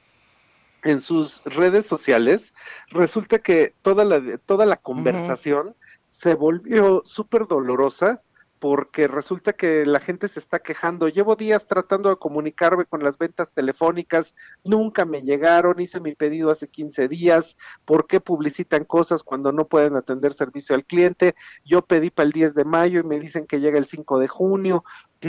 [0.82, 2.54] en sus redes sociales,
[2.88, 5.76] resulta que toda la, toda la conversación
[6.08, 8.22] se volvió súper dolorosa
[8.64, 11.08] porque resulta que la gente se está quejando.
[11.08, 14.34] Llevo días tratando de comunicarme con las ventas telefónicas,
[14.64, 19.66] nunca me llegaron, hice mi pedido hace 15 días, ¿por qué publicitan cosas cuando no
[19.66, 21.34] pueden atender servicio al cliente?
[21.62, 24.28] Yo pedí para el 10 de mayo y me dicen que llega el 5 de
[24.28, 24.82] junio.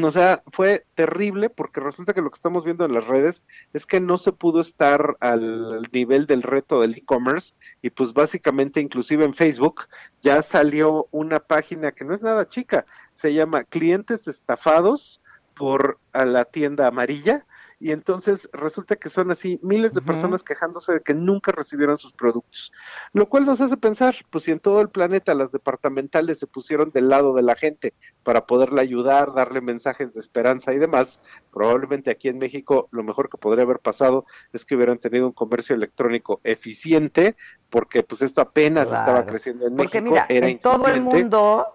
[0.03, 3.86] O sea, fue terrible porque resulta que lo que estamos viendo en las redes es
[3.86, 9.24] que no se pudo estar al nivel del reto del e-commerce y pues básicamente inclusive
[9.24, 9.84] en Facebook
[10.22, 12.86] ya salió una página que no es nada chica,
[13.16, 15.20] se llama Clientes Estafados
[15.56, 17.46] por a la tienda amarilla
[17.78, 22.14] y entonces resulta que son así miles de personas quejándose de que nunca recibieron sus
[22.14, 22.72] productos.
[23.12, 26.92] Lo cual nos hace pensar, pues si en todo el planeta las departamentales se pusieron
[26.92, 27.94] del lado de la gente
[28.24, 31.20] para poderle ayudar, darle mensajes de esperanza y demás,
[31.52, 35.34] probablemente aquí en México lo mejor que podría haber pasado es que hubieran tenido un
[35.34, 37.36] comercio electrónico eficiente,
[37.70, 39.00] porque pues esto apenas Claro.
[39.06, 41.68] estaba creciendo en Porque México, mira, era en todo el mundo,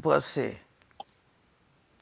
[0.00, 0.56] pues sí.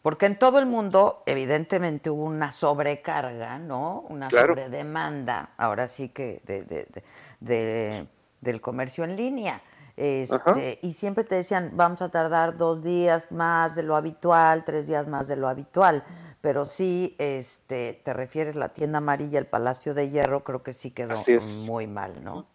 [0.03, 4.01] Porque en todo el mundo, evidentemente, hubo una sobrecarga, ¿no?
[4.09, 4.55] Una Claro.
[4.55, 7.05] sobredemanda, ahora sí que de, de- de-
[7.41, 8.07] de-
[8.41, 9.63] del comercio en línea.
[9.97, 14.87] Este, y siempre te decían, vamos a tardar dos días más de lo habitual, tres
[14.87, 16.03] días más de lo habitual.
[16.41, 20.91] Pero sí, este, te refieres la tienda amarilla, el Palacio de Hierro, creo que sí
[20.91, 22.47] quedó muy mal, ¿no?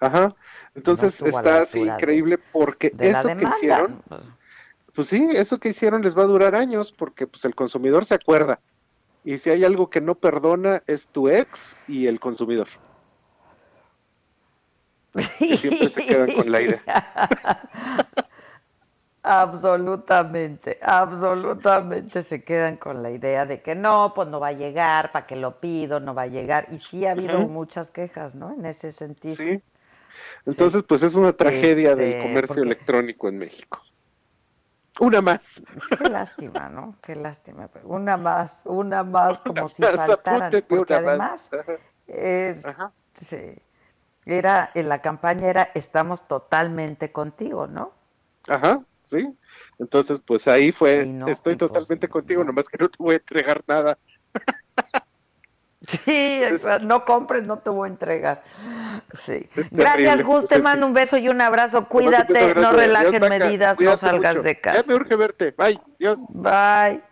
[0.00, 0.34] Ajá.
[0.74, 4.02] Entonces la está así increíble porque eso que hicieron,
[4.94, 8.14] pues sí, eso que hicieron les va a durar años porque pues el consumidor se
[8.14, 8.60] acuerda.
[9.24, 12.68] Y si hay algo que no perdona es tu ex y el consumidor.
[15.38, 16.82] Que siempre se quedan con la idea.
[19.24, 25.12] Absolutamente, absolutamente se quedan con la idea de que no, pues no va a llegar,
[25.12, 26.66] para que lo pido, no va a llegar.
[26.72, 28.52] Y sí ha habido muchas quejas, ¿no?
[28.52, 29.36] En ese sentido.
[29.36, 29.62] Sí.
[30.44, 33.80] Entonces, pues es una tragedia Este, del comercio porque- electrónico en México.
[35.00, 35.40] Una más.
[35.98, 36.96] Qué lástima, ¿no?
[37.02, 37.70] Qué lástima.
[37.84, 40.52] Una más, una más, como si faltaran.
[40.68, 41.50] Porque además,
[42.06, 42.64] es,
[43.14, 43.56] sí,
[44.24, 47.92] era, en la campaña era estamos totalmente contigo, ¿no?
[48.48, 49.36] Ajá, sí.
[49.78, 53.62] Entonces, pues ahí fue, no, estoy totalmente contigo, nomás que no te voy a entregar
[53.66, 53.98] nada.
[55.86, 56.86] Sí, exacto.
[56.86, 58.42] no compres, no te voy a entregar.
[59.12, 59.48] Sí.
[59.70, 60.22] Gracias.
[60.22, 61.88] Gus, te mando un beso y un abrazo.
[61.88, 64.42] Cuídate, no Maca, medidas, no salgas mucho.
[64.44, 64.84] de Ya casa.
[64.86, 65.50] me urge verte.
[65.52, 65.80] Bye.
[65.98, 66.18] Dios.
[66.28, 67.02] Bye.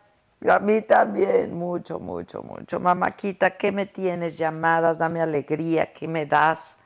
[0.49, 2.81] A mí también, mucho, mucho, mucho.
[2.81, 4.37] Mamáquita, ¿qué me tienes?
[4.39, 6.79] Llamadas, dame alegría, ¿qué me das?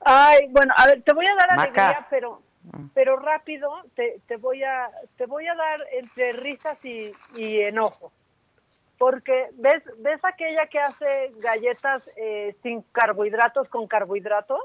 [0.00, 1.88] Ay, bueno, a ver, te voy a dar Maca.
[1.88, 2.42] alegría, pero
[2.94, 8.12] pero rápido te, te voy a te voy a dar entre risas y, y enojo.
[8.98, 14.60] Porque ves ves aquella que hace galletas eh, sin carbohidratos con carbohidratos?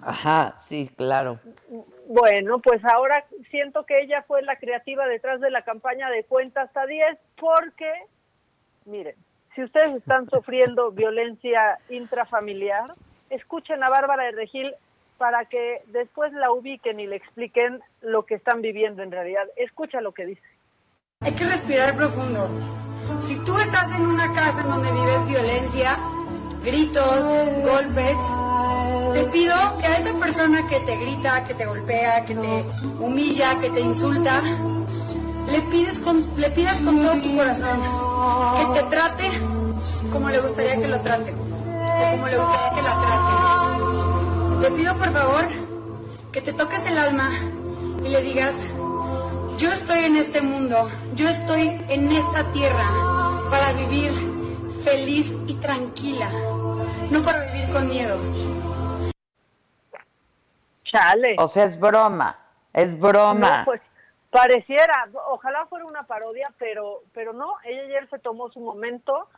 [0.00, 1.38] Ajá, sí, claro.
[2.08, 6.62] Bueno, pues ahora siento que ella fue la creativa detrás de la campaña de cuenta
[6.62, 7.90] hasta 10 porque,
[8.84, 9.14] miren,
[9.54, 12.90] si ustedes están sufriendo violencia intrafamiliar,
[13.30, 14.72] escuchen a Bárbara de Regil
[15.18, 19.46] para que después la ubiquen y le expliquen lo que están viviendo en realidad.
[19.56, 20.42] Escucha lo que dice.
[21.24, 22.48] Hay que respirar profundo.
[23.20, 25.98] Si tú estás en una casa en donde vives violencia,
[26.64, 27.20] gritos,
[27.64, 28.16] golpes,
[29.12, 32.64] te pido que a esa persona que te grita, que te golpea, que te
[32.98, 34.40] humilla, que te insulta,
[35.50, 37.80] le con, le pidas con todo tu corazón
[38.56, 39.30] que te trate
[40.12, 44.60] como le gustaría que lo traten, o como le gustaría que la traten.
[44.60, 45.44] Te pido por favor
[46.30, 47.30] que te toques el alma
[48.04, 48.54] y le digas,
[49.62, 52.84] yo estoy en este mundo, yo estoy en esta tierra
[53.48, 54.10] para vivir
[54.82, 56.28] feliz y tranquila,
[57.12, 58.18] no para vivir con miedo.
[60.82, 61.36] Chale.
[61.38, 62.36] O sea, es broma,
[62.72, 63.58] es broma.
[63.60, 63.80] No, pues
[64.30, 69.28] pareciera, ojalá fuera una parodia, pero pero no, ella ayer se tomó su momento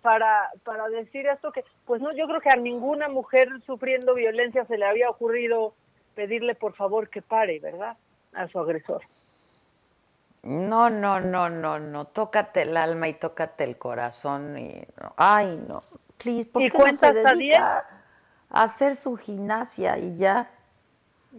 [0.00, 4.64] para para decir esto que pues no, yo creo que a ninguna mujer sufriendo violencia
[4.64, 5.74] se le había ocurrido
[6.14, 7.98] pedirle por favor que pare, ¿verdad?
[8.32, 9.02] A su agresor.
[10.44, 12.06] No, no, no, no, no.
[12.06, 14.58] Tócate el alma y tócate el corazón.
[14.58, 14.86] Y...
[15.16, 15.80] Ay, no.
[16.22, 17.86] Please, ¿por ¿Y qué no se dedica
[18.50, 20.50] a hacer su gimnasia y ya?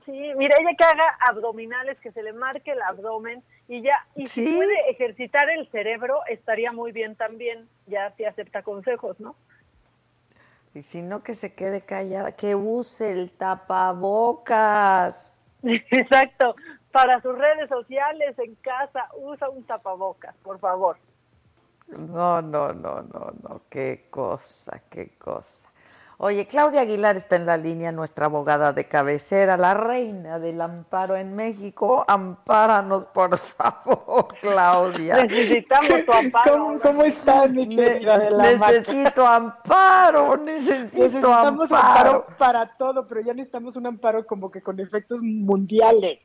[0.06, 4.26] Sí, mira, ella que haga abdominales, que se le marque el abdomen y ya, y
[4.26, 4.56] si Sí.
[4.56, 9.36] puede ejercitar el cerebro, estaría muy bien también, ya si acepta consejos, ¿no?
[10.74, 15.38] Y si no, que se quede callada, que use el tapabocas.
[15.64, 16.56] Exacto,
[16.96, 20.96] para sus redes sociales, en casa, usa un tapabocas, por favor.
[21.90, 25.70] No, no, no, no, no, qué cosa, qué cosa.
[26.18, 31.18] Oye, Claudia Aguilar está en la línea, nuestra abogada de cabecera, la reina del amparo
[31.18, 32.06] en México.
[32.08, 35.26] Ampáranos, por favor, Claudia.
[35.26, 36.54] Necesitamos tu amparo.
[36.54, 38.52] ¿Cómo, cómo están, mi querida de la?
[38.52, 42.10] Necesito amparo, necesito Necesitamos amparo.
[42.10, 46.20] amparo para todo, pero ya necesitamos un amparo como que con efectos mundiales.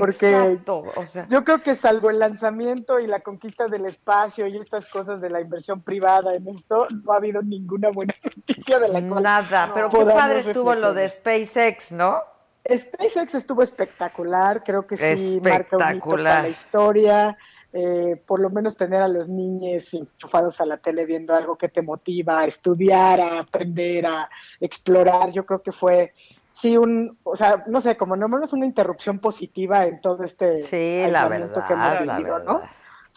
[0.00, 4.48] Porque Exacto, o sea, yo creo que salvo el lanzamiento y la conquista del espacio
[4.48, 8.80] y estas cosas de la inversión privada en esto, no ha habido ninguna buena noticia
[8.80, 11.08] de la cual nada, pero qué padre estuvo lo de.
[11.08, 12.22] SpaceX, ¿no?
[12.66, 17.36] SpaceX estuvo espectacular, creo que sí marca un hito para la historia.
[17.72, 21.68] eh, por lo menos tener a los niños enchufados a la tele viendo algo que
[21.68, 26.14] te motiva a estudiar, a aprender, a explorar, yo creo que fue
[26.52, 30.62] sí un, o sea, no sé, como no menos una interrupción positiva en todo este
[30.62, 32.62] Sí, la que hemos vivido, ¿no?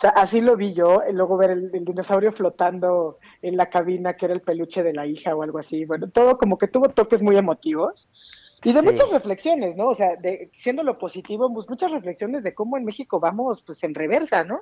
[0.01, 4.15] Sea, así lo vi yo, y luego ver el, el dinosaurio flotando en la cabina,
[4.15, 5.85] que era el peluche de la hija o algo así.
[5.85, 8.09] Bueno, todo como que tuvo toques muy emotivos.
[8.63, 8.85] Y de Sí.
[8.85, 9.87] muchas reflexiones, ¿no?
[9.89, 13.83] O sea, de, siendo lo positivo, pues muchas reflexiones de cómo en México vamos pues
[13.83, 14.61] en reversa, ¿no?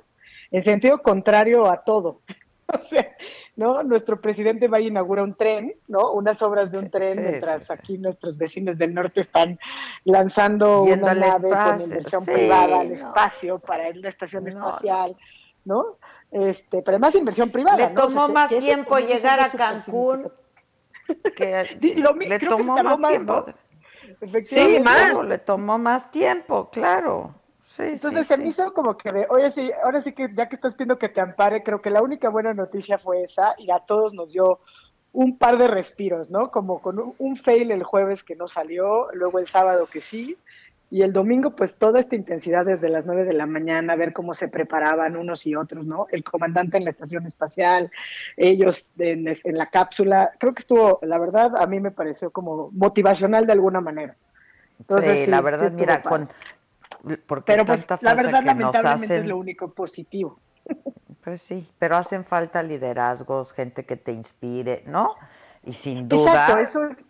[0.50, 2.22] En sentido contrario a todo.
[2.80, 3.16] O sea,
[3.56, 3.82] ¿no?
[3.82, 6.12] Nuestro presidente va a inaugurar un tren, ¿no?
[6.12, 9.58] Unas obras de un tren, sí, mientras aquí nuestros vecinos del norte están
[10.04, 12.94] lanzando Yendo una nave con inversión privada al no.
[12.94, 15.16] espacio para ir a la estación No, espacial,
[15.64, 15.98] ¿no?
[16.30, 17.88] Este, pero además inversión privada.
[17.88, 18.04] Le ¿no?
[18.04, 20.30] O sea, tomó más tiempo es llegar a Cancún
[21.36, 21.64] que
[21.96, 23.46] lo le creo tomó más más, tiempo.
[23.46, 23.54] ¿no?
[24.46, 27.34] Sí, claro, le tomó más tiempo, claro.
[27.80, 28.48] Sí, Entonces sí, se me sí.
[28.48, 31.20] hizo como que de, oye, sí, ahora sí que ya que estás pidiendo que te
[31.20, 34.60] ampare, creo que la única buena noticia fue esa y a todos nos dio
[35.12, 36.50] un par de respiros, ¿no?
[36.50, 40.36] Como con un, un fail el jueves que no salió, luego el sábado que sí,
[40.90, 44.34] y el domingo pues toda esta intensidad desde las 9 de la mañana, ver cómo
[44.34, 46.06] se preparaban unos y otros, ¿no?
[46.10, 47.90] El comandante en la estación espacial,
[48.36, 52.70] ellos en, en la cápsula, creo que estuvo, la verdad, a mí me pareció como
[52.72, 54.16] motivacional de alguna manera.
[54.80, 56.08] Entonces, sí, la verdad, sí mira, padre.
[56.08, 56.28] con
[57.26, 60.38] porque Pero pues tanta la verdad lamentablemente hacen, es lo único positivo.
[61.24, 65.14] pues sí, pero hacen falta liderazgos, gente que te inspire, ¿no?
[65.64, 67.04] Y sin duda, Exacto, eso es,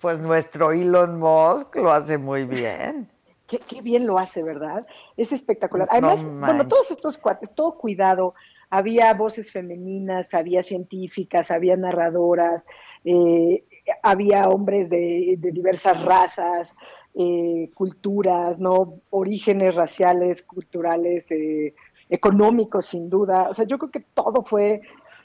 [0.00, 3.08] pues nuestro Elon Musk lo hace muy bien.
[3.46, 4.86] qué, qué bien lo hace, ¿verdad?
[5.16, 5.88] Es espectacular.
[5.88, 6.68] No Además, bueno, manches.
[6.68, 8.34] todos estos cuates, todo cuidado,
[8.70, 12.62] había voces femeninas, había científicas, había narradoras,
[13.04, 13.64] eh,
[14.02, 16.74] había hombres de, de diversas razas,
[17.18, 19.00] eh, culturas, ¿no?
[19.08, 21.74] Orígenes raciales, culturales, eh,
[22.10, 23.48] económicos, sin duda.
[23.48, 24.82] O sea, yo creo que todo fue,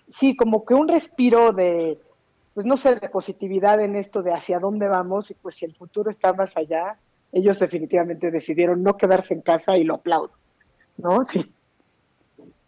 [0.10, 2.00] sí, como que un respiro de,
[2.54, 5.76] pues no sé, de positividad en esto de hacia dónde vamos y pues si el
[5.76, 6.98] futuro está más allá,
[7.34, 10.32] ellos definitivamente decidieron no quedarse en casa y lo aplaudo,
[10.98, 11.26] ¿no?
[11.26, 11.52] Sí.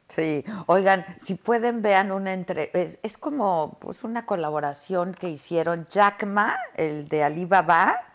[0.10, 5.88] Sí, oigan, si pueden vean una entre es, es como pues una colaboración que hicieron
[5.90, 8.13] Jack Ma, el de Alibaba,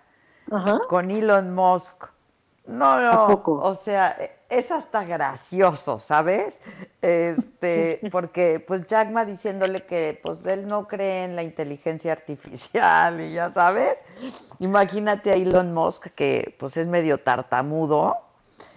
[0.89, 2.07] con Elon Musk.
[2.67, 4.15] No, no, o sea,
[4.51, 6.61] es hasta gracioso, ¿sabes?
[7.01, 13.21] Este, porque pues Jack Ma diciéndole que pues él no cree en la inteligencia artificial
[13.21, 13.99] y ya sabes.
[14.59, 18.19] Imagínate a Elon Musk que pues es medio tartamudo.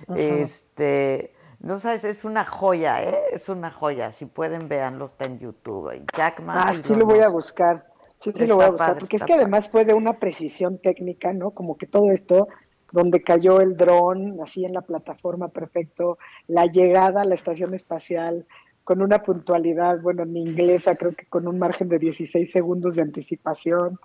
[0.07, 0.17] Ajá.
[0.17, 3.21] Este, no sabes, es una joya, ¿eh?
[3.33, 4.11] Es una joya.
[4.11, 5.93] Si pueden, véanlo, está en YouTube.
[5.93, 6.63] Y Jack Ma.
[6.63, 7.90] Ah, sí lo voy a buscar.
[8.21, 11.33] Sí, sí lo voy a buscar, porque es que además fue de una precisión técnica,
[11.33, 11.51] ¿no?
[11.51, 12.47] Como que todo esto,
[12.91, 18.45] donde cayó el dron, así en la plataforma perfecto, la llegada a la estación espacial,
[18.83, 23.01] con una puntualidad, bueno, en inglesa, creo que con un margen de 16 segundos de
[23.01, 23.99] anticipación.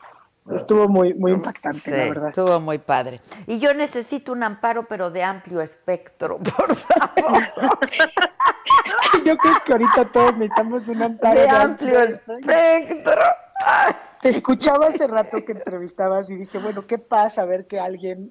[0.54, 2.28] Estuvo muy, muy impactante, Sí, la verdad.
[2.28, 3.20] estuvo muy padre.
[3.48, 7.42] Y yo necesito un amparo, pero de amplio espectro, por favor.
[9.24, 13.22] Yo creo que ahorita todos necesitamos un amparo De amplio espectro.
[14.20, 17.42] Te escuchaba hace rato que entrevistabas y dije, bueno, ¿qué pasa?
[17.42, 18.30] A ver que alguien,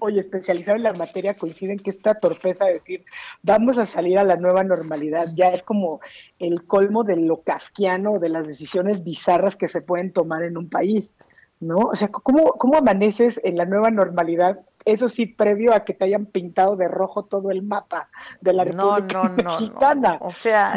[0.00, 3.04] oye, especializado en la materia coincide en que esta torpeza de decir,
[3.42, 6.00] vamos a salir a la nueva normalidad, ya es como
[6.38, 10.68] el colmo de lo kafkiano, de las decisiones bizarras que se pueden tomar en un
[10.68, 11.12] país,
[11.60, 11.78] ¿no?
[11.78, 14.60] O sea, ¿cómo, cómo amaneces en la nueva normalidad?
[14.86, 18.08] Eso sí, previo a que te hayan pintado de rojo todo el mapa
[18.40, 20.16] de la No, República no, no, Mexicana.
[20.20, 20.74] O sea,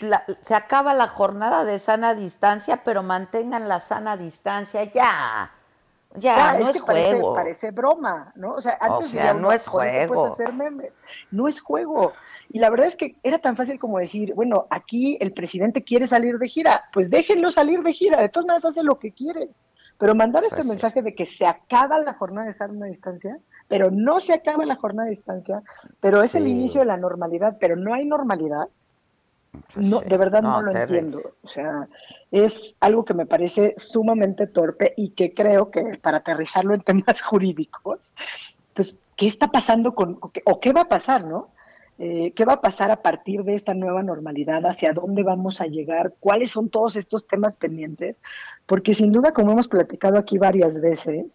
[0.00, 5.50] la- se acaba la jornada de sana distancia, pero mantengan la sana distancia ya.
[6.16, 7.34] Ya, Ah, no es es, que parece- juego.
[7.34, 8.52] Parece, broma, ¿no?
[8.52, 10.14] O sea, O antes sea, diría no es "Con esto juego".
[10.22, 10.92] puedes hacer memes".
[11.30, 12.12] No es juego.
[12.50, 16.06] Y la verdad es que era tan fácil como decir, bueno, aquí el presidente quiere
[16.06, 19.48] salir de gira, pues déjenlo salir de gira, de todas maneras hace lo que quiere.
[20.02, 20.70] Pero mandar este Pues sí.
[20.70, 23.38] mensaje de que se acaba la jornada de sana distancia,
[23.68, 25.62] pero no se acaba la jornada de distancia,
[26.00, 28.66] pero es el inicio de la normalidad, pero no hay normalidad,
[29.76, 30.98] no, de verdad no, No, lo terrible.
[31.06, 31.34] entiendo.
[31.44, 31.86] O sea,
[32.32, 37.22] es algo que me parece sumamente torpe y que creo que para aterrizarlo en temas
[37.22, 38.00] jurídicos,
[38.74, 41.50] pues, ¿qué está pasando con, o qué, o qué va a pasar, no?
[42.04, 44.66] Eh, ¿Qué va a pasar a partir de esta nueva normalidad?
[44.66, 46.12] ¿Hacia dónde vamos a llegar?
[46.18, 48.16] ¿Cuáles son todos estos temas pendientes?
[48.66, 51.26] Porque sin duda, como hemos platicado aquí varias veces,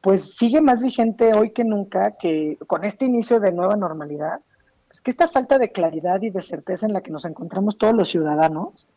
[0.00, 4.40] pues sigue más vigente hoy que nunca que con este inicio de nueva normalidad,
[4.88, 7.94] pues que esta falta de claridad y de certeza en la que nos encontramos todos
[7.94, 8.88] los ciudadanos,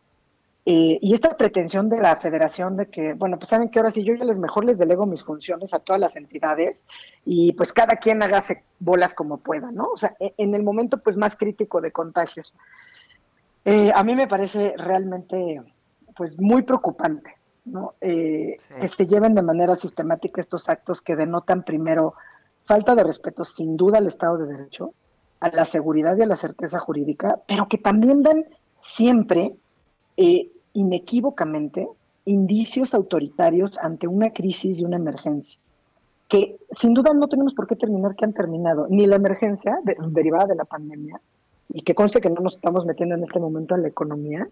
[0.65, 4.03] eh, y esta pretensión de la federación de que, bueno, pues saben que ahora sí
[4.03, 6.83] yo ya les mejor les delego mis funciones a todas las entidades
[7.25, 9.89] y pues cada quien hágase bolas como pueda, ¿no?
[9.93, 12.53] O sea, e- en el momento pues más crítico de contagios.
[13.65, 15.61] Eh, a mí me parece realmente
[16.15, 17.35] pues muy preocupante,
[17.65, 17.95] ¿no?
[18.01, 22.13] Eh, Que se lleven de manera sistemática estos actos que denotan primero
[22.65, 24.93] falta de respeto sin duda al Estado de Derecho,
[25.39, 28.45] a la seguridad y a la certeza jurídica, pero que también dan
[28.79, 29.55] siempre,
[30.17, 31.87] eh, inequívocamente,
[32.25, 35.59] indicios autoritarios ante una crisis y una emergencia,
[36.27, 39.97] que sin duda no tenemos por qué terminar que han terminado, ni la emergencia de-
[40.07, 41.19] derivada de la pandemia,
[41.73, 44.47] y que conste que no nos estamos metiendo en este momento en la economía,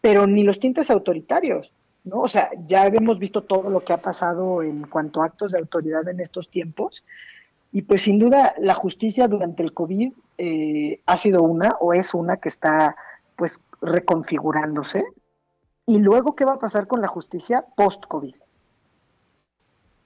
[0.00, 1.70] pero ni los tintes autoritarios,
[2.04, 2.20] ¿no?
[2.22, 5.58] O sea, ya hemos visto todo lo que ha pasado en cuanto a actos de
[5.58, 7.04] autoridad en estos tiempos,
[7.72, 12.14] y pues sin duda la justicia durante el COVID eh, ha sido una o es
[12.14, 12.96] una que está
[13.36, 15.04] pues reconfigurándose.
[15.86, 18.34] Y luego, ¿qué va a pasar con la justicia post-COVID?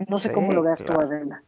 [0.09, 1.01] No sé Sí, cómo lo veas claro.
[1.01, 1.43] tú, Adela.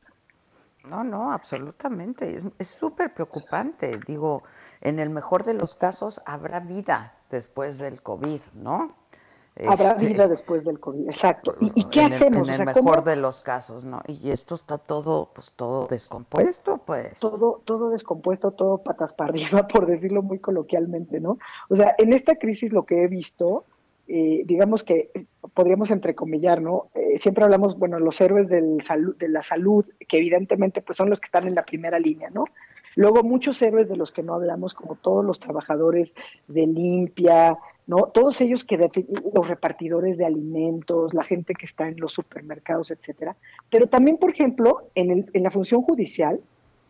[0.84, 2.36] No, no, absolutamente.
[2.36, 3.98] Es- Es súper preocupante.
[4.06, 4.42] Digo,
[4.80, 8.94] en el mejor de los casos habrá vida después del COVID, ¿no?
[9.66, 11.54] Habrá Este, vida después del COVID, exacto.
[11.60, 12.36] ¿Y, y qué en el- hacemos?
[12.36, 14.00] En O el sea, mejor ¿cómo- de los casos, ¿no?
[14.06, 17.18] Y esto está todo, pues todo descompuesto, pues.
[17.20, 21.38] todo, todo descompuesto, todo patas para arriba, por decirlo muy coloquialmente, ¿no?
[21.68, 23.64] O sea, en esta crisis lo que he visto,
[24.06, 25.10] eh, digamos que
[25.54, 26.88] podríamos entrecomillar, ¿no?
[26.94, 28.78] Eh, siempre hablamos, bueno, los héroes del
[29.18, 32.44] de la salud, que evidentemente pues son los que están en la primera línea, ¿no?
[32.94, 36.14] Luego muchos héroes de los que no hablamos, como todos los trabajadores
[36.48, 37.58] de limpia,
[37.88, 38.04] ¿no?
[38.14, 38.76] Todos ellos que
[39.34, 43.34] los repartidores de alimentos, la gente que está en los supermercados, etcétera.
[43.70, 46.38] Pero también, por ejemplo, en, el- en la función judicial,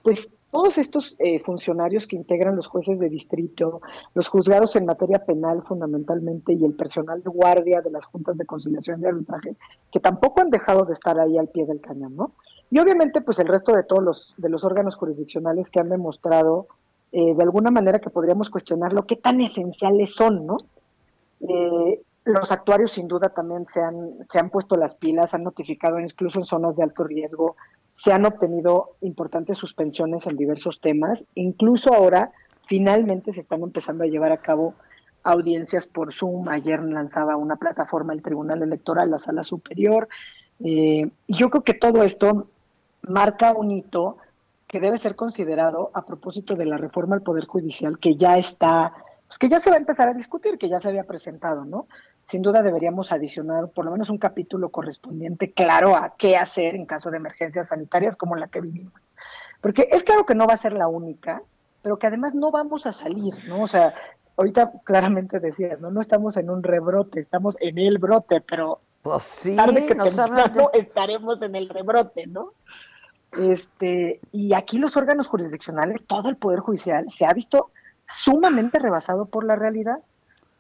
[0.02, 3.80] pues todos estos eh, funcionarios que integran los jueces de distrito,
[4.14, 8.46] los juzgados en materia penal fundamentalmente y el personal de guardia de las juntas de
[8.46, 9.56] conciliación y arbitraje,
[9.92, 12.32] que tampoco han dejado de estar ahí al pie del cañón, ¿no?
[12.70, 16.66] Y obviamente pues el resto de todos los, de los órganos jurisdiccionales que han demostrado
[17.12, 20.56] eh, de alguna manera que podríamos cuestionar lo que tan esenciales son, ¿no?
[21.40, 25.98] Eh, los actuarios sin duda también se han, se han puesto las pilas, han notificado
[25.98, 27.56] incluso en zonas de alto riesgo,
[27.90, 32.32] se han obtenido importantes suspensiones en diversos temas, incluso ahora
[32.66, 34.74] finalmente se están empezando a llevar a cabo
[35.22, 40.08] audiencias por Zoom, ayer lanzaba una plataforma el Tribunal Electoral, la Sala Superior,
[40.62, 42.48] eh, yo creo que todo esto
[43.02, 44.18] marca un hito
[44.66, 48.92] que debe ser considerado a propósito de la reforma al Poder Judicial que ya está,
[49.28, 51.86] pues que ya se va a empezar a discutir, que ya se había presentado, ¿no?
[52.24, 56.86] Sin duda deberíamos adicionar por lo menos un capítulo correspondiente claro a qué hacer en
[56.86, 58.94] caso de emergencias sanitarias como la que vivimos.
[59.60, 61.42] Porque es claro que no va a ser la única,
[61.82, 63.62] pero que además no vamos a salir, ¿no?
[63.62, 63.94] O sea,
[64.36, 65.90] ahorita claramente decías, ¿no?
[65.90, 70.52] No estamos en un rebrote, estamos en el brote, pero Pues sí, tarde que hablan
[70.52, 72.52] temprano estaremos en el rebrote, ¿no?
[73.32, 77.72] Este, y aquí los órganos jurisdiccionales, todo el Poder Judicial, se ha visto
[78.08, 79.98] sumamente rebasado por la realidad,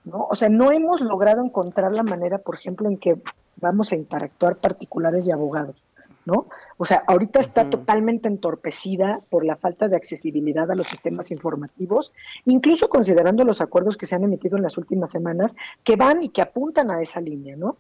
[0.04, 0.26] ¿no?
[0.30, 3.16] O sea, no hemos logrado encontrar la manera, por ejemplo, en que
[3.56, 5.76] vamos a interactuar particulares y abogados,
[6.24, 6.46] ¿no?
[6.76, 12.12] O sea, ahorita está totalmente entorpecida por la falta de accesibilidad a los sistemas informativos,
[12.44, 15.54] incluso considerando los acuerdos que se han emitido en las últimas semanas,
[15.84, 17.78] que van y que apuntan a esa línea, ¿no?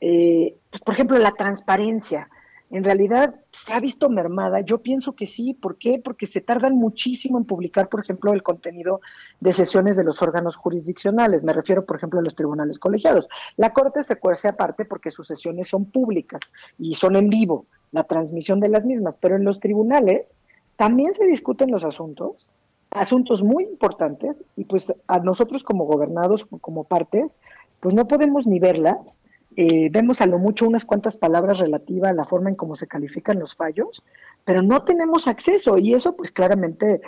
[0.00, 2.28] Eh, pues, por ejemplo, la transparencia
[2.72, 4.60] en realidad se ha visto mermada.
[4.60, 5.52] Yo pienso que sí.
[5.52, 6.00] ¿Por qué?
[6.02, 9.02] Porque se tardan muchísimo en publicar, por ejemplo, el contenido
[9.40, 11.44] de sesiones de los órganos jurisdiccionales.
[11.44, 13.28] Me refiero, por ejemplo, a los tribunales colegiados.
[13.58, 16.40] La Corte se cuece aparte porque sus sesiones son públicas
[16.78, 19.18] y son en vivo, la transmisión de las mismas.
[19.18, 20.34] Pero en los tribunales
[20.76, 22.48] también se discuten los asuntos,
[22.90, 27.36] asuntos muy importantes, y pues a nosotros como gobernados, como partes,
[27.80, 29.20] pues no podemos ni verlas
[29.56, 32.86] eh, vemos a lo mucho unas cuantas palabras relativas a la forma en cómo se
[32.86, 34.02] califican los fallos,
[34.44, 37.00] pero no tenemos acceso y eso pues claramente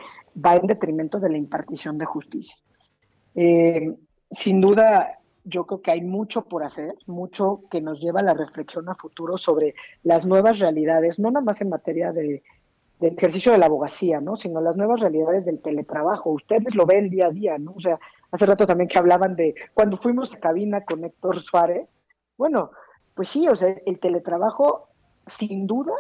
[0.44, 2.56] va en detrimento de la impartición de justicia.
[3.34, 3.94] Eh,
[4.30, 8.34] sin duda, yo creo que hay mucho por hacer, mucho que nos lleva a la
[8.34, 12.42] reflexión a futuro sobre las nuevas realidades, no nada más en materia de,
[13.00, 14.36] ejercicio de la abogacía, ¿no?
[14.36, 16.30] sino las nuevas realidades del teletrabajo.
[16.30, 17.74] Ustedes lo ven día a día, ¿no?
[17.76, 17.98] O sea,
[18.30, 21.93] hace rato también que hablaban de cuando fuimos a cabina con Héctor Suárez,
[22.36, 22.70] bueno,
[23.14, 24.88] pues sí, o sea, el teletrabajo
[25.26, 25.94] sin duda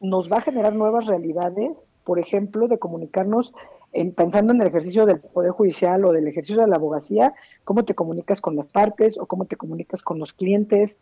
[0.00, 3.52] nos va a generar nuevas realidades, por ejemplo, de comunicarnos
[3.92, 7.34] en, pensando en el ejercicio del Poder Judicial o del ejercicio de la abogacía,
[7.64, 10.98] cómo te comunicas con las partes o cómo te comunicas con los clientes.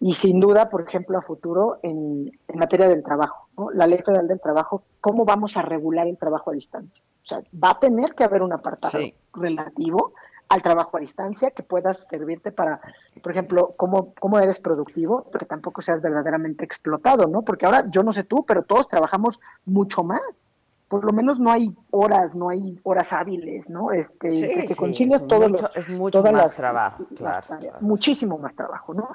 [0.00, 3.70] Y sin duda, por ejemplo, a futuro en, materia del trabajo, ¿no?
[3.70, 7.02] la ley federal del trabajo, cómo vamos a regular el trabajo a distancia.
[7.24, 8.98] O sea, va a tener que haber un apartado
[9.32, 10.12] relativo
[10.48, 12.80] al trabajo a distancia, que puedas servirte para,
[13.22, 17.42] por ejemplo, cómo, cómo eres productivo, pero que tampoco seas verdaderamente explotado, ¿no?
[17.42, 20.48] Porque ahora, yo no sé tú, pero todos trabajamos mucho más.
[20.88, 23.92] Por lo menos no hay horas, no hay horas hábiles, ¿no?
[23.92, 27.46] Este, que te concilias todo es mucho más trabajo, claro,
[27.80, 29.10] Muchísimo más trabajo, ¿no?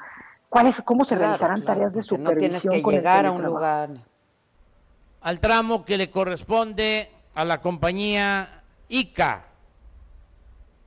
[0.49, 2.33] ¿Cuáles, ¿Cómo se realizarán tareas de supervisión?
[2.35, 3.89] No tienes que llegar a un lugar.
[5.21, 9.45] Al tramo que le corresponde a la compañía ICA,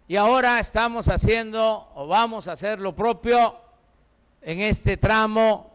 [0.08, 3.56] y ahora estamos haciendo o vamos a hacer lo propio
[4.40, 5.72] en este tramo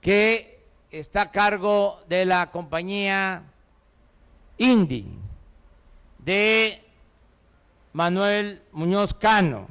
[0.00, 3.44] que está a cargo de la compañía
[4.58, 5.06] Indy,
[6.18, 6.82] de
[7.92, 9.68] Manuel Muñoz Cano.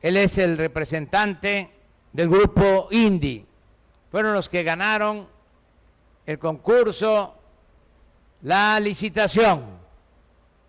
[0.00, 1.70] Él es el representante
[2.12, 3.44] del grupo Indy.
[4.12, 5.26] Fueron los que ganaron
[6.24, 7.34] el concurso,
[8.42, 9.79] la licitación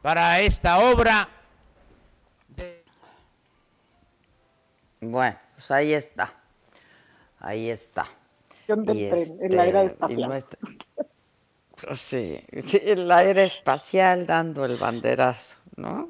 [0.02, 1.30] para esta obra.
[5.02, 6.34] Bueno, pues ahí está.
[7.40, 8.06] Ahí está.
[8.68, 8.86] en
[9.56, 10.44] la era este, espacial.
[11.82, 16.10] Pues sí, en la era espacial dando el banderazo, ¿no?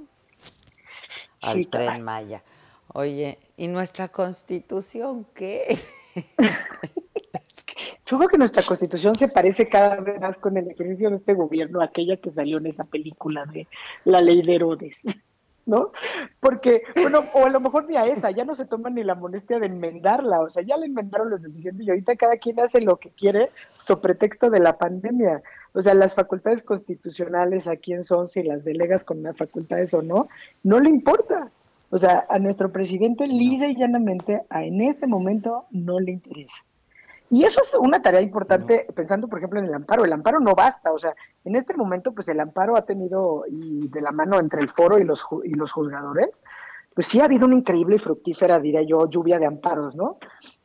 [1.41, 2.43] Al tren Maya.
[2.93, 5.80] Oye, ¿y nuestra constitución qué?
[8.11, 11.33] Yo creo que nuestra constitución se parece cada vez más con el ejercicio de este
[11.33, 13.67] gobierno, aquella que salió en esa película de
[14.03, 14.97] la ley de Herodes,
[15.65, 15.93] ¿no?
[16.41, 19.15] Porque, bueno, o a lo mejor ni a esa, ya no se toma ni la
[19.15, 22.81] molestia de enmendarla, o sea, ya la enmendaron lo suficiente y ahorita cada quien hace
[22.81, 23.47] lo que quiere
[23.77, 25.41] sobre pretexto de la pandemia.
[25.71, 30.01] O sea, las facultades constitucionales, a quién son, si las delegas con las facultades o
[30.01, 30.27] no,
[30.63, 31.49] no le importa.
[31.91, 36.61] O sea, a nuestro presidente lisa y llanamente, a en este momento no le interesa.
[37.34, 40.03] Y eso es una tarea importante, pensando, por ejemplo, en el amparo.
[40.03, 43.88] El amparo no basta, o sea, en este momento, pues el amparo ha tenido, y
[43.88, 46.41] de la mano entre el foro y los, y los juzgadores,
[46.94, 50.18] pues sí ha habido una increíble y fructífera, diría yo, lluvia de amparos, ¿no?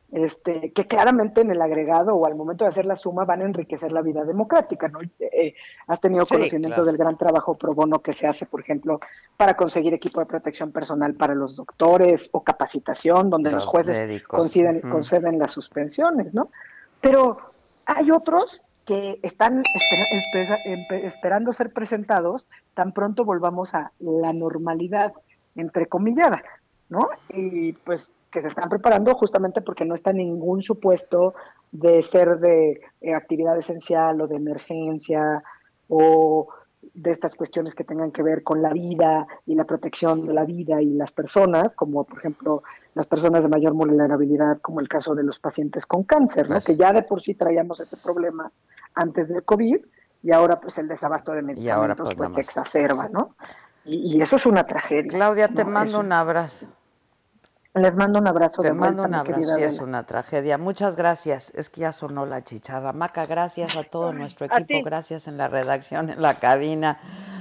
[0.09, 3.45] Este, que claramente en el agregado o al momento de hacer la suma van a
[3.45, 4.99] enriquecer la vida democrática, ¿no?
[5.19, 5.53] Eh,
[5.85, 9.01] has tenido conocimiento del gran trabajo pro bono que se hace, por ejemplo,
[9.35, 14.79] para conseguir equipo de protección personal para los doctores o capacitación, donde los, jueces conceden,
[14.79, 16.47] conceden las suspensiones, ¿no?
[17.01, 17.37] Pero
[17.85, 19.61] hay otros que están
[20.89, 25.11] esperando ser presentados tan pronto volvamos a la normalidad,
[25.55, 26.41] entrecomillada,
[26.89, 27.09] ¿no?
[27.29, 31.33] Y pues que se están preparando justamente porque no está ningún supuesto
[31.71, 35.43] de ser de eh, actividad esencial o de emergencia
[35.87, 36.47] o
[36.93, 40.45] de estas cuestiones que tengan que ver con la vida y la protección de la
[40.45, 45.15] vida y las personas, como por ejemplo las personas de mayor vulnerabilidad, como el caso
[45.15, 46.59] de los pacientes con cáncer, ¿no?
[46.59, 48.51] que ya de por sí traíamos este problema
[48.95, 49.77] antes del COVID
[50.23, 53.35] y ahora pues el desabasto de medicamentos pues, se exacerba, ¿no?
[53.85, 55.09] Y, eso es una tragedia.
[55.09, 56.67] Claudia, te mando un abrazo.
[57.77, 58.61] Les mando un abrazo.
[58.61, 60.57] Te de mando vuelta, un abrazo, sí, es una tragedia.
[60.57, 61.51] Muchas gracias.
[61.55, 62.93] Es que ya sonó la chicharra.
[62.93, 66.99] Maca, gracias a todo nuestro equipo, gracias en la redacción, en la cabina.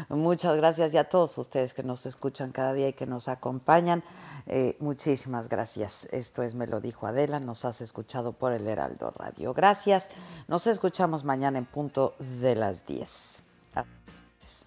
[0.09, 4.05] Muchas gracias y a todos ustedes que nos escuchan cada día y que nos acompañan.
[4.47, 6.09] Eh, muchísimas gracias.
[6.13, 7.41] Esto es Me lo dijo Adela.
[7.41, 9.55] Nos has escuchado por el Heraldo Radio.
[9.55, 10.11] Gracias.
[10.49, 13.43] Nos escuchamos mañana en punto de las 10.
[13.73, 14.67] Gracias.